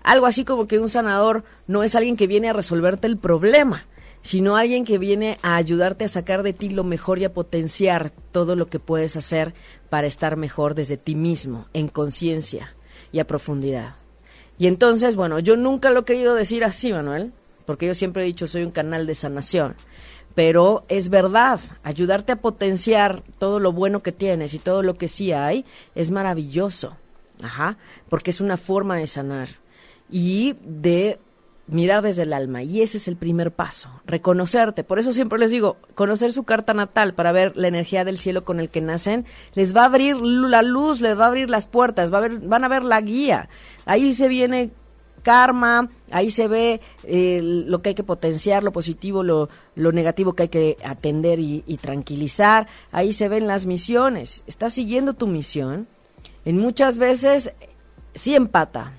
algo 0.07 0.27
así 0.27 0.45
como 0.45 0.69
que 0.69 0.79
un 0.79 0.89
sanador 0.89 1.43
no 1.67 1.83
es 1.83 1.97
alguien 1.97 2.17
que 2.17 2.29
viene 2.29 2.49
a 2.49 2.53
resolverte 2.53 3.09
el 3.09 3.17
problema, 3.17 3.87
sino 4.23 4.57
alguien 4.57 4.85
que 4.85 4.99
viene 4.99 5.37
a 5.43 5.57
ayudarte 5.57 6.05
a 6.05 6.09
sacar 6.09 6.45
de 6.45 6.53
ti 6.53 6.69
lo 6.71 6.85
mejor 6.85 7.19
y 7.19 7.25
a 7.25 7.35
potenciar 7.35 8.13
todo 8.31 8.55
lo 8.55 8.69
que 8.69 8.79
puedes 8.79 9.17
hacer 9.17 9.53
para 9.91 10.07
estar 10.07 10.37
mejor 10.37 10.77
desde 10.77 10.97
ti 10.97 11.17
mismo, 11.17 11.67
en 11.73 11.89
conciencia 11.89 12.73
y 13.11 13.19
a 13.19 13.27
profundidad. 13.27 13.97
Y 14.61 14.69
entonces, 14.69 15.17
bueno, 15.17 15.41
yo 15.41 15.57
nunca 15.57 15.91
lo 15.91 16.01
he 16.01 16.05
querido 16.05 16.37
decir 16.37 16.63
así, 16.63 16.93
Manuel, 16.93 17.33
porque 17.65 17.89
yo 17.89 17.95
siempre 17.95 18.23
he 18.23 18.27
dicho 18.27 18.47
soy 18.47 18.63
un 18.63 18.71
canal 18.71 19.09
de 19.09 19.17
sanación. 19.17 19.75
Pero 20.37 20.85
es 20.89 21.09
verdad, 21.09 21.59
ayudarte 21.83 22.31
a 22.31 22.37
potenciar 22.37 23.25
todo 23.41 23.59
lo 23.59 23.73
bueno 23.73 24.05
que 24.05 24.13
tienes 24.13 24.55
y 24.55 24.61
todo 24.61 24.85
lo 24.85 24.97
que 24.97 25.09
sí 25.09 25.33
hay 25.33 25.65
es 25.97 26.13
maravilloso. 26.13 26.97
Ajá, 27.43 27.77
porque 28.09 28.31
es 28.31 28.41
una 28.41 28.57
forma 28.57 28.97
de 28.99 29.09
sanar 29.09 29.49
y 30.11 30.55
de 30.63 31.19
mirar 31.69 32.03
desde 32.03 32.23
el 32.23 32.33
alma. 32.33 32.63
Y 32.63 32.83
ese 32.83 32.99
es 32.99 33.09
el 33.09 33.17
primer 33.17 33.53
paso, 33.53 33.91
reconocerte. 34.07 34.85
Por 34.85 34.99
eso 34.99 35.13
siempre 35.13 35.39
les 35.39 35.51
digo, 35.51 35.77
conocer 35.95 36.33
su 36.33 36.45
carta 36.45 36.75
natal 36.75 37.15
para 37.15 37.33
ver 37.33 37.57
la 37.57 37.69
energía 37.69 38.05
del 38.05 38.19
cielo 38.19 38.45
con 38.45 38.61
el 38.61 38.71
que 38.71 38.81
nacen, 38.81 39.27
les 39.55 39.75
va 39.75 39.83
a 39.83 39.87
abrir 39.87 40.17
la 40.17 40.63
luz, 40.63 41.01
les 41.01 41.19
va 41.19 41.25
a 41.25 41.29
abrir 41.29 41.51
las 41.51 41.67
puertas, 41.67 42.13
va 42.13 42.19
a 42.19 42.23
ver, 42.23 42.39
van 42.41 42.65
a 42.65 42.69
ver 42.69 42.83
la 42.83 43.01
guía. 43.01 43.49
Ahí 43.85 44.13
se 44.13 44.29
viene 44.29 44.71
karma, 45.23 45.91
ahí 46.13 46.31
se 46.31 46.47
ve 46.47 46.81
eh, 47.03 47.41
lo 47.43 47.83
que 47.83 47.89
hay 47.89 47.95
que 47.97 48.05
potenciar, 48.05 48.63
lo 48.63 48.71
positivo, 48.71 49.25
lo, 49.25 49.49
lo 49.75 49.91
negativo 49.91 50.35
que 50.35 50.45
hay 50.45 50.49
que 50.49 50.77
atender 50.85 51.41
y, 51.41 51.65
y 51.67 51.79
tranquilizar, 51.79 52.69
ahí 52.93 53.13
se 53.13 53.29
ven 53.29 53.49
las 53.49 53.67
misiones, 53.67 54.45
estás 54.47 54.75
siguiendo 54.75 55.15
tu 55.15 55.27
misión, 55.27 55.89
en 56.45 56.59
muchas 56.59 56.97
veces 56.97 57.53
sí 58.15 58.37
empata, 58.37 58.93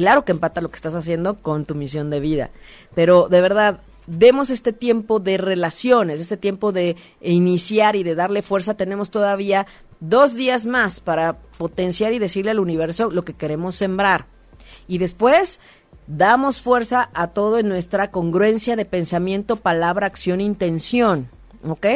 claro 0.00 0.24
que 0.24 0.32
empata 0.32 0.62
lo 0.62 0.70
que 0.70 0.76
estás 0.76 0.94
haciendo 0.94 1.34
con 1.34 1.66
tu 1.66 1.74
misión 1.74 2.08
de 2.08 2.20
vida, 2.20 2.48
pero 2.94 3.28
de 3.28 3.42
verdad, 3.42 3.80
demos 4.06 4.48
este 4.48 4.72
tiempo 4.72 5.20
de 5.20 5.36
relaciones, 5.36 6.20
este 6.20 6.38
tiempo 6.38 6.72
de 6.72 6.96
iniciar 7.20 7.96
y 7.96 8.02
de 8.02 8.14
darle 8.14 8.40
fuerza, 8.40 8.72
tenemos 8.72 9.10
todavía 9.10 9.66
dos 10.00 10.34
días 10.34 10.64
más 10.64 11.00
para 11.00 11.34
potenciar 11.58 12.14
y 12.14 12.18
decirle 12.18 12.50
al 12.50 12.60
universo 12.60 13.10
lo 13.10 13.26
que 13.26 13.34
queremos 13.34 13.74
sembrar. 13.74 14.24
Y 14.88 14.96
después 14.96 15.60
damos 16.06 16.62
fuerza 16.62 17.10
a 17.12 17.26
todo 17.26 17.58
en 17.58 17.68
nuestra 17.68 18.10
congruencia 18.10 18.76
de 18.76 18.86
pensamiento, 18.86 19.56
palabra, 19.56 20.06
acción, 20.06 20.40
intención. 20.40 21.28
¿Ok? 21.68 21.86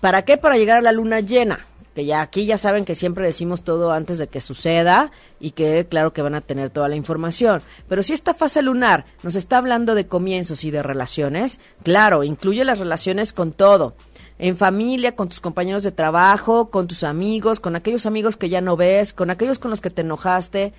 ¿Para 0.00 0.22
qué? 0.22 0.36
Para 0.36 0.56
llegar 0.56 0.78
a 0.78 0.82
la 0.82 0.92
luna 0.92 1.18
llena. 1.18 1.66
Que 1.96 2.04
ya 2.04 2.20
aquí 2.20 2.44
ya 2.44 2.58
saben 2.58 2.84
que 2.84 2.94
siempre 2.94 3.24
decimos 3.24 3.64
todo 3.64 3.90
antes 3.90 4.18
de 4.18 4.28
que 4.28 4.42
suceda 4.42 5.10
y 5.40 5.52
que 5.52 5.86
claro 5.88 6.12
que 6.12 6.20
van 6.20 6.34
a 6.34 6.42
tener 6.42 6.68
toda 6.68 6.90
la 6.90 6.94
información. 6.94 7.62
Pero 7.88 8.02
si 8.02 8.12
esta 8.12 8.34
fase 8.34 8.60
lunar 8.60 9.06
nos 9.22 9.34
está 9.34 9.56
hablando 9.56 9.94
de 9.94 10.06
comienzos 10.06 10.62
y 10.64 10.70
de 10.70 10.82
relaciones, 10.82 11.58
claro, 11.84 12.22
incluye 12.22 12.66
las 12.66 12.80
relaciones 12.80 13.32
con 13.32 13.50
todo. 13.50 13.94
En 14.38 14.58
familia, 14.58 15.12
con 15.12 15.30
tus 15.30 15.40
compañeros 15.40 15.84
de 15.84 15.90
trabajo, 15.90 16.68
con 16.68 16.86
tus 16.86 17.02
amigos, 17.02 17.60
con 17.60 17.76
aquellos 17.76 18.04
amigos 18.04 18.36
que 18.36 18.50
ya 18.50 18.60
no 18.60 18.76
ves, 18.76 19.14
con 19.14 19.30
aquellos 19.30 19.58
con 19.58 19.70
los 19.70 19.80
que 19.80 19.88
te 19.88 20.02
enojaste 20.02 20.74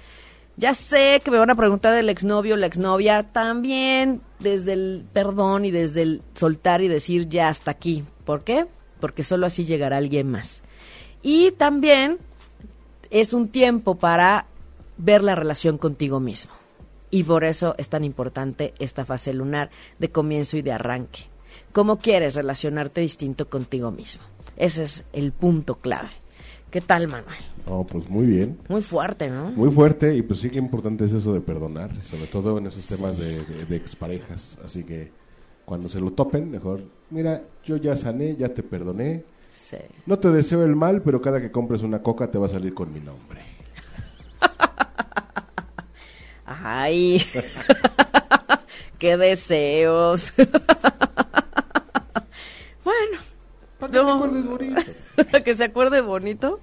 Ya 0.56 0.76
sé 0.76 1.24
que 1.26 1.32
me 1.32 1.40
van 1.40 1.50
a 1.50 1.56
preguntar 1.56 1.96
del 1.96 2.10
exnovio 2.10 2.54
o 2.54 2.58
la 2.58 2.68
exnovia, 2.68 3.24
también 3.24 4.22
desde 4.38 4.74
el 4.74 5.04
perdón 5.14 5.66
y 5.66 5.72
desde 5.72 6.04
el 6.04 6.22
soltar 6.36 6.84
y 6.84 6.88
decir 6.88 7.28
ya 7.28 7.50
hasta 7.50 7.72
aquí. 7.72 8.04
¿Por 8.24 8.44
qué? 8.44 8.68
Porque 9.00 9.24
solo 9.24 9.48
así 9.48 9.66
llegará 9.66 9.98
alguien 9.98 10.30
más. 10.30 10.62
Y 11.22 11.52
también 11.52 12.18
es 13.10 13.34
un 13.34 13.48
tiempo 13.48 13.96
para 13.96 14.48
ver 14.98 15.24
la 15.24 15.36
relación 15.36 15.78
contigo 15.78 16.20
mismo. 16.20 16.54
Y 17.10 17.24
por 17.24 17.44
eso 17.44 17.76
es 17.78 17.90
tan 17.90 18.04
importante 18.04 18.74
esta 18.80 19.06
fase 19.06 19.34
lunar 19.34 19.70
de 20.00 20.10
comienzo 20.12 20.58
y 20.58 20.62
de 20.62 20.74
arranque. 20.74 21.22
¿Cómo 21.72 22.00
quieres 22.00 22.36
relacionarte 22.36 23.02
distinto 23.02 23.50
contigo 23.50 23.92
mismo? 23.92 24.24
Ese 24.58 24.84
es 24.84 25.04
el 25.14 25.32
punto 25.32 25.76
clave. 25.76 26.10
¿Qué 26.72 26.82
tal, 26.82 27.08
Manuel? 27.08 27.38
No, 27.66 27.86
pues 27.86 28.10
muy 28.10 28.26
bien. 28.26 28.58
Muy 28.68 28.82
fuerte, 28.82 29.30
¿no? 29.30 29.52
Muy 29.52 29.72
fuerte 29.72 30.16
y 30.16 30.22
pues 30.22 30.42
sí 30.42 30.50
que 30.50 30.58
importante 30.58 31.06
es 31.06 31.14
eso 31.14 31.34
de 31.34 31.40
perdonar, 31.40 31.92
sobre 32.04 32.28
todo 32.28 32.58
en 32.58 32.68
esos 32.68 32.86
temas 32.88 33.18
de, 33.18 33.42
de, 33.44 33.76
exparejas. 33.76 34.58
Así 34.64 34.84
que 34.84 35.12
cuando 35.66 35.88
se 35.88 36.02
lo 36.02 36.12
topen, 36.12 36.52
mejor, 36.52 36.82
mira, 37.10 37.44
yo 37.64 37.78
ya 37.78 37.96
sané, 37.96 38.36
ya 38.36 38.50
te 38.50 38.64
perdoné. 38.64 39.24
Sí. 39.58 39.78
No 40.06 40.20
te 40.20 40.30
deseo 40.30 40.64
el 40.64 40.76
mal, 40.76 41.02
pero 41.02 41.20
cada 41.22 41.42
que 41.42 41.52
compres 41.52 41.82
una 41.82 42.02
coca 42.02 42.30
te 42.30 42.38
va 42.38 42.46
a 42.46 42.50
salir 42.50 42.74
con 42.74 42.94
mi 42.94 43.00
nombre. 43.00 43.42
Ay, 46.46 47.22
qué 49.00 49.18
deseos. 49.18 50.32
bueno. 52.86 53.18
Para 53.80 53.92
que 53.92 54.00
te 54.00 54.10
acuerdes 54.10 54.46
bonito. 54.48 54.82
que 55.44 55.56
se 55.56 55.64
acuerde 55.66 56.02
bonito. 56.02 56.60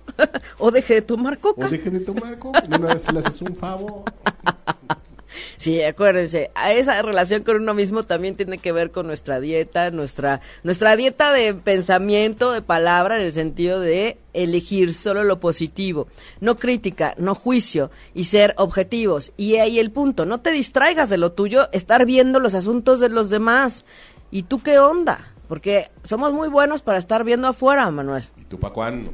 o 0.58 0.70
deje 0.70 0.94
de 0.94 1.02
tomar 1.02 1.38
coca. 1.38 1.66
O 1.66 1.68
deje 1.68 1.90
de 1.90 2.00
tomar 2.00 2.38
coca. 2.38 2.62
Y 2.66 2.74
una 2.74 2.94
vez 2.94 3.12
le 3.12 3.18
haces 3.18 3.42
un 3.42 3.56
favor. 3.56 4.04
Sí, 5.56 5.82
acuérdense, 5.82 6.50
a 6.54 6.72
esa 6.72 7.00
relación 7.02 7.42
con 7.42 7.56
uno 7.56 7.74
mismo 7.74 8.02
también 8.02 8.36
tiene 8.36 8.58
que 8.58 8.72
ver 8.72 8.90
con 8.90 9.06
nuestra 9.06 9.40
dieta, 9.40 9.90
nuestra 9.90 10.40
nuestra 10.62 10.96
dieta 10.96 11.32
de 11.32 11.54
pensamiento, 11.54 12.52
de 12.52 12.62
palabra, 12.62 13.16
en 13.16 13.22
el 13.22 13.32
sentido 13.32 13.80
de 13.80 14.18
elegir 14.32 14.94
solo 14.94 15.24
lo 15.24 15.38
positivo, 15.38 16.08
no 16.40 16.56
crítica, 16.56 17.14
no 17.18 17.34
juicio 17.34 17.90
y 18.14 18.24
ser 18.24 18.54
objetivos. 18.58 19.32
Y 19.36 19.56
ahí 19.56 19.78
el 19.78 19.90
punto, 19.90 20.26
no 20.26 20.38
te 20.38 20.50
distraigas 20.50 21.10
de 21.10 21.18
lo 21.18 21.32
tuyo, 21.32 21.68
estar 21.72 22.04
viendo 22.06 22.40
los 22.40 22.54
asuntos 22.54 23.00
de 23.00 23.08
los 23.08 23.30
demás. 23.30 23.84
¿Y 24.30 24.44
tú 24.44 24.62
qué 24.62 24.78
onda? 24.78 25.32
Porque 25.48 25.88
somos 26.02 26.32
muy 26.32 26.48
buenos 26.48 26.82
para 26.82 26.98
estar 26.98 27.24
viendo 27.24 27.48
afuera, 27.48 27.90
Manuel. 27.90 28.24
¿Y 28.36 28.44
tú 28.44 28.58
para 28.58 28.74
cuándo? 28.74 29.12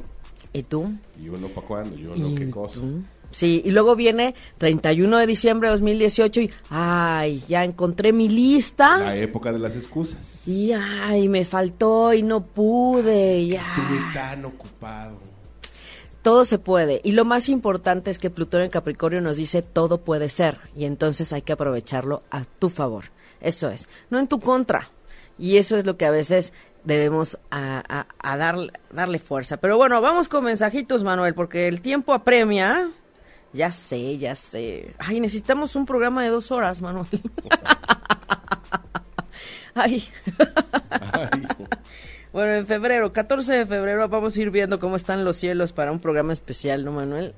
¿Y 0.53 0.63
tú? 0.63 0.93
¿Y 1.19 1.29
uno 1.29 1.47
para 1.49 1.67
cuándo? 1.67 1.97
¿Y 1.97 2.05
uno 2.05 2.35
qué 2.35 2.49
cosa? 2.49 2.79
Tú? 2.79 3.03
Sí, 3.31 3.61
y 3.65 3.71
luego 3.71 3.95
viene 3.95 4.35
31 4.57 5.17
de 5.17 5.27
diciembre 5.27 5.69
de 5.69 5.71
2018 5.73 6.41
y, 6.41 6.51
ay, 6.69 7.43
ya 7.47 7.63
encontré 7.63 8.11
mi 8.13 8.27
lista. 8.27 8.97
La 8.97 9.15
época 9.15 9.51
de 9.51 9.59
las 9.59 9.75
excusas. 9.75 10.45
Y, 10.47 10.73
ay, 10.73 11.29
me 11.29 11.45
faltó 11.45 12.13
y 12.13 12.23
no 12.23 12.43
pude. 12.43 13.47
Ya. 13.47 13.61
Estuve 13.61 14.13
tan 14.13 14.45
ocupado. 14.45 15.17
Todo 16.21 16.45
se 16.45 16.59
puede. 16.59 17.01
Y 17.03 17.13
lo 17.13 17.25
más 17.25 17.49
importante 17.49 18.11
es 18.11 18.19
que 18.19 18.29
Plutón 18.29 18.61
en 18.61 18.69
Capricornio 18.69 19.21
nos 19.21 19.37
dice 19.37 19.61
todo 19.61 19.99
puede 19.99 20.29
ser. 20.29 20.59
Y 20.75 20.85
entonces 20.85 21.33
hay 21.33 21.41
que 21.41 21.53
aprovecharlo 21.53 22.21
a 22.29 22.43
tu 22.43 22.69
favor. 22.69 23.05
Eso 23.39 23.69
es. 23.69 23.89
No 24.09 24.19
en 24.19 24.27
tu 24.27 24.39
contra. 24.39 24.91
Y 25.39 25.57
eso 25.57 25.77
es 25.77 25.85
lo 25.85 25.97
que 25.97 26.05
a 26.05 26.11
veces 26.11 26.53
debemos 26.83 27.39
a, 27.49 27.83
a, 27.87 28.07
a 28.19 28.37
dar, 28.37 28.57
darle 28.91 29.17
fuerza. 29.17 29.57
Pero 29.57 29.77
bueno, 29.77 29.99
vamos 30.01 30.29
con 30.29 30.43
mensajitos, 30.43 31.03
Manuel, 31.03 31.33
porque 31.33 31.67
el 31.67 31.81
tiempo 31.81 32.13
apremia. 32.13 32.91
Ya 33.53 33.71
sé, 33.71 34.17
ya 34.17 34.35
sé. 34.35 34.95
Ay, 34.97 35.19
necesitamos 35.19 35.75
un 35.75 35.85
programa 35.85 36.23
de 36.23 36.29
dos 36.29 36.51
horas, 36.51 36.81
Manuel. 36.81 37.07
Ay. 39.75 40.03
Ay. 40.89 41.47
Bueno, 42.33 42.53
en 42.53 42.65
febrero, 42.65 43.11
14 43.11 43.51
de 43.51 43.65
febrero, 43.65 44.07
vamos 44.07 44.37
a 44.37 44.41
ir 44.41 44.51
viendo 44.51 44.79
cómo 44.79 44.95
están 44.95 45.25
los 45.25 45.35
cielos 45.35 45.73
para 45.73 45.91
un 45.91 45.99
programa 45.99 46.31
especial, 46.31 46.85
¿no, 46.85 46.93
Manuel? 46.93 47.33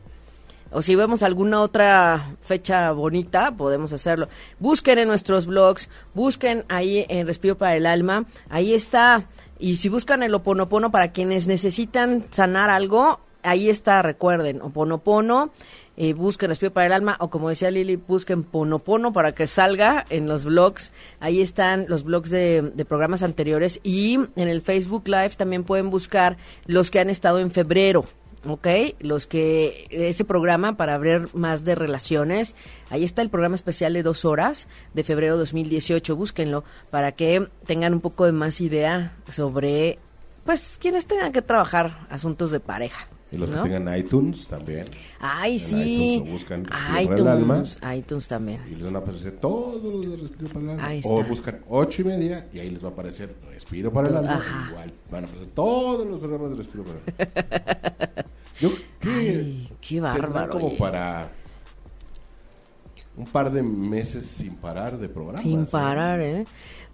O 0.72 0.84
si 0.84 0.96
vemos 0.96 1.24
alguna 1.24 1.62
otra 1.62 2.24
fecha 2.42 2.92
bonita, 2.92 3.52
podemos 3.52 3.92
hacerlo. 3.92 4.28
Busquen 4.60 5.00
en 5.00 5.08
nuestros 5.08 5.48
blogs, 5.48 5.90
busquen 6.14 6.64
ahí 6.70 7.08
en 7.10 7.26
Respiro 7.26 7.58
para 7.58 7.76
el 7.76 7.88
Alma, 7.88 8.26
ahí 8.50 8.76
está. 8.76 9.24
Y 9.58 9.78
si 9.78 9.90
buscan 9.90 10.22
el 10.22 10.36
Oponopono 10.36 10.92
para 10.92 11.12
quienes 11.12 11.48
necesitan 11.48 12.26
sanar 12.30 12.70
algo, 12.70 13.20
ahí 13.42 13.70
está, 13.70 14.04
recuerden, 14.04 14.62
Oponopono, 14.62 15.52
eh, 15.98 16.14
busquen 16.14 16.50
Respiro 16.50 16.74
para 16.74 16.88
el 16.88 16.94
Alma, 16.94 17.18
o 17.20 17.30
como 17.30 17.50
decía 17.50 17.72
Lili, 17.72 17.96
busquen 17.96 18.44
Ponopono 18.44 19.14
para 19.14 19.34
que 19.34 19.48
salga 19.48 20.06
en 20.10 20.28
los 20.28 20.46
blogs. 20.46 20.92
Ahí 21.20 21.42
están 21.42 21.86
los 21.88 22.04
blogs 22.04 22.30
de, 22.30 22.62
de, 22.62 22.86
programas 22.86 23.24
anteriores 23.24 23.80
y 23.84 24.16
en 24.36 24.48
el 24.48 24.62
Facebook 24.62 25.08
Live 25.08 25.32
también 25.38 25.64
pueden 25.64 25.90
buscar 25.90 26.38
los 26.66 26.92
que 26.92 27.00
han 27.00 27.10
estado 27.10 27.40
en 27.40 27.52
febrero. 27.52 28.06
¿ok? 28.48 28.68
Los 29.00 29.28
que, 29.28 29.88
ese 29.90 30.26
programa 30.26 30.76
para 30.76 30.96
hablar 30.96 31.30
más 31.34 31.64
de 31.64 31.76
relaciones, 31.76 32.56
ahí 32.90 33.04
está 33.04 33.22
el 33.22 33.30
programa 33.30 33.56
especial 33.56 33.94
de 33.94 34.04
dos 34.04 34.26
horas 34.26 34.68
de 34.94 35.04
febrero 35.04 35.38
2018, 35.38 36.16
búsquenlo 36.16 36.64
para 36.90 37.14
que 37.14 37.48
tengan 37.66 37.94
un 37.94 38.02
poco 38.02 38.26
de 38.26 38.32
más 38.32 38.62
idea 38.62 39.18
sobre, 39.32 40.00
pues, 40.46 40.78
quienes 40.80 41.06
tengan 41.06 41.32
que 41.32 41.42
trabajar 41.42 42.06
asuntos 42.10 42.52
de 42.52 42.60
pareja. 42.60 43.08
Y 43.34 43.38
los 43.38 43.50
¿no? 43.50 43.64
que 43.64 43.70
tengan 43.70 43.98
iTunes 43.98 44.48
también. 44.48 44.86
Ay, 45.20 45.54
En 45.54 45.60
sí. 45.60 46.14
iTunes 46.16 46.28
lo 46.30 46.34
buscan, 46.34 46.66
el 46.66 47.28
alma. 47.28 47.56
iTunes, 47.58 47.80
iTunes 47.98 48.28
también. 48.28 48.62
Y 48.68 48.76
les 48.76 48.84
van 48.84 48.96
a 48.96 49.00
aparecer 49.00 49.32
todos 49.40 49.84
los 49.84 50.10
de 50.10 50.18
Respiro 50.18 50.50
para 50.50 50.64
el 50.66 50.70
alma. 50.72 50.86
Ahí 50.88 51.02
O 51.04 51.18
está. 51.20 51.30
buscan 51.30 51.60
ocho 51.68 52.02
y 52.04 52.06
media 52.06 52.46
y 52.54 52.60
ahí 52.60 52.70
les 52.70 52.84
va 52.84 52.90
a 52.90 52.92
aparecer 52.92 53.36
Respiro 53.50 53.92
para 53.92 54.10
el 54.10 54.18
alma. 54.18 54.36
Ajá. 54.36 54.70
Igual 54.70 54.94
van 55.12 55.24
a 55.24 55.28
aparecer 55.28 55.50
todos 55.56 56.08
los 56.08 56.20
programas 56.20 56.50
de 56.52 56.56
Respiro 56.58 56.84
para 56.84 57.00
el 57.00 57.04
alma. 57.18 58.24
Yo, 58.62 58.70
¿qué? 59.00 59.10
Ay, 59.10 59.70
qué 59.82 60.00
bárbaro. 60.00 60.52
como 60.52 60.68
oye. 60.68 60.78
para 60.78 61.32
un 63.18 63.26
par 63.26 63.52
de 63.52 63.62
meses 63.62 64.26
sin 64.26 64.56
parar 64.56 64.98
de 64.98 65.08
programas. 65.10 65.42
Sin 65.44 65.62
¿no? 65.62 65.66
parar, 65.66 66.20
¿eh? 66.22 66.46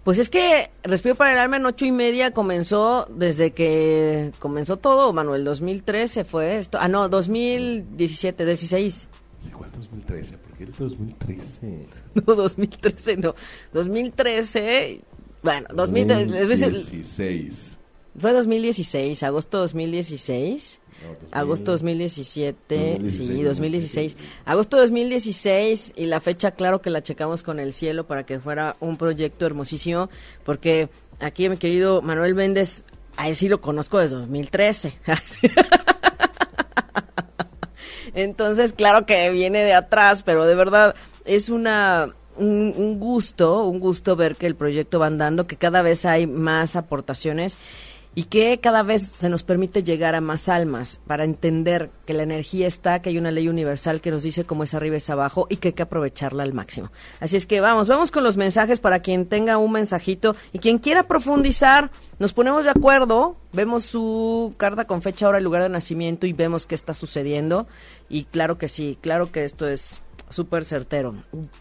Pues 0.04 0.18
es 0.18 0.30
que 0.30 0.70
Respiro 0.82 1.14
para 1.14 1.32
el 1.32 1.38
Alma 1.38 1.58
en 1.58 1.66
ocho 1.66 1.84
y 1.84 1.92
media 1.92 2.30
comenzó 2.30 3.06
desde 3.10 3.50
que 3.50 4.32
comenzó 4.38 4.78
todo, 4.78 5.12
Manuel, 5.12 5.44
2013 5.44 6.24
fue 6.24 6.58
esto. 6.58 6.78
Ah, 6.80 6.88
no, 6.88 7.08
2017, 7.08 8.46
16. 8.46 9.08
Sí, 9.42 9.50
¿cuál 9.50 9.70
2013? 9.72 10.38
¿Por 10.38 10.52
qué 10.56 10.64
el 10.64 10.72
2013? 10.72 11.86
No, 12.26 12.34
2013 12.34 13.16
no. 13.18 13.34
2013, 13.72 15.00
bueno, 15.42 15.66
2000, 15.74 16.08
les 16.08 16.28
voy 16.28 16.36
a 16.38 16.46
decir- 16.46 16.72
2016. 16.72 17.78
fue 18.18 18.32
2016, 18.32 19.22
agosto 19.22 19.58
2016. 19.58 20.80
No, 21.02 21.08
2000. 21.08 21.28
Agosto 21.32 21.72
2017, 21.72 22.76
2016, 22.76 23.28
sí, 23.28 23.42
2016. 23.42 23.44
2016. 23.44 24.16
Agosto 24.44 24.76
2016 24.78 25.92
y 25.96 26.06
la 26.06 26.20
fecha, 26.20 26.52
claro 26.52 26.80
que 26.80 26.90
la 26.90 27.02
checamos 27.02 27.42
con 27.42 27.60
el 27.60 27.72
cielo 27.72 28.06
para 28.06 28.24
que 28.24 28.40
fuera 28.40 28.76
un 28.80 28.96
proyecto 28.96 29.46
hermosísimo, 29.46 30.10
porque 30.44 30.88
aquí 31.20 31.48
mi 31.48 31.56
querido 31.56 32.02
Manuel 32.02 32.34
Méndez, 32.34 32.84
a 33.16 33.28
él 33.28 33.36
sí 33.36 33.48
lo 33.48 33.60
conozco 33.60 33.98
desde 33.98 34.16
2013. 34.16 34.98
Entonces, 38.14 38.72
claro 38.72 39.06
que 39.06 39.30
viene 39.30 39.64
de 39.64 39.74
atrás, 39.74 40.22
pero 40.24 40.46
de 40.46 40.54
verdad 40.54 40.94
es 41.24 41.48
una 41.48 42.08
un, 42.36 42.74
un 42.76 42.98
gusto, 42.98 43.64
un 43.64 43.80
gusto 43.80 44.16
ver 44.16 44.36
que 44.36 44.46
el 44.46 44.54
proyecto 44.54 44.98
va 44.98 45.06
andando, 45.06 45.46
que 45.46 45.56
cada 45.56 45.82
vez 45.82 46.04
hay 46.04 46.26
más 46.26 46.76
aportaciones 46.76 47.58
y 48.14 48.24
que 48.24 48.58
cada 48.58 48.82
vez 48.82 49.06
se 49.06 49.28
nos 49.28 49.44
permite 49.44 49.84
llegar 49.84 50.14
a 50.14 50.20
más 50.20 50.48
almas 50.48 51.00
para 51.06 51.24
entender 51.24 51.90
que 52.06 52.14
la 52.14 52.24
energía 52.24 52.66
está, 52.66 53.00
que 53.00 53.10
hay 53.10 53.18
una 53.18 53.30
ley 53.30 53.48
universal 53.48 54.00
que 54.00 54.10
nos 54.10 54.22
dice 54.22 54.44
cómo 54.44 54.64
es 54.64 54.74
arriba 54.74 54.96
es 54.96 55.10
abajo 55.10 55.46
y 55.48 55.56
que 55.56 55.68
hay 55.68 55.74
que 55.74 55.82
aprovecharla 55.82 56.42
al 56.42 56.52
máximo. 56.52 56.90
Así 57.20 57.36
es 57.36 57.46
que 57.46 57.60
vamos, 57.60 57.88
vamos 57.88 58.10
con 58.10 58.24
los 58.24 58.36
mensajes 58.36 58.80
para 58.80 59.00
quien 59.00 59.26
tenga 59.26 59.58
un 59.58 59.72
mensajito 59.72 60.34
y 60.52 60.58
quien 60.58 60.78
quiera 60.78 61.04
profundizar, 61.04 61.90
nos 62.18 62.32
ponemos 62.32 62.64
de 62.64 62.70
acuerdo, 62.70 63.36
vemos 63.52 63.84
su 63.84 64.54
carta 64.56 64.84
con 64.84 65.02
fecha, 65.02 65.28
hora 65.28 65.40
y 65.40 65.42
lugar 65.42 65.62
de 65.62 65.68
nacimiento 65.68 66.26
y 66.26 66.32
vemos 66.32 66.66
qué 66.66 66.74
está 66.74 66.94
sucediendo. 66.94 67.66
Y 68.08 68.24
claro 68.24 68.58
que 68.58 68.68
sí, 68.68 68.98
claro 69.00 69.30
que 69.30 69.44
esto 69.44 69.68
es 69.68 70.00
súper 70.30 70.64
certero. 70.64 71.14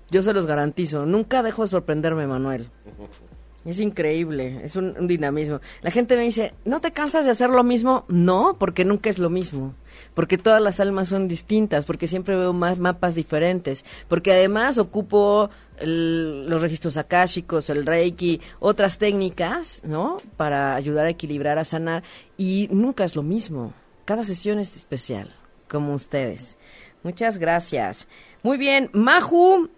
Yo 0.09 0.23
se 0.23 0.33
los 0.33 0.47
garantizo, 0.47 1.05
nunca 1.05 1.43
dejo 1.43 1.61
de 1.61 1.69
sorprenderme, 1.69 2.25
Manuel. 2.25 2.69
Es 3.65 3.79
increíble, 3.79 4.61
es 4.63 4.77
un, 4.77 5.07
dinamismo. 5.07 5.59
La 5.81 5.91
gente 5.91 6.15
me 6.15 6.23
dice, 6.23 6.53
¿no 6.63 6.79
te 6.79 6.91
cansas 6.91 7.25
de 7.25 7.31
hacer 7.31 7.49
lo 7.49 7.63
mismo? 7.63 8.05
No, 8.07 8.55
porque 8.57 8.85
nunca 8.85 9.09
es 9.09 9.19
lo 9.19 9.29
mismo. 9.29 9.73
Porque 10.13 10.37
todas 10.37 10.61
las 10.61 10.79
almas 10.79 11.09
son 11.09 11.27
distintas, 11.27 11.83
porque 11.83 12.07
siempre 12.07 12.37
veo 12.37 12.53
más 12.53 12.77
mapas 12.77 13.15
diferentes. 13.15 13.83
Porque 14.07 14.31
además 14.31 14.77
ocupo 14.77 15.49
los 15.81 16.61
registros 16.61 16.95
akáshicos, 16.95 17.69
el 17.69 17.85
reiki, 17.85 18.39
otras 18.59 18.97
técnicas, 18.97 19.81
¿no? 19.83 20.21
Para 20.37 20.75
ayudar 20.75 21.05
a 21.05 21.09
equilibrar, 21.09 21.59
a 21.59 21.65
sanar. 21.65 22.03
Y 22.37 22.69
nunca 22.71 23.03
es 23.03 23.17
lo 23.17 23.23
mismo. 23.23 23.73
Cada 24.05 24.23
sesión 24.23 24.59
es 24.59 24.77
especial, 24.77 25.35
como 25.67 25.93
ustedes. 25.93 26.57
Muchas 27.03 27.37
gracias. 27.37 28.07
Muy 28.41 28.57
bien, 28.57 28.89
Maju 28.93 29.69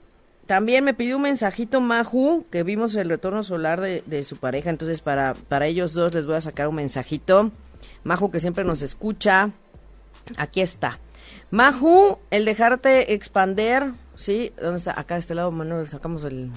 también 0.52 0.84
me 0.84 0.94
pidió 0.94 1.16
un 1.16 1.22
mensajito 1.22 1.80
Maju, 1.80 2.46
que 2.52 2.64
vimos 2.64 2.94
el 2.96 3.08
retorno 3.08 3.42
solar 3.42 3.80
de, 3.80 4.04
de, 4.06 4.22
su 4.26 4.36
pareja, 4.36 4.70
entonces 4.70 5.00
para, 5.00 5.34
para 5.34 5.66
ellos 5.66 5.94
dos 5.94 6.14
les 6.14 6.26
voy 6.26 6.36
a 6.36 6.42
sacar 6.42 6.68
un 6.68 6.76
mensajito. 6.76 7.52
Maju 8.04 8.32
que 8.32 8.42
siempre 8.42 8.66
nos 8.66 8.82
escucha, 8.82 9.52
aquí 10.36 10.60
está. 10.60 11.00
Maju, 11.52 12.20
el 12.32 12.44
dejarte 12.44 13.14
expander, 13.14 13.94
¿sí? 14.18 14.52
¿Dónde 14.62 14.80
está? 14.80 15.00
Acá 15.00 15.14
de 15.14 15.22
este 15.22 15.36
lado, 15.36 15.54
Manuel, 15.54 15.88
sacamos 15.88 16.26
el... 16.26 16.52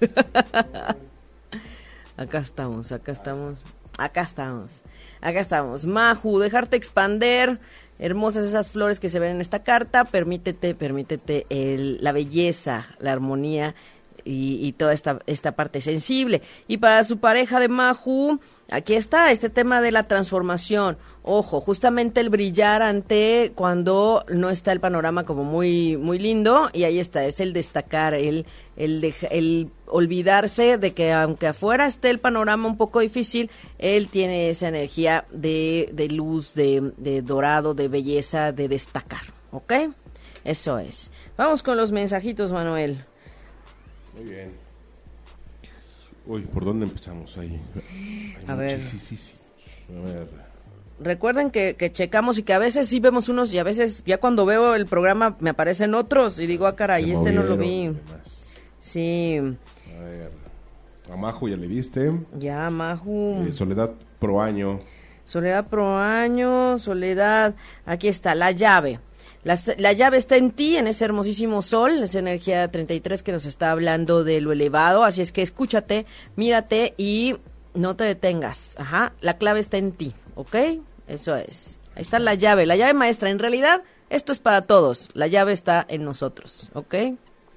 acá 2.16 2.38
estamos, 2.38 2.90
acá 2.90 3.12
estamos, 3.12 3.60
acá 3.96 4.22
estamos, 4.22 4.82
acá 5.20 5.38
estamos. 5.38 5.86
Maju, 5.86 6.40
dejarte 6.40 6.78
expander, 6.78 7.60
hermosas 7.98 8.44
esas 8.44 8.70
flores 8.70 9.00
que 9.00 9.10
se 9.10 9.18
ven 9.18 9.32
en 9.32 9.40
esta 9.40 9.62
carta, 9.62 10.04
permítete, 10.04 10.74
permítete 10.74 11.46
el, 11.50 11.98
la 12.02 12.12
belleza, 12.12 12.86
la 12.98 13.12
armonía 13.12 13.74
y, 14.24 14.66
y, 14.66 14.72
toda 14.72 14.92
esta, 14.92 15.18
esta 15.26 15.52
parte 15.52 15.80
sensible. 15.80 16.42
Y 16.68 16.78
para 16.78 17.04
su 17.04 17.18
pareja 17.18 17.60
de 17.60 17.68
Maju, 17.68 18.40
aquí 18.70 18.94
está 18.94 19.30
este 19.30 19.50
tema 19.50 19.80
de 19.80 19.92
la 19.92 20.04
transformación. 20.04 20.96
Ojo, 21.22 21.60
justamente 21.60 22.20
el 22.20 22.30
brillar 22.30 22.82
ante 22.82 23.52
cuando 23.54 24.24
no 24.28 24.50
está 24.50 24.72
el 24.72 24.80
panorama 24.80 25.24
como 25.24 25.44
muy, 25.44 25.96
muy 25.96 26.18
lindo, 26.18 26.68
y 26.72 26.84
ahí 26.84 26.98
está, 26.98 27.24
es 27.24 27.38
el 27.40 27.52
destacar, 27.52 28.14
el, 28.14 28.44
el, 28.76 29.14
el 29.30 29.70
olvidarse 29.86 30.78
de 30.78 30.92
que 30.94 31.12
aunque 31.12 31.46
afuera 31.46 31.86
esté 31.86 32.10
el 32.10 32.18
panorama 32.18 32.68
un 32.68 32.76
poco 32.76 33.00
difícil, 33.00 33.50
él 33.78 34.08
tiene 34.08 34.50
esa 34.50 34.68
energía 34.68 35.24
de, 35.30 35.90
de 35.92 36.08
luz, 36.08 36.54
de, 36.54 36.92
de 36.96 37.22
dorado, 37.22 37.74
de 37.74 37.88
belleza, 37.88 38.52
de 38.52 38.68
destacar. 38.68 39.22
¿Ok? 39.52 39.72
Eso 40.44 40.78
es. 40.78 41.10
Vamos 41.36 41.62
con 41.62 41.76
los 41.76 41.92
mensajitos, 41.92 42.50
Manuel. 42.50 43.04
Muy 44.14 44.24
bien. 44.24 44.52
Uy, 46.26 46.42
¿por 46.42 46.64
dónde 46.64 46.86
empezamos 46.86 47.36
ahí? 47.36 47.60
Hay 47.74 48.44
A 48.46 48.54
ver. 48.54 48.80
A 48.80 50.00
ver. 50.04 50.28
Recuerden 51.00 51.50
que, 51.50 51.74
que, 51.74 51.90
checamos 51.90 52.38
y 52.38 52.44
que 52.44 52.52
a 52.52 52.58
veces 52.58 52.88
sí 52.88 53.00
vemos 53.00 53.28
unos 53.28 53.52
y 53.52 53.58
a 53.58 53.64
veces 53.64 54.04
ya 54.06 54.18
cuando 54.18 54.46
veo 54.46 54.74
el 54.74 54.86
programa 54.86 55.36
me 55.40 55.50
aparecen 55.50 55.94
otros 55.94 56.38
y 56.38 56.46
digo, 56.46 56.66
ah, 56.66 56.76
caray, 56.76 57.06
Se 57.06 57.12
este 57.12 57.32
no 57.32 57.42
lo 57.42 57.56
vi. 57.56 57.92
Sí, 58.78 59.38
A 59.38 60.02
ver. 60.04 60.30
A 61.10 61.40
ya 61.46 61.56
le 61.56 61.68
diste. 61.68 62.12
ya, 62.38 62.70
Maju. 62.70 63.44
Eh, 63.48 63.52
Soledad 63.52 63.92
Pro 64.20 64.40
Año. 64.40 64.80
Soledad 65.24 65.66
pro 65.68 65.98
año, 65.98 66.78
Soledad, 66.78 67.54
aquí 67.86 68.08
está, 68.08 68.34
la 68.34 68.50
llave. 68.50 69.00
La, 69.44 69.58
la, 69.78 69.92
llave 69.92 70.18
está 70.18 70.36
en 70.36 70.52
ti, 70.52 70.76
en 70.76 70.86
ese 70.86 71.04
hermosísimo 71.04 71.62
sol, 71.62 72.02
esa 72.02 72.20
energía 72.20 72.68
33 72.68 73.22
que 73.22 73.32
nos 73.32 73.44
está 73.44 73.72
hablando 73.72 74.22
de 74.22 74.40
lo 74.40 74.52
elevado, 74.52 75.02
así 75.02 75.20
es 75.20 75.32
que 75.32 75.42
escúchate, 75.42 76.06
mírate 76.36 76.94
y 76.96 77.36
no 77.74 77.96
te 77.96 78.04
detengas. 78.04 78.76
Ajá, 78.78 79.14
la 79.20 79.38
clave 79.38 79.60
está 79.60 79.78
en 79.78 79.92
ti, 79.92 80.12
¿ok? 80.36 80.56
Eso 81.08 81.34
es. 81.36 81.80
Ahí 81.94 82.02
está 82.02 82.18
la 82.18 82.34
llave, 82.34 82.66
la 82.66 82.76
llave 82.76 82.94
maestra. 82.94 83.30
En 83.30 83.38
realidad, 83.38 83.82
esto 84.10 84.32
es 84.32 84.38
para 84.38 84.62
todos. 84.62 85.08
La 85.14 85.26
llave 85.26 85.52
está 85.52 85.84
en 85.88 86.04
nosotros, 86.04 86.70
¿ok? 86.74 86.94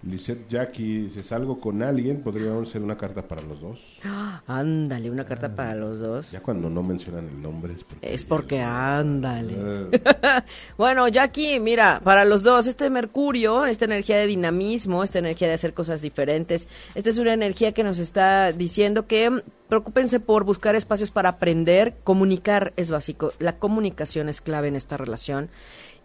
Lisette 0.05 0.47
Jackie, 0.47 1.09
si 1.09 1.23
salgo 1.23 1.59
con 1.59 1.81
alguien, 1.81 2.21
podría 2.21 2.53
ser 2.65 2.83
una 2.83 2.95
carta 2.95 3.27
para 3.27 3.41
los 3.41 3.59
dos. 3.59 3.79
Ah, 4.03 4.43
ándale, 4.47 5.09
una 5.09 5.25
carta 5.25 5.55
para 5.55 5.73
los 5.73 5.99
dos. 5.99 6.31
Ya 6.31 6.41
cuando 6.41 6.69
no 6.69 6.83
mencionan 6.83 7.27
el 7.27 7.41
nombre 7.41 7.73
es 7.73 7.83
porque... 7.83 8.13
Es 8.13 8.23
porque 8.23 8.61
ándale. 8.61 9.55
Eh, 9.57 9.99
bueno, 10.77 11.07
Jackie, 11.07 11.59
mira, 11.59 12.01
para 12.03 12.23
los 12.23 12.43
dos, 12.43 12.67
este 12.67 12.89
Mercurio, 12.91 13.65
esta 13.65 13.85
energía 13.85 14.17
de 14.17 14.27
dinamismo, 14.27 15.03
esta 15.03 15.17
energía 15.17 15.47
de 15.47 15.55
hacer 15.55 15.73
cosas 15.73 16.03
diferentes, 16.03 16.67
esta 16.93 17.09
es 17.09 17.17
una 17.17 17.33
energía 17.33 17.71
que 17.71 17.83
nos 17.83 17.97
está 17.97 18.51
diciendo 18.51 19.07
que 19.07 19.31
mm, 19.31 19.39
preocúpense 19.67 20.19
por 20.19 20.43
buscar 20.43 20.75
espacios 20.75 21.09
para 21.09 21.29
aprender, 21.29 21.95
comunicar 22.03 22.73
es 22.77 22.91
básico, 22.91 23.33
la 23.39 23.57
comunicación 23.57 24.29
es 24.29 24.41
clave 24.41 24.67
en 24.67 24.75
esta 24.75 24.97
relación. 24.97 25.49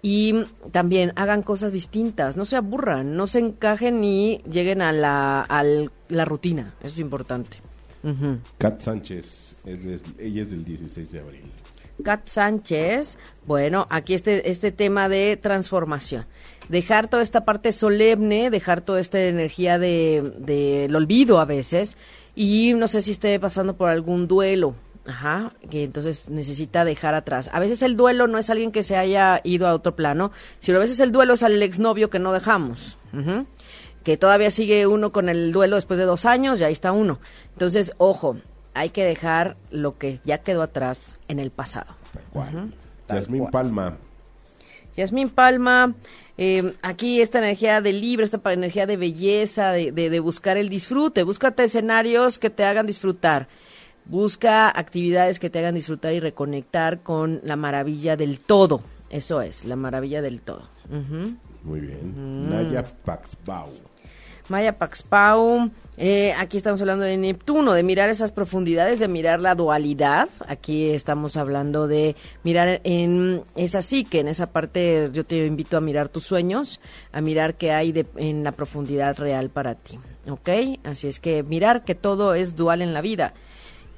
Y 0.02 0.44
también 0.72 1.12
hagan 1.16 1.42
cosas 1.42 1.72
distintas, 1.72 2.36
no 2.36 2.44
se 2.46 2.56
aburran, 2.56 3.16
no 3.16 3.26
se 3.26 3.38
encajen 3.40 4.00
ni 4.00 4.38
lleguen 4.50 4.80
a 4.80 4.92
la, 4.92 5.42
a 5.42 5.62
la 6.08 6.24
rutina, 6.24 6.74
eso 6.80 6.94
es 6.94 6.98
importante. 7.00 7.58
Ujú. 8.02 8.38
Kat 8.56 8.80
Sánchez, 8.80 9.56
es 9.66 9.84
de- 9.84 10.00
ella 10.18 10.42
es 10.42 10.50
del 10.50 10.64
16 10.64 11.12
de 11.12 11.20
abril. 11.20 11.42
Kat 12.02 12.26
Sánchez, 12.26 13.18
bueno, 13.44 13.86
aquí 13.90 14.14
este, 14.14 14.48
este 14.50 14.72
tema 14.72 15.10
de 15.10 15.36
transformación. 15.36 16.24
Dejar 16.70 17.08
toda 17.08 17.22
esta 17.22 17.44
parte 17.44 17.72
solemne, 17.72 18.48
dejar 18.48 18.80
toda 18.80 19.00
esta 19.00 19.20
energía 19.20 19.78
de, 19.78 20.32
del 20.38 20.96
olvido 20.96 21.40
a 21.40 21.44
veces, 21.44 21.98
y 22.34 22.72
no 22.72 22.88
sé 22.88 23.02
si 23.02 23.10
esté 23.10 23.38
pasando 23.38 23.76
por 23.76 23.90
algún 23.90 24.26
duelo, 24.28 24.74
ajá, 25.06 25.52
que 25.70 25.84
entonces 25.84 26.28
necesita 26.30 26.84
dejar 26.84 27.14
atrás. 27.14 27.50
A 27.52 27.60
veces 27.60 27.82
el 27.82 27.96
duelo 27.96 28.26
no 28.26 28.38
es 28.38 28.50
alguien 28.50 28.72
que 28.72 28.82
se 28.82 28.96
haya 28.96 29.40
ido 29.44 29.66
a 29.66 29.74
otro 29.74 29.96
plano, 29.96 30.30
sino 30.60 30.78
a 30.78 30.80
veces 30.80 31.00
el 31.00 31.10
duelo 31.12 31.34
es 31.34 31.42
al 31.42 31.62
exnovio 31.62 32.10
que 32.10 32.18
no 32.18 32.32
dejamos. 32.32 32.96
que 34.04 34.16
todavía 34.16 34.50
sigue 34.50 34.86
uno 34.86 35.10
con 35.10 35.28
el 35.28 35.52
duelo 35.52 35.76
después 35.76 35.98
de 35.98 36.06
dos 36.06 36.24
años, 36.24 36.58
y 36.60 36.64
ahí 36.64 36.72
está 36.72 36.90
uno. 36.92 37.18
Entonces, 37.52 37.92
ojo, 37.98 38.38
hay 38.72 38.88
que 38.90 39.04
dejar 39.04 39.56
lo 39.70 39.98
que 39.98 40.20
ya 40.24 40.38
quedó 40.38 40.62
atrás 40.62 41.16
en 41.28 41.38
el 41.38 41.50
pasado. 41.50 41.94
Yasmín 43.08 43.40
cual. 43.40 43.52
Palma, 43.52 43.96
Yasmín 44.96 45.28
Palma, 45.30 45.94
eh, 46.38 46.72
aquí 46.82 47.20
esta 47.20 47.38
energía 47.38 47.80
de 47.80 47.92
libre, 47.92 48.24
esta 48.24 48.40
energía 48.52 48.86
de 48.86 48.96
belleza, 48.96 49.72
de, 49.72 49.92
de- 49.92 50.08
de 50.10 50.20
buscar 50.20 50.56
el 50.56 50.68
disfrute. 50.68 51.22
Búscate 51.22 51.64
escenarios 51.64 52.38
que 52.38 52.48
te 52.50 52.64
hagan 52.64 52.86
disfrutar. 52.86 53.48
Busca 54.10 54.76
actividades 54.76 55.38
que 55.38 55.50
te 55.50 55.60
hagan 55.60 55.76
disfrutar 55.76 56.12
y 56.12 56.18
reconectar 56.18 57.04
con 57.04 57.40
la 57.44 57.54
maravilla 57.54 58.16
del 58.16 58.40
todo. 58.40 58.80
Eso 59.08 59.40
es, 59.40 59.64
la 59.64 59.76
maravilla 59.76 60.20
del 60.20 60.40
todo. 60.40 60.62
Muy 61.62 61.78
bien. 61.78 62.14
Mm. 62.16 62.50
Naya 62.50 62.84
Paxbau. 63.04 63.68
Maya 64.48 64.76
Paxpau, 64.76 65.70
eh, 65.96 66.32
aquí 66.36 66.56
estamos 66.56 66.80
hablando 66.80 67.04
de 67.04 67.16
Neptuno, 67.16 67.72
de 67.72 67.84
mirar 67.84 68.08
esas 68.08 68.32
profundidades, 68.32 68.98
de 68.98 69.06
mirar 69.06 69.38
la 69.38 69.54
dualidad. 69.54 70.28
Aquí 70.48 70.90
estamos 70.90 71.36
hablando 71.36 71.86
de 71.86 72.16
mirar 72.42 72.80
en 72.82 73.44
esa 73.54 73.80
psique, 73.80 74.18
en 74.18 74.26
esa 74.26 74.46
parte, 74.50 75.08
yo 75.12 75.22
te 75.22 75.46
invito 75.46 75.76
a 75.76 75.80
mirar 75.80 76.08
tus 76.08 76.24
sueños, 76.24 76.80
a 77.12 77.20
mirar 77.20 77.54
qué 77.54 77.70
hay 77.70 77.92
de, 77.92 78.06
en 78.16 78.42
la 78.42 78.50
profundidad 78.50 79.16
real 79.18 79.50
para 79.50 79.76
ti. 79.76 80.00
¿Ok? 80.28 80.48
Así 80.82 81.06
es 81.06 81.20
que 81.20 81.44
mirar 81.44 81.84
que 81.84 81.94
todo 81.94 82.34
es 82.34 82.56
dual 82.56 82.82
en 82.82 82.92
la 82.92 83.02
vida 83.02 83.34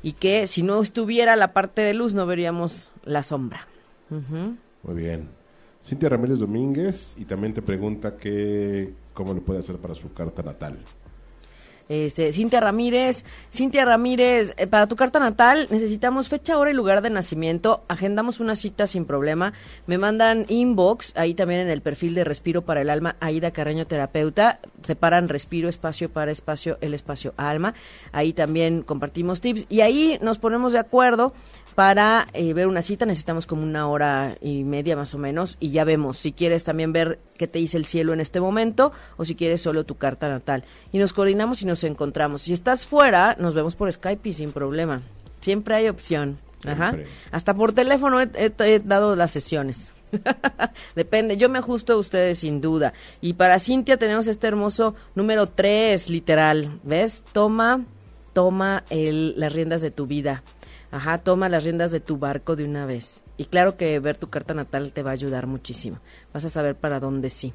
y 0.02 0.12
que 0.12 0.46
si 0.46 0.62
no 0.62 0.80
estuviera 0.80 1.36
la 1.36 1.52
parte 1.52 1.82
de 1.82 1.94
luz 1.94 2.14
no 2.14 2.26
veríamos 2.26 2.90
la 3.04 3.22
sombra. 3.22 3.66
Muy 4.10 4.94
bien. 4.94 5.28
Cintia 5.82 6.08
Ramírez 6.08 6.38
Domínguez 6.38 7.14
y 7.16 7.24
también 7.24 7.54
te 7.54 7.62
pregunta 7.62 8.16
que 8.16 8.94
cómo 9.14 9.34
le 9.34 9.40
puede 9.40 9.60
hacer 9.60 9.76
para 9.76 9.94
su 9.94 10.12
carta 10.12 10.42
natal. 10.42 10.78
Este, 11.88 12.32
Cintia 12.32 12.60
Ramírez, 12.60 13.24
Cintia 13.50 13.84
Ramírez, 13.84 14.54
eh, 14.56 14.66
para 14.66 14.86
tu 14.86 14.96
carta 14.96 15.18
natal 15.18 15.66
necesitamos 15.70 16.28
fecha, 16.28 16.58
hora 16.58 16.70
y 16.70 16.74
lugar 16.74 17.02
de 17.02 17.10
nacimiento. 17.10 17.82
Agendamos 17.88 18.40
una 18.40 18.56
cita 18.56 18.86
sin 18.86 19.04
problema. 19.04 19.52
Me 19.86 19.98
mandan 19.98 20.46
inbox, 20.48 21.12
ahí 21.16 21.34
también 21.34 21.60
en 21.60 21.68
el 21.68 21.82
perfil 21.82 22.14
de 22.14 22.24
Respiro 22.24 22.62
para 22.62 22.80
el 22.80 22.90
Alma, 22.90 23.16
Aida 23.20 23.50
Carreño 23.50 23.86
Terapeuta. 23.86 24.58
Separan 24.82 25.28
respiro, 25.28 25.68
espacio 25.68 26.08
para 26.08 26.30
espacio, 26.30 26.78
el 26.80 26.94
espacio 26.94 27.34
alma. 27.36 27.74
Ahí 28.12 28.32
también 28.32 28.82
compartimos 28.82 29.40
tips 29.40 29.66
y 29.68 29.80
ahí 29.80 30.18
nos 30.22 30.38
ponemos 30.38 30.72
de 30.72 30.78
acuerdo 30.78 31.32
para 31.74 32.28
eh, 32.34 32.52
ver 32.52 32.66
una 32.66 32.82
cita 32.82 33.06
necesitamos 33.06 33.46
como 33.46 33.62
una 33.62 33.88
hora 33.88 34.36
y 34.40 34.64
media 34.64 34.96
más 34.96 35.14
o 35.14 35.18
menos 35.18 35.56
y 35.58 35.70
ya 35.70 35.84
vemos 35.84 36.18
si 36.18 36.32
quieres 36.32 36.64
también 36.64 36.92
ver 36.92 37.18
qué 37.38 37.46
te 37.46 37.58
dice 37.58 37.78
el 37.78 37.86
cielo 37.86 38.12
en 38.12 38.20
este 38.20 38.40
momento 38.40 38.92
o 39.16 39.24
si 39.24 39.34
quieres 39.34 39.62
solo 39.62 39.84
tu 39.84 39.96
carta 39.96 40.28
natal 40.28 40.64
y 40.92 40.98
nos 40.98 41.12
coordinamos 41.12 41.62
y 41.62 41.66
nos 41.66 41.71
encontramos. 41.84 42.42
Si 42.42 42.52
estás 42.52 42.86
fuera, 42.86 43.36
nos 43.38 43.54
vemos 43.54 43.74
por 43.76 43.90
Skype 43.92 44.28
y 44.28 44.34
sin 44.34 44.52
problema. 44.52 45.02
Siempre 45.40 45.74
hay 45.74 45.88
opción. 45.88 46.38
Ajá. 46.66 46.94
Hasta 47.32 47.54
por 47.54 47.72
teléfono 47.72 48.20
he, 48.20 48.28
he- 48.34 48.52
he 48.74 48.78
dado 48.78 49.16
las 49.16 49.30
sesiones. 49.32 49.92
Depende, 50.94 51.36
yo 51.36 51.48
me 51.48 51.58
ajusto 51.58 51.94
a 51.94 51.96
ustedes 51.96 52.38
sin 52.40 52.60
duda. 52.60 52.92
Y 53.20 53.32
para 53.34 53.58
Cintia 53.58 53.96
tenemos 53.96 54.26
este 54.28 54.46
hermoso 54.46 54.94
número 55.14 55.46
3, 55.46 56.08
literal. 56.10 56.78
¿Ves? 56.84 57.24
Toma, 57.32 57.84
toma 58.32 58.84
el, 58.90 59.34
las 59.38 59.52
riendas 59.52 59.80
de 59.82 59.90
tu 59.90 60.06
vida. 60.06 60.42
Ajá, 60.90 61.18
toma 61.18 61.48
las 61.48 61.64
riendas 61.64 61.90
de 61.90 62.00
tu 62.00 62.18
barco 62.18 62.54
de 62.54 62.64
una 62.64 62.84
vez. 62.84 63.22
Y 63.38 63.46
claro 63.46 63.76
que 63.76 63.98
ver 63.98 64.16
tu 64.18 64.28
carta 64.28 64.52
natal 64.52 64.92
te 64.92 65.02
va 65.02 65.10
a 65.10 65.14
ayudar 65.14 65.46
muchísimo. 65.46 65.98
Vas 66.34 66.44
a 66.44 66.50
saber 66.50 66.76
para 66.76 67.00
dónde 67.00 67.30
sí. 67.30 67.54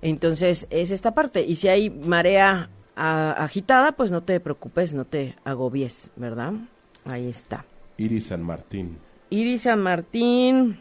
Entonces, 0.00 0.66
es 0.70 0.90
esta 0.90 1.12
parte. 1.14 1.42
Y 1.44 1.56
si 1.56 1.68
hay 1.68 1.90
marea 1.90 2.70
a- 2.98 3.32
agitada, 3.44 3.92
pues 3.92 4.10
no 4.10 4.22
te 4.22 4.40
preocupes, 4.40 4.92
no 4.94 5.04
te 5.04 5.36
agobies, 5.44 6.10
¿verdad? 6.16 6.52
Ahí 7.04 7.28
está. 7.28 7.64
Iris 7.96 8.26
San 8.26 8.42
Martín. 8.42 8.98
Iris 9.30 9.62
San 9.62 9.80
Martín. 9.80 10.80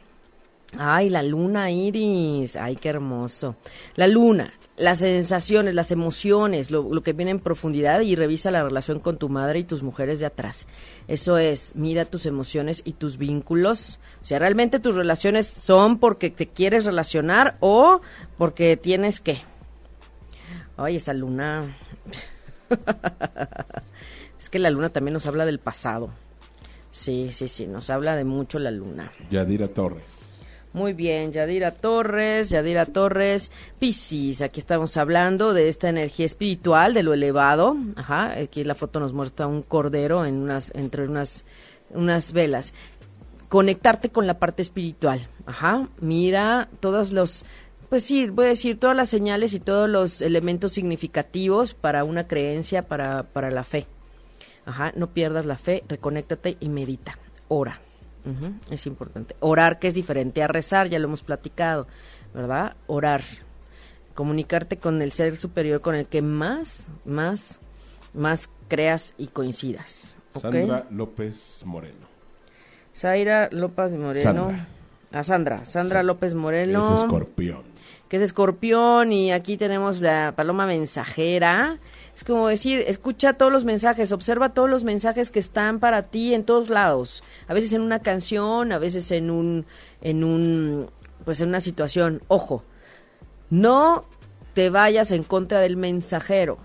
Ay, 0.77 1.09
la 1.09 1.23
luna 1.23 1.71
iris. 1.71 2.55
Ay, 2.57 2.75
qué 2.75 2.89
hermoso. 2.89 3.55
La 3.95 4.07
luna, 4.07 4.53
las 4.75 4.99
sensaciones, 4.99 5.73
las 5.73 5.91
emociones, 5.91 6.71
lo, 6.71 6.93
lo, 6.93 7.01
que 7.01 7.13
viene 7.13 7.31
en 7.31 7.39
profundidad 7.39 8.01
y 8.01 8.15
revisa 8.15 8.51
la 8.51 8.63
relación 8.63 8.99
con 8.99 9.17
tu 9.17 9.29
madre 9.29 9.59
y 9.59 9.63
tus 9.63 9.81
mujeres 9.81 10.19
de 10.19 10.25
atrás. 10.25 10.67
Eso 11.07 11.37
es, 11.37 11.75
mira 11.75 12.03
tus 12.05 12.25
emociones 12.25 12.81
y 12.83 12.93
tus 12.93 13.17
vínculos. 13.17 13.99
O 14.21 14.25
sea, 14.25 14.39
realmente 14.39 14.79
tus 14.79 14.95
relaciones 14.95 15.47
son 15.47 15.99
porque 15.99 16.29
te 16.29 16.47
quieres 16.47 16.83
relacionar 16.83 17.55
o 17.61 18.01
porque 18.37 18.75
tienes 18.75 19.21
que. 19.21 19.37
Ay, 20.75 20.97
esa 20.97 21.13
luna. 21.13 21.63
es 24.39 24.49
que 24.49 24.59
la 24.59 24.69
luna 24.69 24.89
también 24.89 25.13
nos 25.13 25.25
habla 25.25 25.45
del 25.45 25.59
pasado. 25.59 26.09
Sí, 26.91 27.29
sí, 27.31 27.47
sí, 27.47 27.67
nos 27.67 27.89
habla 27.89 28.15
de 28.15 28.23
mucho 28.23 28.59
la 28.59 28.71
luna. 28.71 29.11
Yadira 29.29 29.67
Torres. 29.67 30.03
Muy 30.73 30.93
bien, 30.93 31.31
Yadira 31.31 31.71
Torres, 31.71 32.49
Yadira 32.49 32.85
Torres, 32.85 33.51
Piscis, 33.79 34.41
aquí 34.41 34.59
estamos 34.59 34.95
hablando 34.97 35.53
de 35.53 35.69
esta 35.69 35.89
energía 35.89 36.25
espiritual, 36.25 36.93
de 36.93 37.03
lo 37.03 37.13
elevado. 37.13 37.75
Ajá, 37.95 38.31
aquí 38.31 38.63
la 38.63 38.75
foto 38.75 38.99
nos 38.99 39.13
muestra 39.13 39.47
un 39.47 39.63
cordero 39.63 40.25
en 40.25 40.35
unas, 40.35 40.71
entre 40.75 41.07
unas, 41.07 41.45
unas 41.89 42.33
velas. 42.33 42.73
Conectarte 43.49 44.09
con 44.09 44.27
la 44.27 44.39
parte 44.39 44.61
espiritual. 44.61 45.27
Ajá, 45.45 45.87
mira 45.99 46.67
todos 46.79 47.11
los, 47.11 47.45
pues 47.89 48.03
sí, 48.03 48.27
voy 48.27 48.45
a 48.45 48.49
decir 48.49 48.79
todas 48.79 48.95
las 48.95 49.09
señales 49.09 49.53
y 49.53 49.59
todos 49.59 49.89
los 49.89 50.21
elementos 50.21 50.73
significativos 50.73 51.73
para 51.73 52.03
una 52.03 52.27
creencia, 52.27 52.81
para, 52.81 53.23
para 53.23 53.51
la 53.51 53.63
fe. 53.63 53.87
Ajá, 54.65 54.91
no 54.95 55.07
pierdas 55.07 55.45
la 55.45 55.57
fe, 55.57 55.83
reconéctate 55.87 56.57
y 56.59 56.69
medita. 56.69 57.17
Ora. 57.47 57.79
Es 58.69 58.85
importante. 58.85 59.37
Orar, 59.39 59.79
que 59.79 59.87
es 59.87 59.93
diferente 59.93 60.43
a 60.43 60.47
rezar, 60.47 60.89
ya 60.89 60.99
lo 60.99 61.05
hemos 61.05 61.23
platicado, 61.23 61.87
¿verdad? 62.33 62.75
Orar. 62.87 63.21
Comunicarte 64.15 64.77
con 64.77 65.01
el 65.01 65.13
ser 65.13 65.37
superior 65.37 65.79
con 65.79 65.95
el 65.95 66.07
que 66.07 66.21
más, 66.21 66.89
más, 67.05 67.59
más 68.13 68.49
creas 68.67 69.13
y 69.17 69.27
coincidas. 69.27 70.13
Sandra 70.37 70.85
López 70.89 71.61
Moreno. 71.65 72.07
Zaira 72.93 73.47
López 73.51 73.95
Moreno. 73.95 74.23
Sandra. 74.23 74.67
A 75.11 75.23
Sandra. 75.23 75.65
Sandra 75.65 76.03
López 76.03 76.33
Moreno. 76.33 76.97
Es 76.97 77.03
escorpión. 77.03 77.76
Que 78.09 78.17
es 78.17 78.23
escorpión 78.23 79.11
y 79.11 79.31
aquí 79.31 79.57
tenemos 79.57 80.01
la 80.01 80.33
paloma 80.35 80.65
mensajera. 80.65 81.79
Es 82.15 82.23
como 82.23 82.47
decir, 82.47 82.83
escucha 82.87 83.33
todos 83.33 83.51
los 83.51 83.65
mensajes, 83.65 84.11
observa 84.11 84.53
todos 84.53 84.69
los 84.69 84.83
mensajes 84.83 85.29
que 85.29 85.39
están 85.39 85.79
para 85.79 86.01
ti 86.03 86.33
en 86.33 86.43
todos 86.43 86.69
lados. 86.69 87.23
A 87.47 87.53
veces 87.53 87.73
en 87.73 87.81
una 87.81 87.99
canción, 87.99 88.71
a 88.71 88.77
veces 88.77 89.11
en 89.11 89.29
un, 89.29 89.65
en 90.01 90.23
un, 90.23 90.89
pues 91.25 91.41
en 91.41 91.49
una 91.49 91.61
situación. 91.61 92.21
Ojo, 92.27 92.63
no 93.49 94.05
te 94.53 94.69
vayas 94.69 95.11
en 95.11 95.23
contra 95.23 95.59
del 95.59 95.77
mensajero. 95.77 96.57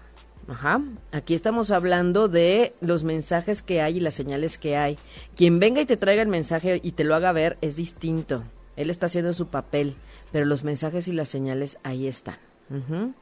Ajá. 0.49 0.81
Aquí 1.13 1.35
estamos 1.35 1.71
hablando 1.71 2.29
de 2.29 2.73
los 2.81 3.05
mensajes 3.05 3.63
que 3.63 3.81
hay 3.81 3.99
y 3.99 4.01
las 4.01 4.15
señales 4.15 4.59
que 4.59 4.77
hay. 4.77 4.99
Quien 5.37 5.59
venga 5.59 5.81
y 5.81 5.87
te 5.87 5.97
traiga 5.97 6.23
el 6.23 6.29
mensaje 6.29 6.81
y 6.83 6.93
te 6.93 7.05
lo 7.05 7.15
haga 7.15 7.33
ver 7.33 7.57
es 7.61 7.77
distinto. 7.77 8.43
Él 8.77 8.91
está 8.91 9.07
haciendo 9.07 9.33
su 9.33 9.49
papel, 9.49 9.97
pero 10.31 10.45
los 10.47 10.65
mensajes 10.65 11.09
y 11.09 11.13
las 11.13 11.29
señales 11.29 11.79
ahí 11.83 12.07
están. 12.07 12.39
Hay 12.71 13.13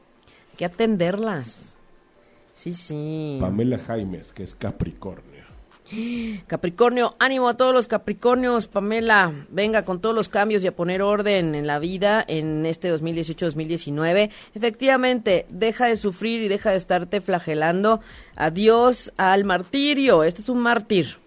que 0.57 0.65
atenderlas. 0.65 1.77
Sí, 2.53 2.73
sí. 2.73 3.37
Pamela 3.39 3.79
Jaimes, 3.79 4.33
que 4.33 4.43
es 4.43 4.55
Capricornio. 4.55 5.41
Capricornio, 6.47 7.15
ánimo 7.19 7.49
a 7.49 7.57
todos 7.57 7.73
los 7.73 7.89
Capricornios, 7.89 8.67
Pamela, 8.67 9.33
venga 9.49 9.83
con 9.83 9.99
todos 9.99 10.15
los 10.15 10.29
cambios 10.29 10.63
y 10.63 10.67
a 10.67 10.75
poner 10.75 11.01
orden 11.01 11.53
en 11.53 11.67
la 11.67 11.79
vida 11.79 12.23
en 12.25 12.65
este 12.65 12.93
2018-2019. 12.93 14.29
Efectivamente, 14.55 15.45
deja 15.49 15.87
de 15.87 15.97
sufrir 15.97 16.41
y 16.41 16.47
deja 16.47 16.71
de 16.71 16.77
estarte 16.77 17.19
flagelando. 17.19 17.99
Adiós 18.37 19.11
al 19.17 19.43
martirio, 19.43 20.23
este 20.23 20.41
es 20.41 20.49
un 20.49 20.59
mártir. 20.59 21.17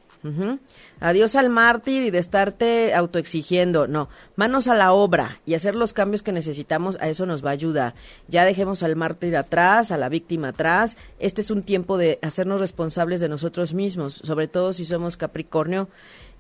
Adiós 1.01 1.37
al 1.37 1.51
mártir 1.51 2.03
y 2.03 2.11
de 2.11 2.19
estarte 2.19 2.95
autoexigiendo. 2.95 3.87
No, 3.87 4.09
manos 4.37 4.69
a 4.69 4.75
la 4.75 4.93
obra 4.93 5.39
y 5.45 5.55
hacer 5.55 5.75
los 5.75 5.93
cambios 5.93 6.23
que 6.23 6.33
necesitamos, 6.33 6.97
a 7.01 7.09
eso 7.09 7.27
nos 7.27 7.45
va 7.45 7.51
a 7.51 7.53
ayudar. 7.53 7.95
Ya 8.29 8.45
dejemos 8.45 8.83
al 8.83 8.97
mártir 8.97 9.37
atrás, 9.37 9.93
a 9.93 9.99
la 9.99 10.09
víctima 10.09 10.49
atrás. 10.49 10.97
Este 11.19 11.43
es 11.43 11.51
un 11.51 11.63
tiempo 11.63 11.99
de 11.99 12.19
hacernos 12.23 12.61
responsables 12.61 13.21
de 13.21 13.29
nosotros 13.29 13.75
mismos, 13.75 14.15
sobre 14.15 14.49
todo 14.49 14.73
si 14.73 14.85
somos 14.85 15.17
Capricornio, 15.17 15.89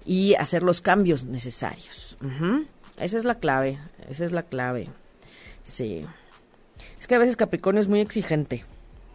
y 0.07 0.35
hacer 0.35 0.62
los 0.62 0.80
cambios 0.80 1.24
necesarios. 1.24 2.16
Esa 2.99 3.18
es 3.18 3.24
la 3.24 3.37
clave, 3.37 3.78
esa 4.09 4.24
es 4.24 4.32
la 4.32 4.45
clave. 4.45 4.89
Sí. 5.62 6.07
Es 6.99 7.07
que 7.07 7.16
a 7.16 7.18
veces 7.18 7.37
Capricornio 7.37 7.80
es 7.80 7.89
muy 7.89 8.01
exigente, 8.01 8.64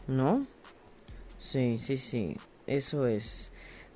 ¿no? 0.07 0.45
Sí, 1.39 1.78
sí, 1.80 1.97
sí, 1.97 2.38
eso 2.67 3.07
es. 3.07 3.48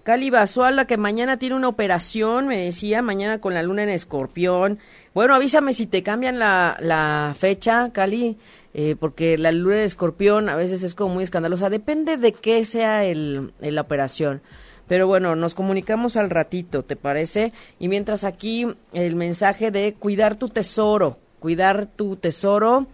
Cali 0.03 0.29
Basualda, 0.29 0.85
que 0.85 0.97
mañana 0.97 1.37
tiene 1.37 1.55
una 1.55 1.69
operación, 1.69 2.45
me 2.45 2.57
decía, 2.57 3.01
mañana 3.01 3.39
con 3.39 3.53
la 3.53 3.63
luna 3.63 3.83
en 3.83 3.89
escorpión. 3.89 4.79
Bueno, 5.13 5.33
avísame 5.33 5.73
si 5.73 5.87
te 5.87 6.03
cambian 6.03 6.39
la, 6.39 6.75
la 6.81 7.33
fecha, 7.39 7.89
Cali, 7.93 8.37
eh, 8.73 8.97
porque 8.99 9.37
la 9.37 9.53
luna 9.53 9.75
en 9.75 9.81
escorpión 9.83 10.49
a 10.49 10.57
veces 10.57 10.83
es 10.83 10.93
como 10.93 11.13
muy 11.13 11.23
escandalosa. 11.23 11.69
Depende 11.69 12.17
de 12.17 12.33
qué 12.33 12.65
sea 12.65 13.05
el, 13.05 13.53
la 13.61 13.79
operación. 13.79 14.41
Pero 14.89 15.07
bueno, 15.07 15.37
nos 15.37 15.53
comunicamos 15.53 16.17
al 16.17 16.29
ratito, 16.29 16.83
¿te 16.83 16.97
parece? 16.97 17.53
Y 17.79 17.87
mientras 17.87 18.25
aquí 18.25 18.67
el 18.91 19.15
mensaje 19.15 19.71
de 19.71 19.93
cuidar 19.93 20.35
tu 20.35 20.49
tesoro, 20.49 21.17
cuidar 21.39 21.85
tu 21.85 22.17
tesoro. 22.17 22.87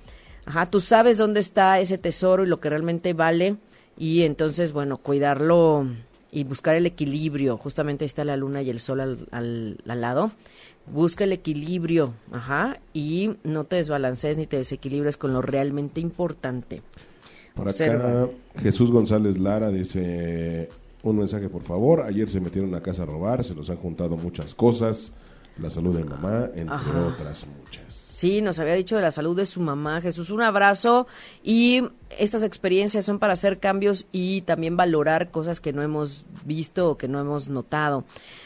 Ajá, 0.45 0.67
tú 0.67 0.79
sabes 0.79 1.17
dónde 1.17 1.39
está 1.39 1.79
ese 1.79 1.97
tesoro 1.97 2.43
y 2.43 2.47
lo 2.47 2.59
que 2.59 2.69
realmente 2.69 3.13
vale. 3.13 3.55
Y 3.97 4.21
entonces, 4.21 4.73
bueno, 4.73 4.97
cuidarlo 4.97 5.87
y 6.31 6.43
buscar 6.43 6.75
el 6.75 6.85
equilibrio. 6.85 7.57
Justamente 7.57 8.05
ahí 8.05 8.07
está 8.07 8.23
la 8.23 8.37
luna 8.37 8.61
y 8.61 8.69
el 8.69 8.79
sol 8.79 8.99
al, 9.01 9.27
al, 9.31 9.77
al 9.87 10.01
lado. 10.01 10.31
Busca 10.87 11.23
el 11.23 11.33
equilibrio, 11.33 12.13
ajá, 12.31 12.79
y 12.93 13.35
no 13.43 13.65
te 13.65 13.75
desbalancees 13.75 14.37
ni 14.37 14.47
te 14.47 14.57
desequilibres 14.57 15.17
con 15.17 15.33
lo 15.33 15.41
realmente 15.41 16.01
importante. 16.01 16.81
Por 17.53 17.69
acá. 17.69 18.29
Jesús 18.57 18.89
González 18.89 19.37
Lara 19.37 19.69
dice 19.69 20.69
un 21.03 21.17
mensaje, 21.17 21.49
por 21.49 21.63
favor. 21.63 22.01
Ayer 22.01 22.29
se 22.29 22.39
metieron 22.39 22.73
a 22.73 22.81
casa 22.81 23.03
a 23.03 23.05
robar, 23.05 23.43
se 23.43 23.53
nos 23.53 23.69
han 23.69 23.77
juntado 23.77 24.17
muchas 24.17 24.55
cosas. 24.55 25.11
La 25.59 25.69
salud 25.69 25.95
de 25.95 26.05
mamá, 26.05 26.49
entre 26.55 26.73
Ajá. 26.75 27.05
otras 27.05 27.45
muchas. 27.45 28.08
Sí, 28.19 28.41
nos 28.41 28.59
había 28.59 28.73
dicho 28.73 28.97
de 28.97 29.01
la 29.01 29.11
salud 29.11 29.33
de 29.33 29.45
su 29.45 29.61
mamá. 29.61 30.01
Jesús, 30.01 30.29
un 30.29 30.41
abrazo. 30.41 31.07
Y 31.41 31.83
estas 32.17 32.43
experiencias 32.43 33.05
son 33.05 33.17
para 33.17 33.31
hacer 33.31 33.59
cambios 33.59 34.07
y 34.11 34.41
también 34.41 34.75
valorar 34.75 35.31
cosas 35.31 35.61
que 35.61 35.71
no 35.71 35.81
hemos 35.83 36.25
visto 36.43 36.91
o 36.91 36.97
que 36.97 37.07
no 37.07 37.21
hemos 37.21 37.47
notado. 37.47 38.03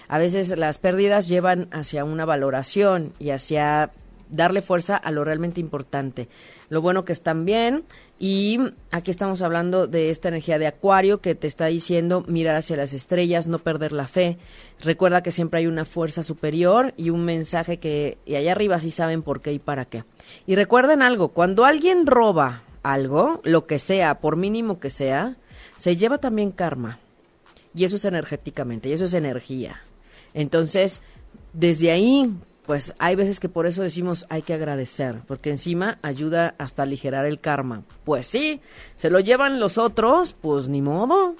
A 0.07 0.19
veces 0.19 0.55
las 0.59 0.77
pérdidas 0.77 1.27
llevan 1.27 1.69
hacia 1.71 2.05
una 2.05 2.23
valoración 2.23 3.13
y 3.17 3.31
hacia 3.31 3.89
darle 4.33 4.61
fuerza 4.61 4.97
a 4.97 5.11
lo 5.11 5.23
realmente 5.23 5.61
importante. 5.61 6.27
Lo 6.69 6.81
bueno 6.81 7.05
que 7.05 7.13
están 7.13 7.45
bien 7.45 7.83
y 8.19 8.59
aquí 8.91 9.11
estamos 9.11 9.41
hablando 9.41 9.87
de 9.87 10.09
esta 10.09 10.29
energía 10.29 10.59
de 10.59 10.67
acuario 10.67 11.21
que 11.21 11.35
te 11.35 11.47
está 11.47 11.67
diciendo 11.67 12.25
mirar 12.27 12.55
hacia 12.55 12.75
las 12.75 12.93
estrellas, 12.93 13.47
no 13.47 13.59
perder 13.59 13.91
la 13.91 14.07
fe. 14.07 14.37
Recuerda 14.81 15.23
que 15.23 15.31
siempre 15.31 15.59
hay 15.59 15.67
una 15.67 15.85
fuerza 15.85 16.23
superior 16.23 16.93
y 16.97 17.11
un 17.11 17.23
mensaje 17.25 17.77
que 17.77 18.17
y 18.25 18.35
allá 18.35 18.51
arriba 18.51 18.79
sí 18.79 18.91
saben 18.91 19.21
por 19.21 19.41
qué 19.41 19.53
y 19.53 19.59
para 19.59 19.85
qué. 19.85 20.03
Y 20.45 20.55
recuerden 20.55 21.01
algo, 21.01 21.29
cuando 21.29 21.65
alguien 21.65 22.05
roba 22.07 22.63
algo, 22.81 23.39
lo 23.43 23.65
que 23.65 23.79
sea, 23.79 24.19
por 24.19 24.35
mínimo 24.35 24.79
que 24.79 24.89
sea, 24.89 25.37
se 25.77 25.95
lleva 25.95 26.17
también 26.17 26.51
karma. 26.51 26.99
Y 27.75 27.85
eso 27.85 27.95
es 27.95 28.05
energéticamente, 28.05 28.89
y 28.89 28.93
eso 28.93 29.05
es 29.05 29.13
energía. 29.15 29.81
Entonces, 30.33 31.01
desde 31.53 31.91
ahí, 31.91 32.31
pues 32.65 32.93
hay 32.97 33.15
veces 33.15 33.39
que 33.39 33.49
por 33.49 33.65
eso 33.65 33.81
decimos 33.81 34.25
hay 34.29 34.41
que 34.41 34.53
agradecer, 34.53 35.17
porque 35.27 35.49
encima 35.49 35.99
ayuda 36.01 36.55
hasta 36.57 36.83
aligerar 36.83 37.25
el 37.25 37.39
karma. 37.39 37.83
Pues 38.03 38.25
sí, 38.27 38.61
se 38.95 39.09
lo 39.09 39.19
llevan 39.19 39.59
los 39.59 39.77
otros, 39.77 40.33
pues 40.33 40.69
ni 40.69 40.81
modo. 40.81 41.35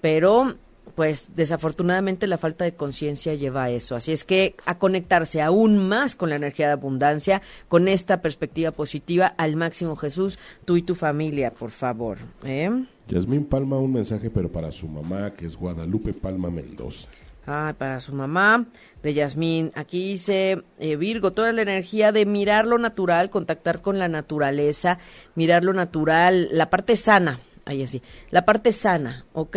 Pero, 0.00 0.54
pues 0.94 1.30
desafortunadamente 1.34 2.26
la 2.26 2.38
falta 2.38 2.64
de 2.64 2.74
conciencia 2.74 3.34
lleva 3.34 3.64
a 3.64 3.70
eso. 3.70 3.96
Así 3.96 4.12
es 4.12 4.24
que 4.24 4.54
a 4.64 4.78
conectarse 4.78 5.42
aún 5.42 5.88
más 5.88 6.14
con 6.14 6.30
la 6.30 6.36
energía 6.36 6.66
de 6.66 6.74
abundancia, 6.74 7.42
con 7.68 7.88
esta 7.88 8.22
perspectiva 8.22 8.70
positiva 8.70 9.26
al 9.26 9.56
máximo 9.56 9.96
Jesús, 9.96 10.38
tú 10.64 10.76
y 10.76 10.82
tu 10.82 10.94
familia, 10.94 11.50
por 11.50 11.70
favor. 11.70 12.18
¿eh? 12.44 12.70
Yasmín 13.08 13.44
Palma, 13.44 13.78
un 13.78 13.92
mensaje, 13.92 14.30
pero 14.30 14.50
para 14.50 14.72
su 14.72 14.88
mamá, 14.88 15.32
que 15.32 15.46
es 15.46 15.56
Guadalupe 15.56 16.12
Palma 16.12 16.50
Mendoza. 16.50 17.08
Ah, 17.46 17.74
para 17.76 18.00
su 18.00 18.14
mamá, 18.14 18.66
de 19.02 19.12
Yasmín. 19.12 19.70
Aquí 19.74 20.12
dice 20.12 20.62
eh, 20.78 20.96
Virgo, 20.96 21.32
toda 21.32 21.52
la 21.52 21.62
energía 21.62 22.10
de 22.10 22.24
mirar 22.24 22.66
lo 22.66 22.78
natural, 22.78 23.28
contactar 23.28 23.82
con 23.82 23.98
la 23.98 24.08
naturaleza, 24.08 24.98
mirar 25.34 25.62
lo 25.62 25.74
natural, 25.74 26.48
la 26.52 26.70
parte 26.70 26.96
sana, 26.96 27.40
ahí 27.66 27.82
así, 27.82 28.00
la 28.30 28.46
parte 28.46 28.72
sana, 28.72 29.26
¿ok? 29.34 29.56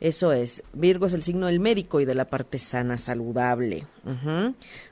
Eso 0.00 0.32
es. 0.32 0.62
Virgo 0.74 1.06
es 1.06 1.14
el 1.14 1.22
signo 1.22 1.46
del 1.46 1.58
médico 1.58 2.00
y 2.00 2.04
de 2.04 2.14
la 2.14 2.26
parte 2.26 2.58
sana, 2.58 2.98
saludable. 2.98 3.86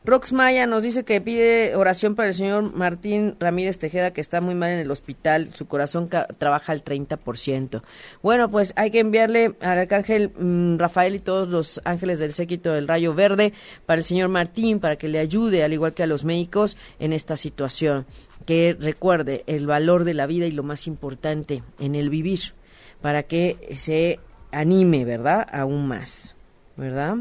Rox 0.05 0.33
Maya 0.33 0.67
nos 0.67 0.83
dice 0.83 1.05
que 1.05 1.21
pide 1.21 1.77
oración 1.77 2.15
para 2.15 2.29
el 2.29 2.35
señor 2.35 2.75
Martín 2.75 3.37
Ramírez 3.39 3.79
Tejeda, 3.79 4.13
que 4.13 4.23
está 4.23 4.41
muy 4.41 4.55
mal 4.55 4.71
en 4.71 4.79
el 4.79 4.91
hospital. 4.91 5.55
Su 5.55 5.67
corazón 5.67 6.09
trabaja 6.39 6.73
al 6.73 6.83
30%. 6.83 7.83
Bueno, 8.23 8.49
pues 8.51 8.73
hay 8.77 8.91
que 8.91 9.01
enviarle 9.01 9.55
al 9.61 9.79
arcángel 9.79 10.33
mm, 10.39 10.79
Rafael 10.79 11.17
y 11.17 11.21
todos 11.21 11.49
los 11.49 11.83
ángeles 11.85 12.19
del 12.19 12.33
séquito 12.33 12.73
del 12.73 12.89
rayo 12.89 13.15
verde 13.15 13.53
para 13.85 13.99
el 13.99 14.05
señor 14.05 14.31
Martín, 14.31 14.81
para 14.81 14.97
que 14.97 15.09
le 15.09 15.19
ayude, 15.19 15.65
al 15.65 15.75
igual 15.75 15.93
que 15.93 16.03
a 16.03 16.07
los 16.07 16.25
médicos, 16.25 16.79
en 16.99 17.13
esta 17.13 17.37
situación. 17.37 18.07
Que 18.47 18.75
recuerde 18.79 19.45
el 19.47 19.67
valor 19.67 20.05
de 20.05 20.15
la 20.15 20.27
vida 20.27 20.47
y 20.47 20.51
lo 20.51 20.63
más 20.63 20.87
importante 20.87 21.63
en 21.79 21.95
el 21.95 22.09
vivir, 22.09 22.41
para 23.01 23.23
que 23.23 23.59
se 23.75 24.19
anime, 24.55 25.05
¿verdad? 25.05 25.47
Aún 25.53 25.89
más, 25.89 26.35
¿verdad? 26.77 27.17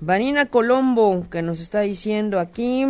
Vanina 0.00 0.46
Colombo, 0.46 1.26
que 1.30 1.42
nos 1.42 1.60
está 1.60 1.80
diciendo 1.80 2.38
aquí, 2.38 2.86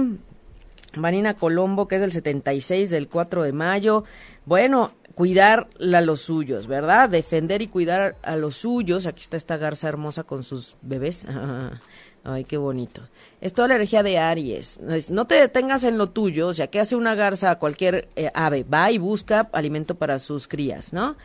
Vanina 0.97 1.35
Colombo, 1.35 1.89
que 1.89 1.97
es 1.97 2.01
del 2.01 2.13
76 2.13 2.91
del 2.91 3.09
4 3.09 3.43
de 3.43 3.53
mayo. 3.53 4.05
Bueno, 4.45 4.93
cuidar 5.15 5.69
a 5.81 6.01
los 6.01 6.21
suyos, 6.21 6.67
¿verdad? 6.67 7.09
Defender 7.09 7.63
y 7.63 7.69
cuidar 7.69 8.17
a 8.23 8.37
los 8.37 8.57
suyos. 8.57 9.07
Aquí 9.07 9.23
está 9.23 9.37
esta 9.37 9.57
garza 9.57 9.89
hermosa 9.89 10.25
con 10.25 10.45
sus 10.45 10.77
bebés. 10.83 11.27
Ay, 12.25 12.45
qué 12.45 12.59
bonito. 12.59 13.03
Es 13.41 13.55
toda 13.55 13.69
la 13.69 13.77
energía 13.77 14.03
de 14.03 14.19
Aries. 14.19 14.79
No 15.11 15.27
te 15.27 15.37
detengas 15.37 15.85
en 15.85 15.97
lo 15.97 16.11
tuyo, 16.11 16.49
o 16.49 16.55
sea, 16.55 16.67
¿qué 16.67 16.79
hace 16.79 16.95
una 16.95 17.15
garza 17.15 17.51
a 17.51 17.59
cualquier 17.59 18.09
eh, 18.15 18.31
ave? 18.35 18.63
Va 18.63 18.91
y 18.91 18.99
busca 18.99 19.49
alimento 19.53 19.95
para 19.95 20.19
sus 20.19 20.47
crías, 20.47 20.93
¿no? 20.93 21.17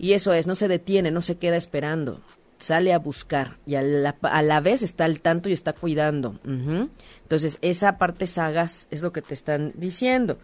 Y 0.00 0.14
eso 0.14 0.32
es, 0.32 0.46
no 0.46 0.54
se 0.54 0.66
detiene, 0.66 1.10
no 1.10 1.20
se 1.20 1.36
queda 1.36 1.56
esperando, 1.56 2.22
sale 2.56 2.94
a 2.94 2.98
buscar 2.98 3.58
y 3.66 3.74
a 3.74 3.82
la, 3.82 4.60
vez 4.60 4.80
está 4.80 5.04
al 5.04 5.20
tanto 5.20 5.50
y 5.50 5.52
está 5.52 5.74
cuidando. 5.74 6.40
Entonces, 6.42 7.58
esa 7.60 7.98
parte 7.98 8.26
sagas 8.26 8.86
es 8.90 9.02
lo 9.02 9.12
que 9.12 9.20
te 9.20 9.34
están 9.34 9.74
diciendo. 9.76 10.38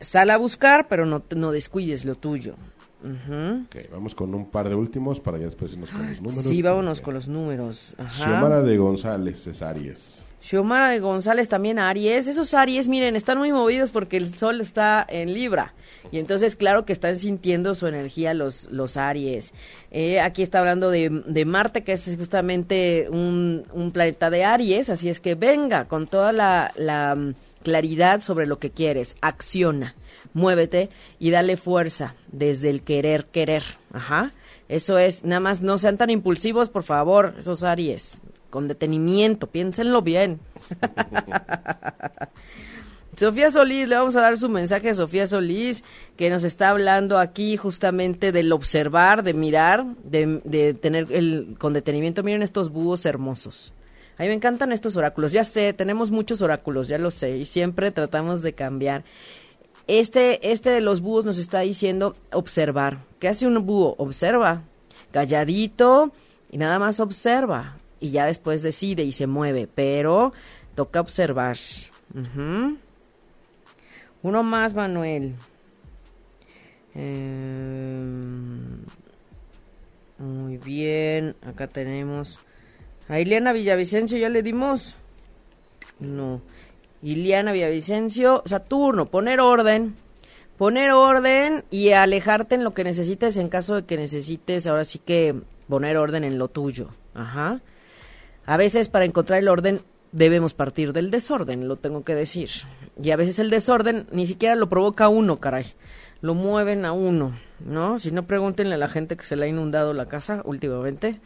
Sale 0.00 0.32
a 0.32 0.36
buscar, 0.36 0.88
pero 0.88 1.06
no, 1.06 1.22
no 1.36 1.52
descuides 1.52 2.04
lo 2.04 2.16
tuyo. 2.16 2.56
vamos 3.92 4.16
con 4.16 4.34
un 4.34 4.50
par 4.50 4.68
de 4.68 4.74
últimos 4.74 5.20
para 5.20 5.38
ya 5.38 5.44
después 5.44 5.72
irnos 5.74 5.92
con 5.92 6.04
los 6.08 6.20
números. 6.20 6.42
Sí, 6.42 6.60
vámonos 6.60 7.00
con 7.00 7.14
los 7.14 7.28
números. 7.28 7.94
Xiomara 8.10 8.62
de 8.62 8.76
González 8.76 9.44
Cesáreas. 9.44 10.24
Xiomara 10.44 10.98
González 10.98 11.48
también 11.48 11.78
Aries. 11.78 12.28
Esos 12.28 12.52
Aries, 12.52 12.86
miren, 12.86 13.16
están 13.16 13.38
muy 13.38 13.50
movidos 13.50 13.92
porque 13.92 14.18
el 14.18 14.34
sol 14.36 14.60
está 14.60 15.04
en 15.08 15.32
Libra. 15.32 15.72
Y 16.12 16.18
entonces, 16.18 16.54
claro 16.54 16.84
que 16.84 16.92
están 16.92 17.18
sintiendo 17.18 17.74
su 17.74 17.86
energía 17.86 18.34
los, 18.34 18.64
los 18.70 18.98
Aries. 18.98 19.54
Eh, 19.90 20.20
aquí 20.20 20.42
está 20.42 20.58
hablando 20.58 20.90
de, 20.90 21.08
de, 21.08 21.44
Marte, 21.46 21.82
que 21.82 21.92
es 21.92 22.14
justamente 22.18 23.08
un, 23.10 23.64
un, 23.72 23.90
planeta 23.90 24.28
de 24.28 24.44
Aries. 24.44 24.90
Así 24.90 25.08
es 25.08 25.18
que 25.18 25.34
venga 25.34 25.86
con 25.86 26.06
toda 26.06 26.30
la, 26.30 26.72
la 26.76 27.14
mm, 27.14 27.34
claridad 27.62 28.20
sobre 28.20 28.46
lo 28.46 28.58
que 28.58 28.70
quieres. 28.70 29.16
Acciona, 29.22 29.94
muévete 30.34 30.90
y 31.18 31.30
dale 31.30 31.56
fuerza 31.56 32.16
desde 32.30 32.68
el 32.68 32.82
querer, 32.82 33.24
querer. 33.24 33.62
Ajá. 33.94 34.32
Eso 34.68 34.98
es, 34.98 35.24
nada 35.24 35.40
más 35.40 35.62
no 35.62 35.78
sean 35.78 35.96
tan 35.96 36.10
impulsivos, 36.10 36.68
por 36.68 36.82
favor, 36.82 37.34
esos 37.38 37.62
Aries 37.62 38.20
con 38.54 38.68
detenimiento, 38.68 39.48
piénsenlo 39.48 40.00
bien. 40.00 40.38
Sofía 43.18 43.50
Solís, 43.50 43.88
le 43.88 43.96
vamos 43.96 44.14
a 44.14 44.20
dar 44.20 44.36
su 44.36 44.48
mensaje 44.48 44.90
a 44.90 44.94
Sofía 44.94 45.26
Solís, 45.26 45.82
que 46.16 46.30
nos 46.30 46.44
está 46.44 46.70
hablando 46.70 47.18
aquí 47.18 47.56
justamente 47.56 48.30
del 48.30 48.52
observar, 48.52 49.24
de 49.24 49.34
mirar, 49.34 49.84
de, 50.04 50.78
tener 50.80 51.10
el, 51.10 51.56
con 51.58 51.72
detenimiento. 51.72 52.22
Miren 52.22 52.42
estos 52.42 52.70
búhos 52.70 53.04
hermosos. 53.06 53.72
A 54.18 54.22
mí 54.22 54.28
me 54.28 54.34
encantan 54.34 54.70
estos 54.70 54.96
oráculos. 54.96 55.32
Ya 55.32 55.42
sé, 55.42 55.72
tenemos 55.72 56.12
muchos 56.12 56.40
oráculos, 56.40 56.86
ya 56.86 56.98
lo 56.98 57.10
sé, 57.10 57.38
y 57.38 57.46
siempre 57.46 57.90
tratamos 57.90 58.42
de 58.42 58.52
cambiar. 58.52 59.02
Este, 59.88 60.52
este 60.52 60.70
de 60.70 60.80
los 60.80 61.00
búhos 61.00 61.24
nos 61.24 61.38
está 61.38 61.58
diciendo 61.58 62.14
observar. 62.30 62.98
¿Qué 63.18 63.26
hace 63.26 63.48
un 63.48 63.66
búho? 63.66 63.96
Observa, 63.98 64.62
calladito 65.10 66.12
y 66.52 66.58
nada 66.58 66.78
más 66.78 67.00
observa 67.00 67.78
y 68.04 68.10
ya 68.10 68.26
después 68.26 68.62
decide 68.62 69.02
y 69.02 69.12
se 69.12 69.26
mueve, 69.26 69.66
pero 69.66 70.34
toca 70.74 71.00
observar. 71.00 71.56
Uno 74.22 74.42
más, 74.42 74.74
Manuel. 74.74 75.32
Em, 76.94 78.82
muy 80.18 80.58
bien, 80.58 81.34
acá 81.46 81.66
tenemos 81.66 82.38
a 83.08 83.20
Ileana 83.20 83.54
Villavicencio, 83.54 84.18
¿ya 84.18 84.28
le 84.28 84.42
dimos? 84.42 84.96
No. 85.98 86.42
Ileana 87.02 87.52
Villavicencio, 87.52 88.42
Saturno, 88.44 89.06
poner 89.06 89.40
orden. 89.40 89.96
Poner 90.58 90.90
orden 90.90 91.64
y 91.70 91.92
alejarte 91.92 92.54
en 92.54 92.64
lo 92.64 92.74
que 92.74 92.84
necesites 92.84 93.38
en 93.38 93.48
caso 93.48 93.76
de 93.76 93.86
que 93.86 93.96
necesites, 93.96 94.66
ahora 94.66 94.84
sí 94.84 94.98
que 94.98 95.34
poner 95.70 95.96
orden 95.96 96.22
en 96.22 96.38
lo 96.38 96.48
tuyo. 96.48 96.90
Ajá. 97.14 97.62
A 98.46 98.56
veces 98.56 98.88
para 98.88 99.04
encontrar 99.04 99.38
el 99.38 99.48
orden 99.48 99.80
debemos 100.12 100.54
partir 100.54 100.92
del 100.92 101.10
desorden, 101.10 101.66
lo 101.66 101.76
tengo 101.76 102.04
que 102.04 102.14
decir. 102.14 102.50
Y 103.02 103.10
a 103.10 103.16
veces 103.16 103.38
el 103.38 103.50
desorden 103.50 104.06
ni 104.12 104.26
siquiera 104.26 104.54
lo 104.54 104.68
provoca 104.68 105.08
uno, 105.08 105.38
caray. 105.38 105.66
Lo 106.20 106.34
mueven 106.34 106.84
a 106.84 106.92
uno, 106.92 107.32
¿no? 107.60 107.98
Si 107.98 108.10
no, 108.10 108.26
pregúntenle 108.26 108.74
a 108.76 108.78
la 108.78 108.88
gente 108.88 109.16
que 109.16 109.24
se 109.24 109.36
le 109.36 109.44
ha 109.44 109.48
inundado 109.48 109.92
la 109.92 110.06
casa 110.06 110.42
últimamente. 110.44 111.20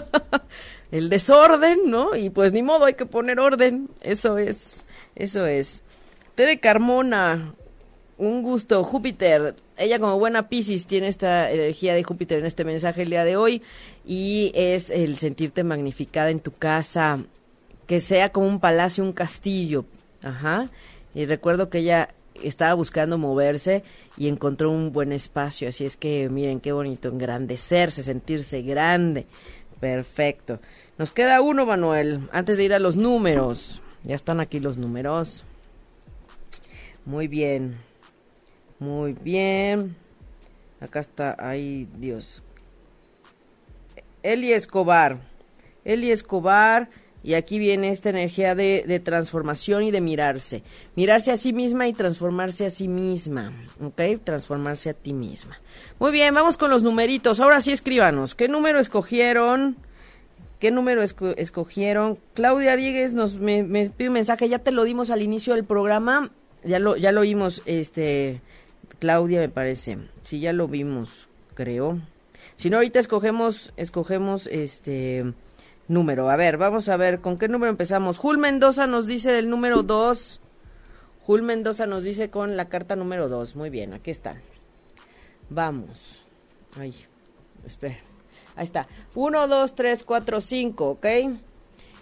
el 0.92 1.10
desorden, 1.10 1.90
¿no? 1.90 2.14
Y 2.14 2.30
pues 2.30 2.52
ni 2.52 2.62
modo, 2.62 2.86
hay 2.86 2.94
que 2.94 3.06
poner 3.06 3.40
orden. 3.40 3.90
Eso 4.00 4.38
es, 4.38 4.86
eso 5.14 5.44
es. 5.46 5.82
Tere 6.36 6.60
Carmona, 6.60 7.54
un 8.16 8.42
gusto. 8.42 8.84
Júpiter, 8.84 9.56
ella 9.76 9.98
como 9.98 10.18
buena 10.18 10.48
Pisces 10.48 10.86
tiene 10.86 11.08
esta 11.08 11.50
energía 11.50 11.94
de 11.94 12.04
Júpiter 12.04 12.38
en 12.38 12.46
este 12.46 12.64
mensaje 12.64 13.02
el 13.02 13.10
día 13.10 13.24
de 13.24 13.36
hoy 13.36 13.62
y 14.08 14.52
es 14.54 14.88
el 14.88 15.18
sentirte 15.18 15.62
magnificada 15.64 16.30
en 16.30 16.40
tu 16.40 16.50
casa, 16.50 17.18
que 17.86 18.00
sea 18.00 18.30
como 18.30 18.46
un 18.48 18.58
palacio, 18.58 19.04
un 19.04 19.12
castillo. 19.12 19.84
Ajá. 20.22 20.70
Y 21.14 21.26
recuerdo 21.26 21.68
que 21.68 21.80
ella 21.80 22.14
estaba 22.42 22.72
buscando 22.72 23.18
moverse 23.18 23.84
y 24.16 24.28
encontró 24.28 24.70
un 24.70 24.92
buen 24.92 25.12
espacio, 25.12 25.68
así 25.68 25.84
es 25.84 25.98
que 25.98 26.30
miren 26.30 26.60
qué 26.60 26.72
bonito 26.72 27.08
engrandecerse, 27.08 28.02
sentirse 28.02 28.62
grande. 28.62 29.26
Perfecto. 29.78 30.58
Nos 30.96 31.12
queda 31.12 31.42
uno, 31.42 31.66
Manuel, 31.66 32.28
antes 32.32 32.56
de 32.56 32.64
ir 32.64 32.72
a 32.72 32.78
los 32.78 32.96
números. 32.96 33.82
Ya 34.04 34.14
están 34.14 34.40
aquí 34.40 34.58
los 34.58 34.78
números. 34.78 35.44
Muy 37.04 37.28
bien. 37.28 37.76
Muy 38.78 39.12
bien. 39.12 39.96
Acá 40.80 41.00
está, 41.00 41.36
ay 41.38 41.88
Dios. 41.98 42.42
Eli 44.22 44.52
Escobar. 44.52 45.18
Eli 45.84 46.10
Escobar. 46.10 46.88
Y 47.22 47.34
aquí 47.34 47.58
viene 47.58 47.90
esta 47.90 48.10
energía 48.10 48.54
de, 48.54 49.02
transformación 49.04 49.82
y 49.82 49.90
de 49.90 50.00
mirarse. 50.00 50.62
Mirarse 50.94 51.32
a 51.32 51.36
sí 51.36 51.52
misma 51.52 51.88
y 51.88 51.92
transformarse 51.92 52.64
a 52.64 52.70
sí 52.70 52.88
misma. 52.88 53.52
¿Ok? 53.82 54.00
Transformarse 54.22 54.90
a 54.90 54.94
ti 54.94 55.12
misma. 55.12 55.60
Muy 55.98 56.12
bien, 56.12 56.34
vamos 56.34 56.56
con 56.56 56.70
los 56.70 56.82
numeritos. 56.82 57.40
Ahora 57.40 57.60
sí 57.60 57.72
escríbanos. 57.72 58.34
¿Qué 58.34 58.48
número 58.48 58.78
escogieron? 58.78 59.76
¿Qué 60.60 60.70
número 60.70 61.02
escogieron? 61.02 62.18
Claudia 62.34 62.76
Díguez 62.76 63.14
nos 63.14 63.34
me, 63.34 63.64
pide 63.90 64.08
un 64.08 64.14
mensaje. 64.14 64.48
Ya 64.48 64.60
te 64.60 64.70
lo 64.70 64.84
dimos 64.84 65.10
al 65.10 65.22
inicio 65.22 65.54
del 65.54 65.64
programa. 65.64 66.30
Ya 66.64 66.78
lo, 66.78 66.96
ya 66.96 67.12
lo 67.12 67.20
oímos, 67.20 67.62
este 67.66 68.40
Claudia, 68.98 69.40
me 69.40 69.48
parece. 69.48 69.98
Sí, 70.22 70.40
ya 70.40 70.52
lo 70.52 70.66
vimos, 70.66 71.28
creo. 71.54 72.00
Si 72.58 72.70
no, 72.70 72.78
ahorita 72.78 72.98
escogemos, 72.98 73.72
escogemos 73.76 74.48
este 74.48 75.32
número. 75.86 76.28
A 76.28 76.34
ver, 76.34 76.56
vamos 76.56 76.88
a 76.88 76.96
ver, 76.96 77.20
¿con 77.20 77.38
qué 77.38 77.46
número 77.46 77.70
empezamos? 77.70 78.18
Jul 78.18 78.36
Mendoza 78.36 78.88
nos 78.88 79.06
dice 79.06 79.30
del 79.30 79.48
número 79.48 79.84
2. 79.84 80.40
Jul 81.24 81.42
Mendoza 81.42 81.86
nos 81.86 82.02
dice 82.02 82.30
con 82.30 82.56
la 82.56 82.68
carta 82.68 82.96
número 82.96 83.28
2. 83.28 83.54
Muy 83.54 83.70
bien, 83.70 83.94
aquí 83.94 84.10
está. 84.10 84.42
Vamos. 85.50 86.20
Ay, 86.76 86.96
espera. 87.64 87.98
Ahí 88.56 88.64
está. 88.64 88.88
1, 89.14 89.46
2, 89.46 89.74
3, 89.76 90.02
4, 90.02 90.40
5, 90.40 90.90
¿ok? 90.90 91.06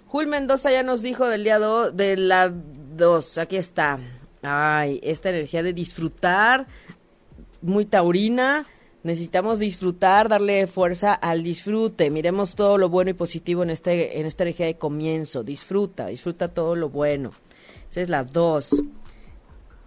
Jul 0.07 0.27
Mendoza 0.27 0.71
ya 0.71 0.83
nos 0.83 1.03
dijo 1.03 1.29
del 1.29 1.45
día 1.45 1.59
2, 1.59 1.95
de 1.95 2.17
la 2.17 2.51
2. 2.51 3.37
Aquí 3.37 3.59
está. 3.59 3.99
Ay, 4.41 5.01
esta 5.03 5.29
energía 5.29 5.63
de 5.63 5.75
disfrutar, 5.75 6.67
muy 7.61 7.85
taurina. 7.85 8.65
Necesitamos 9.07 9.61
disfrutar, 9.61 10.29
darle 10.29 10.67
fuerza 10.67 11.15
al 11.15 11.45
disfrute. 11.45 12.11
Miremos 12.11 12.57
todo 12.57 12.77
lo 12.77 12.89
bueno 12.89 13.13
y 13.13 13.15
positivo 13.15 13.63
en, 13.63 13.71
este, 13.71 14.19
en 14.19 14.27
esta 14.27 14.43
energía 14.43 14.67
de 14.67 14.79
comienzo. 14.79 15.45
Disfruta, 15.45 16.09
disfruta 16.09 16.49
todo 16.49 16.75
lo 16.75 16.89
bueno. 16.89 17.31
Esa 17.89 18.01
es 18.01 18.09
la 18.09 18.25
dos. 18.25 18.71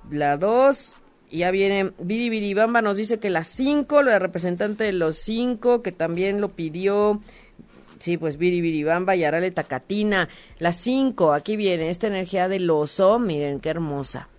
La 0.09 0.37
dos. 0.37 0.95
ya 1.29 1.51
viene 1.51 1.91
Bamba 2.55 2.81
nos 2.81 2.95
dice 2.95 3.19
que 3.19 3.29
las 3.29 3.47
5, 3.47 4.03
la 4.03 4.19
representante 4.19 4.85
de 4.85 4.93
los 4.93 5.17
5, 5.17 5.81
que 5.81 5.91
también 5.91 6.39
lo 6.39 6.53
pidió. 6.53 7.19
Sí, 7.99 8.15
pues 8.15 8.37
Bamba 8.37 9.17
y 9.17 9.25
Arale 9.25 9.51
Tacatina. 9.51 10.29
Las 10.59 10.77
5, 10.77 11.33
aquí 11.33 11.57
viene 11.57 11.89
esta 11.89 12.07
energía 12.07 12.47
del 12.47 12.69
oso. 12.69 13.19
Miren 13.19 13.59
qué 13.59 13.67
hermosa. 13.67 14.29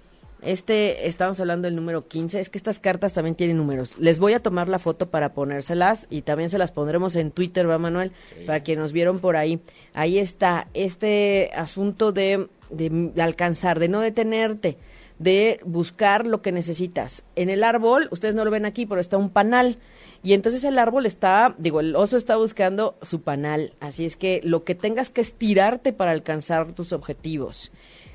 Este, 0.43 1.07
estamos 1.07 1.39
hablando 1.41 1.67
del 1.67 1.77
número 1.77 2.03
15. 2.03 2.41
Es 2.41 2.51
que 2.51 2.59
estas 2.59 2.79
cartas 2.79 3.13
también 3.13 3.35
tienen 3.35 3.57
números. 3.57 3.95
Les 3.99 4.19
voy 4.19 4.33
a 4.33 4.41
tomar 4.41 4.69
la 4.69 4.79
foto 4.79 5.11
para 5.11 5.33
ponérselas 5.33 6.07
y 6.11 6.23
también 6.23 6.51
se 6.51 6.59
las 6.59 6.73
pondremos 6.73 7.17
en 7.17 7.31
Twitter, 7.31 7.69
¿va, 7.69 7.79
Manuel? 7.79 8.13
Para 8.47 8.61
quienes 8.61 8.83
nos 8.83 8.93
vieron 8.93 9.19
por 9.19 9.37
ahí. 9.37 9.61
Ahí 9.95 10.19
está 10.19 10.69
este 10.75 11.51
asunto 11.55 12.13
de, 12.13 12.49
de 12.71 13.23
alcanzar, 13.23 13.79
de 13.79 13.89
no 13.89 14.01
detenerte 14.01 14.77
de 15.21 15.61
buscar 15.65 16.27
lo 16.27 16.41
que 16.41 16.51
necesitas. 16.51 17.23
En 17.37 17.51
el 17.51 17.63
árbol, 17.63 18.09
ustedes 18.11 18.35
no 18.35 18.43
lo 18.43 18.51
ven 18.51 18.65
aquí, 18.65 18.87
pero 18.87 19.03
está 19.03 19.19
un 19.19 19.29
panal. 19.29 19.77
Y 20.23 20.33
entonces 20.33 20.65
el 20.65 20.79
árbol 20.79 21.05
está, 21.05 21.55
digo, 21.59 21.81
el 21.81 21.95
oso 21.95 22.17
está 22.17 22.37
buscando 22.37 22.97
su 23.03 23.21
panal. 23.21 23.75
Así 23.81 24.07
es 24.07 24.17
que 24.17 24.41
lo 24.45 24.65
que 24.65 24.75
tengas 24.75 25.11
que 25.11 25.21
estirarte 25.21 25.93
para 25.93 26.13
alcanzar 26.13 26.73
tus 26.73 26.95
objetivos. 26.95 27.71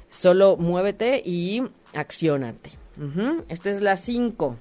Solo 0.09 0.57
muévete 0.57 1.21
y 1.23 1.61
accionate. 1.95 2.71
Esta 3.49 3.69
es 3.69 3.81
la 3.81 3.97
5. 3.97 4.57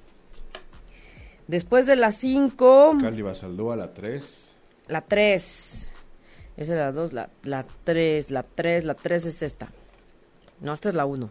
Después 1.46 1.86
de 1.86 1.96
la 1.96 2.10
5... 2.10 2.98
Cali 3.00 3.22
Basaldúa, 3.22 3.76
la 3.76 3.92
3. 3.92 4.52
La 4.88 5.02
3. 5.02 5.92
Esa 6.56 6.72
es 6.72 6.78
la 6.78 6.92
2, 6.92 7.12
la 7.12 7.28
3, 7.84 8.30
la 8.30 8.42
3, 8.44 8.84
la 8.84 8.94
3 8.94 9.26
es 9.26 9.42
esta. 9.42 9.68
No, 10.60 10.72
esta 10.72 10.88
es 10.88 10.94
la 10.94 11.04
1. 11.04 11.28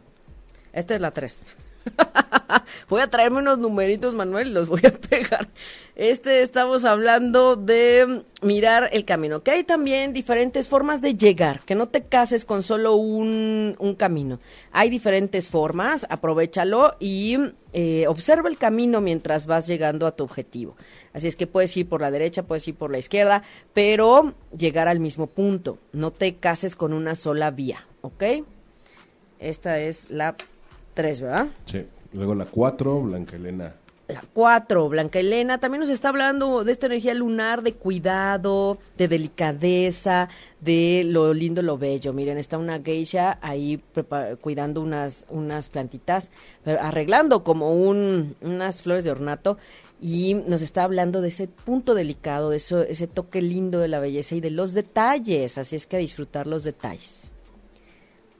Esta 0.73 0.95
es 0.95 1.01
la 1.01 1.11
3. 1.11 1.43
voy 2.89 3.01
a 3.01 3.09
traerme 3.09 3.39
unos 3.39 3.57
numeritos, 3.57 4.13
Manuel, 4.13 4.53
los 4.53 4.67
voy 4.67 4.81
a 4.85 4.91
pegar. 5.09 5.47
Este 5.95 6.41
estamos 6.41 6.85
hablando 6.85 7.55
de 7.55 8.23
mirar 8.41 8.89
el 8.93 9.05
camino, 9.05 9.43
que 9.43 9.51
hay 9.51 9.63
también 9.63 10.11
diferentes 10.11 10.67
formas 10.67 11.01
de 11.01 11.13
llegar, 11.13 11.61
que 11.65 11.75
no 11.75 11.87
te 11.87 12.03
cases 12.03 12.45
con 12.45 12.63
solo 12.63 12.95
un, 12.95 13.75
camino. 13.97 14.39
Hay 14.71 14.89
diferentes 14.89 15.49
formas, 15.49 16.07
aprovechalo 16.09 16.95
y 16.99 17.37
eh, 17.73 18.07
observa 18.07 18.49
el 18.49 18.57
camino 18.57 19.01
mientras 19.01 19.45
vas 19.45 19.67
llegando 19.67 20.07
a 20.07 20.15
tu 20.15 20.23
objetivo. 20.23 20.75
Así 21.13 21.27
es 21.27 21.35
que 21.35 21.45
puedes 21.45 21.77
ir 21.77 21.87
por 21.87 22.01
la 22.01 22.09
derecha, 22.09 22.41
puedes 22.41 22.67
ir 22.67 22.73
por 22.73 22.91
la 22.91 22.97
izquierda, 22.97 23.43
pero 23.73 24.33
llegar 24.57 24.87
al 24.87 24.99
mismo 24.99 25.27
punto. 25.27 25.77
No 25.91 26.09
te 26.09 26.35
cases 26.35 26.75
con 26.75 26.91
una 26.91 27.13
sola 27.13 27.51
vía, 27.51 27.85
¿ok? 28.01 28.23
Esta 29.39 29.79
es 29.79 30.09
la 30.09 30.35
Tres, 30.93 31.21
¿verdad? 31.21 31.47
Sí. 31.65 31.85
Luego 32.13 32.35
la 32.35 32.45
cuatro, 32.45 33.01
Blanca 33.01 33.35
Elena. 33.35 33.73
La 34.07 34.23
cuatro, 34.33 34.89
Blanca 34.89 35.19
Elena, 35.19 35.59
también 35.59 35.79
nos 35.79 35.89
está 35.89 36.09
hablando 36.09 36.63
de 36.63 36.71
esta 36.71 36.85
energía 36.85 37.13
lunar, 37.13 37.63
de 37.63 37.73
cuidado, 37.73 38.77
de 38.97 39.07
delicadeza, 39.07 40.29
de 40.59 41.03
lo 41.05 41.33
lindo, 41.33 41.61
lo 41.61 41.77
bello. 41.77 42.13
Miren, 42.13 42.37
está 42.37 42.57
una 42.57 42.79
geisha 42.79 43.39
ahí 43.41 43.81
cuidando 44.41 44.81
unas, 44.81 45.25
unas 45.29 45.69
plantitas, 45.69 46.31
arreglando 46.65 47.43
como 47.43 47.73
un, 47.73 48.35
unas 48.41 48.81
flores 48.81 49.05
de 49.05 49.11
ornato 49.11 49.57
y 50.01 50.33
nos 50.33 50.61
está 50.61 50.83
hablando 50.83 51.21
de 51.21 51.29
ese 51.29 51.47
punto 51.47 51.95
delicado, 51.95 52.49
de 52.49 52.57
eso, 52.57 52.81
ese 52.81 53.07
toque 53.07 53.41
lindo 53.41 53.79
de 53.79 53.87
la 53.87 54.01
belleza 54.01 54.35
y 54.35 54.41
de 54.41 54.51
los 54.51 54.73
detalles. 54.73 55.57
Así 55.57 55.77
es 55.77 55.87
que 55.87 55.95
a 55.95 55.99
disfrutar 55.99 56.45
los 56.45 56.65
detalles. 56.65 57.31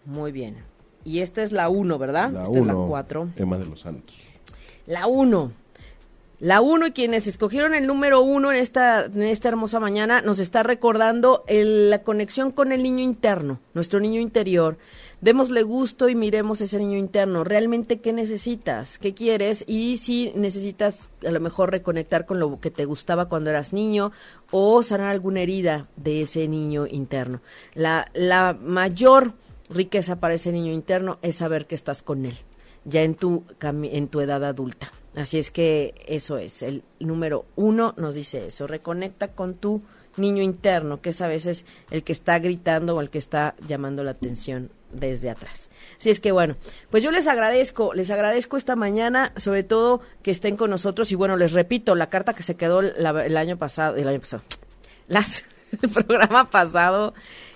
Muy 0.05 0.33
bien. 0.33 0.72
Y 1.05 1.19
esta 1.19 1.43
es 1.43 1.51
la 1.51 1.69
1, 1.69 1.97
¿verdad? 1.97 2.31
La 2.31 2.43
esta 2.43 2.59
es 2.59 2.65
la 2.65 2.73
4. 2.73 3.29
Emma 3.35 3.57
de 3.57 3.65
los 3.65 3.81
Santos. 3.81 4.15
La 4.85 5.07
1. 5.07 5.51
La 6.43 6.59
1 6.59 6.87
y 6.87 6.91
quienes 6.91 7.25
escogieron 7.25 7.73
el 7.73 7.87
número 7.87 8.21
1 8.21 8.51
en 8.51 8.57
esta, 8.57 9.05
en 9.05 9.21
esta 9.21 9.47
hermosa 9.47 9.79
mañana 9.79 10.21
nos 10.21 10.39
está 10.39 10.61
recordando 10.61 11.45
la 11.47 12.03
conexión 12.03 12.51
con 12.51 12.73
el 12.73 12.83
niño 12.83 13.01
interno, 13.01 13.61
nuestro 13.73 14.01
niño 14.01 14.19
interior. 14.19 14.77
Démosle 15.21 15.63
gusto 15.63 16.09
y 16.09 16.15
miremos 16.15 16.59
ese 16.59 16.79
niño 16.79 16.97
interno. 16.97 17.45
Realmente, 17.45 18.01
¿qué 18.01 18.11
necesitas? 18.11 18.97
¿Qué 18.99 19.13
quieres? 19.13 19.63
Y 19.67 19.95
si 19.95 20.33
necesitas 20.35 21.07
a 21.25 21.31
lo 21.31 21.39
mejor 21.39 21.71
reconectar 21.71 22.25
con 22.25 22.39
lo 22.39 22.59
que 22.59 22.71
te 22.71 22.83
gustaba 22.83 23.29
cuando 23.29 23.49
eras 23.49 23.71
niño 23.71 24.11
o 24.51 24.83
sanar 24.83 25.11
alguna 25.11 25.39
herida 25.39 25.87
de 25.95 26.23
ese 26.23 26.49
niño 26.49 26.87
interno. 26.87 27.39
La, 27.73 28.11
la 28.13 28.57
mayor 28.61 29.31
riqueza 29.69 30.19
para 30.19 30.33
ese 30.33 30.51
niño 30.51 30.71
interno 30.71 31.19
es 31.21 31.37
saber 31.37 31.65
que 31.65 31.75
estás 31.75 32.03
con 32.03 32.25
él, 32.25 32.35
ya 32.85 33.03
en 33.03 33.15
tu, 33.15 33.43
en 33.61 34.07
tu 34.07 34.21
edad 34.21 34.43
adulta. 34.43 34.91
Así 35.15 35.37
es 35.37 35.51
que 35.51 35.93
eso 36.07 36.37
es, 36.37 36.63
el 36.63 36.83
número 36.99 37.45
uno 37.55 37.93
nos 37.97 38.15
dice 38.15 38.47
eso, 38.47 38.65
reconecta 38.65 39.29
con 39.29 39.53
tu 39.53 39.81
niño 40.17 40.41
interno, 40.43 41.01
que 41.01 41.09
es 41.11 41.21
a 41.21 41.27
veces 41.27 41.65
el 41.91 42.03
que 42.03 42.11
está 42.11 42.39
gritando 42.39 42.95
o 42.95 43.01
el 43.01 43.09
que 43.09 43.17
está 43.17 43.55
llamando 43.67 44.03
la 44.03 44.11
atención 44.11 44.69
desde 44.91 45.29
atrás. 45.29 45.69
Así 45.99 46.09
es 46.09 46.19
que 46.19 46.31
bueno, 46.31 46.55
pues 46.89 47.03
yo 47.03 47.11
les 47.11 47.27
agradezco, 47.27 47.93
les 47.93 48.11
agradezco 48.11 48.57
esta 48.57 48.75
mañana, 48.75 49.33
sobre 49.35 49.63
todo 49.63 50.01
que 50.21 50.31
estén 50.31 50.55
con 50.55 50.69
nosotros 50.69 51.11
y 51.11 51.15
bueno, 51.15 51.35
les 51.35 51.53
repito, 51.53 51.95
la 51.95 52.09
carta 52.09 52.33
que 52.33 52.43
se 52.43 52.55
quedó 52.55 52.81
el 52.81 53.37
año 53.37 53.57
pasado, 53.57 53.95
el 53.95 54.07
año 54.07 54.19
pasado, 54.19 54.43
las, 55.07 55.43
el 55.81 55.89
programa 55.89 56.49
pasado 56.49 57.13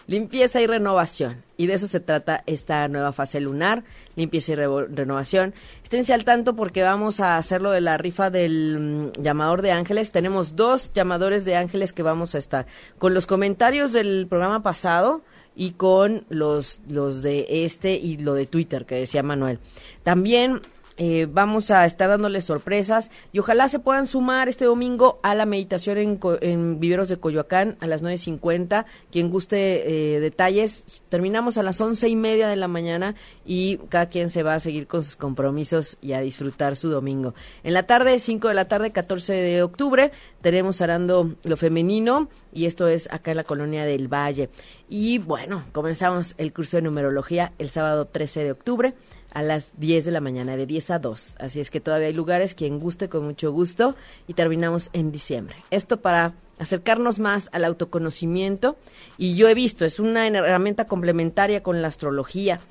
limpieza 0.07 0.61
y 0.61 0.67
renovación. 0.67 1.43
Y 1.57 1.67
de 1.67 1.73
eso 1.73 1.87
se 1.87 1.99
trata 1.99 2.43
esta 2.45 2.87
nueva 2.87 3.13
fase 3.13 3.39
lunar, 3.39 3.83
limpieza 4.15 4.53
y 4.53 4.55
renovación. 4.55 5.53
Esténse 5.83 6.13
al 6.13 6.23
tanto 6.23 6.55
porque 6.55 6.83
vamos 6.83 7.19
a 7.19 7.37
hacerlo 7.37 7.71
de 7.71 7.81
la 7.81 7.97
rifa 7.97 8.29
del 8.29 9.11
mm, 9.17 9.21
llamador 9.21 9.61
de 9.61 9.71
ángeles. 9.71 10.11
Tenemos 10.11 10.55
dos 10.55 10.91
llamadores 10.93 11.45
de 11.45 11.55
ángeles 11.55 11.93
que 11.93 12.03
vamos 12.03 12.35
a 12.35 12.37
estar. 12.37 12.65
Con 12.97 13.13
los 13.13 13.25
comentarios 13.25 13.93
del 13.93 14.27
programa 14.27 14.63
pasado 14.63 15.21
y 15.55 15.71
con 15.71 16.23
los, 16.29 16.79
los 16.87 17.23
de 17.23 17.65
este 17.65 17.95
y 17.95 18.17
lo 18.17 18.33
de 18.33 18.45
Twitter 18.45 18.85
que 18.85 18.95
decía 18.95 19.23
Manuel. 19.23 19.59
También 20.03 20.61
eh, 20.97 21.27
vamos 21.31 21.69
a 21.69 21.85
estar 21.85 22.09
dándoles 22.09 22.45
sorpresas 22.45 23.11
y 23.31 23.37
ojalá 23.37 23.67
se 23.67 23.77
puedan 23.77 24.07
sumar 24.07 24.49
este 24.49 24.65
domingo 24.65 25.19
a 25.21 25.35
la 25.35 25.45
meditación 25.45 25.99
en, 25.99 26.19
en 26.41 26.79
Viveros 26.79 27.07
de 27.07 27.17
Coyoacán 27.17 27.77
a 27.81 27.87
las 27.87 28.03
9.50. 28.03 28.85
Quien 29.11 29.29
guste 29.29 30.15
eh, 30.15 30.19
detalles, 30.19 30.85
terminamos 31.09 31.59
a 31.59 31.63
las 31.63 31.79
once 31.81 32.09
y 32.09 32.15
media 32.15 32.47
de 32.47 32.55
la 32.55 32.67
mañana 32.67 33.13
y 33.45 33.77
cada 33.89 34.09
quien 34.09 34.31
se 34.31 34.41
va 34.41 34.55
a 34.55 34.59
seguir 34.59 34.87
con 34.87 35.03
sus 35.03 35.15
compromisos 35.15 35.97
y 36.01 36.13
a 36.13 36.21
disfrutar 36.21 36.75
su 36.75 36.89
domingo. 36.89 37.35
En 37.63 37.73
la 37.73 37.83
tarde, 37.83 38.19
5 38.19 38.47
de 38.47 38.53
la 38.55 38.65
tarde, 38.65 38.91
14 38.91 39.33
de 39.33 39.61
octubre, 39.61 40.11
tenemos 40.41 40.81
Arando 40.81 41.35
lo 41.43 41.57
Femenino 41.57 42.27
y 42.51 42.65
esto 42.65 42.87
es 42.87 43.07
acá 43.11 43.31
en 43.31 43.37
la 43.37 43.43
colonia 43.43 43.85
del 43.85 44.11
Valle. 44.11 44.49
Y 44.89 45.19
bueno, 45.19 45.63
comenzamos 45.73 46.33
el 46.37 46.53
curso 46.53 46.77
de 46.77 46.83
numerología 46.83 47.53
el 47.59 47.69
sábado 47.69 48.05
13 48.05 48.45
de 48.45 48.51
octubre 48.51 48.93
a 49.37 49.43
las 49.43 49.73
10 49.77 50.03
de 50.03 50.09
la 50.09 50.19
mañana, 50.19 50.57
de 50.57 50.65
10 50.65 50.89
a 50.89 50.97
2. 50.97 51.35
Así 51.37 51.59
es 51.59 51.69
que 51.69 51.79
todavía 51.79 52.07
hay 52.07 52.13
lugares, 52.13 52.55
quien 52.55 52.79
guste 52.79 53.07
con 53.07 53.23
mucho 53.23 53.51
gusto, 53.51 53.93
y 54.27 54.33
terminamos 54.33 54.89
en 54.93 55.11
diciembre. 55.11 55.57
Esto 55.69 56.01
para 56.01 56.33
acercarnos 56.57 57.19
más 57.19 57.47
al 57.51 57.63
autoconocimiento, 57.63 58.77
y 59.15 59.35
yo 59.35 59.47
he 59.47 59.53
visto, 59.53 59.85
es 59.85 59.99
una 59.99 60.25
herramienta 60.25 60.87
complementaria 60.87 61.61
con 61.61 61.83
la 61.83 61.87
astrología. 61.87 62.61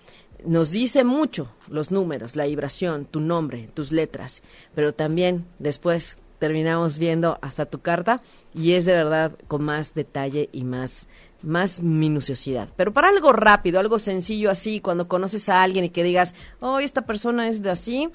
Nos 0.45 0.73
dice 0.73 1.05
mucho 1.05 1.53
los 1.69 1.93
números, 1.93 2.35
la 2.35 2.47
vibración, 2.47 3.05
tu 3.05 3.21
nombre, 3.21 3.69
tus 3.73 3.93
letras, 3.93 4.43
pero 4.75 4.93
también 4.93 5.47
después 5.61 6.19
terminamos 6.41 6.99
viendo 6.99 7.39
hasta 7.43 7.67
tu 7.67 7.81
carta 7.81 8.23
y 8.53 8.73
es 8.73 8.85
de 8.87 8.93
verdad 8.93 9.33
con 9.47 9.63
más 9.63 9.95
detalle 9.95 10.49
y 10.53 10.65
más 10.65 11.09
más 11.43 11.81
minuciosidad. 11.81 12.69
Pero 12.77 12.93
para 12.93 13.09
algo 13.09 13.33
rápido, 13.33 13.81
algo 13.81 13.99
sencillo 13.99 14.51
así, 14.51 14.81
cuando 14.81 15.09
conoces 15.09 15.49
a 15.49 15.63
alguien 15.63 15.85
y 15.85 15.91
que 15.91 16.03
digas, 16.03 16.35
oh, 16.61 16.79
esta 16.79 17.03
persona 17.03 17.49
es 17.49 17.63
de 17.63 17.71
así, 17.71 18.09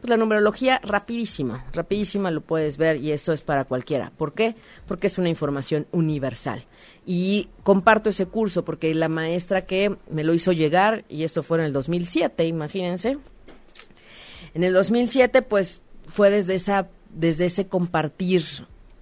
pues 0.00 0.10
la 0.10 0.16
numerología 0.16 0.80
rapidísima, 0.84 1.64
rapidísima 1.72 2.30
lo 2.30 2.40
puedes 2.40 2.76
ver 2.76 2.96
y 2.98 3.10
eso 3.10 3.32
es 3.32 3.42
para 3.42 3.64
cualquiera. 3.64 4.12
¿Por 4.16 4.32
qué? 4.32 4.54
Porque 4.86 5.08
es 5.08 5.18
una 5.18 5.28
información 5.28 5.86
universal. 5.90 6.64
Y 7.04 7.48
comparto 7.64 8.10
ese 8.10 8.26
curso 8.26 8.64
porque 8.64 8.94
la 8.94 9.08
maestra 9.08 9.66
que 9.66 9.96
me 10.10 10.24
lo 10.24 10.34
hizo 10.34 10.52
llegar, 10.52 11.04
y 11.08 11.24
esto 11.24 11.42
fue 11.42 11.58
en 11.58 11.64
el 11.64 11.72
2007, 11.72 12.46
imagínense, 12.46 13.18
en 14.54 14.64
el 14.64 14.72
2007 14.72 15.42
pues 15.42 15.82
fue 16.06 16.30
desde 16.30 16.54
esa 16.54 16.88
desde 17.10 17.46
ese 17.46 17.66
compartir 17.66 18.42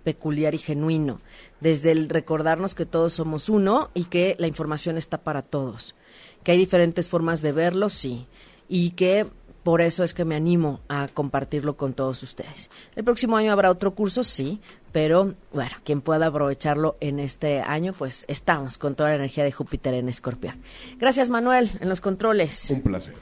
peculiar 0.06 0.54
y 0.54 0.58
genuino, 0.58 1.20
desde 1.60 1.90
el 1.90 2.08
recordarnos 2.08 2.76
que 2.76 2.86
todos 2.86 3.14
somos 3.14 3.48
uno 3.48 3.90
y 3.92 4.04
que 4.04 4.36
la 4.38 4.46
información 4.46 4.96
está 4.96 5.18
para 5.18 5.42
todos, 5.42 5.96
que 6.44 6.52
hay 6.52 6.58
diferentes 6.58 7.08
formas 7.08 7.42
de 7.42 7.50
verlo, 7.50 7.88
sí, 7.88 8.28
y 8.68 8.90
que 8.90 9.26
por 9.64 9.80
eso 9.80 10.04
es 10.04 10.14
que 10.14 10.24
me 10.24 10.36
animo 10.36 10.78
a 10.88 11.08
compartirlo 11.08 11.76
con 11.76 11.92
todos 11.92 12.22
ustedes. 12.22 12.70
El 12.94 13.02
próximo 13.02 13.36
año 13.36 13.50
habrá 13.50 13.68
otro 13.68 13.96
curso, 13.96 14.22
sí, 14.22 14.60
pero 14.92 15.34
bueno, 15.52 15.72
quien 15.82 16.02
pueda 16.02 16.28
aprovecharlo 16.28 16.96
en 17.00 17.18
este 17.18 17.60
año, 17.60 17.92
pues 17.92 18.26
estamos 18.28 18.78
con 18.78 18.94
toda 18.94 19.08
la 19.08 19.16
energía 19.16 19.42
de 19.42 19.50
Júpiter 19.50 19.92
en 19.94 20.08
Escorpión. 20.08 20.62
Gracias 20.98 21.30
Manuel, 21.30 21.68
en 21.80 21.88
los 21.88 22.00
controles. 22.00 22.70
Un 22.70 22.82
placer. 22.82 23.14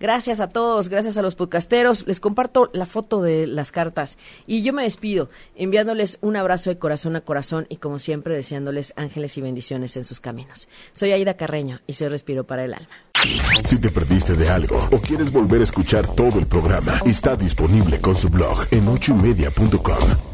Gracias 0.00 0.40
a 0.40 0.48
todos, 0.48 0.88
gracias 0.88 1.16
a 1.18 1.22
los 1.22 1.34
podcasteros. 1.34 2.06
Les 2.06 2.20
comparto 2.20 2.70
la 2.72 2.86
foto 2.86 3.22
de 3.22 3.46
las 3.46 3.72
cartas 3.72 4.18
y 4.46 4.62
yo 4.62 4.72
me 4.72 4.82
despido 4.82 5.30
enviándoles 5.56 6.18
un 6.20 6.36
abrazo 6.36 6.70
de 6.70 6.78
corazón 6.78 7.16
a 7.16 7.20
corazón 7.20 7.66
y 7.68 7.76
como 7.76 7.98
siempre 7.98 8.34
deseándoles 8.34 8.92
ángeles 8.96 9.36
y 9.38 9.40
bendiciones 9.40 9.96
en 9.96 10.04
sus 10.04 10.20
caminos. 10.20 10.68
Soy 10.92 11.12
Aida 11.12 11.34
Carreño 11.34 11.80
y 11.86 11.94
soy 11.94 12.08
Respiro 12.08 12.44
para 12.44 12.64
el 12.64 12.74
Alma. 12.74 12.88
Si 13.64 13.78
te 13.78 13.90
perdiste 13.90 14.34
de 14.34 14.48
algo 14.50 14.76
o 14.90 14.98
quieres 14.98 15.32
volver 15.32 15.60
a 15.60 15.64
escuchar 15.64 16.06
todo 16.14 16.38
el 16.38 16.46
programa, 16.46 17.00
está 17.06 17.36
disponible 17.36 18.00
con 18.00 18.16
su 18.16 18.28
blog 18.28 18.66
en 18.70 18.86
ochoymedia.com 18.88 20.33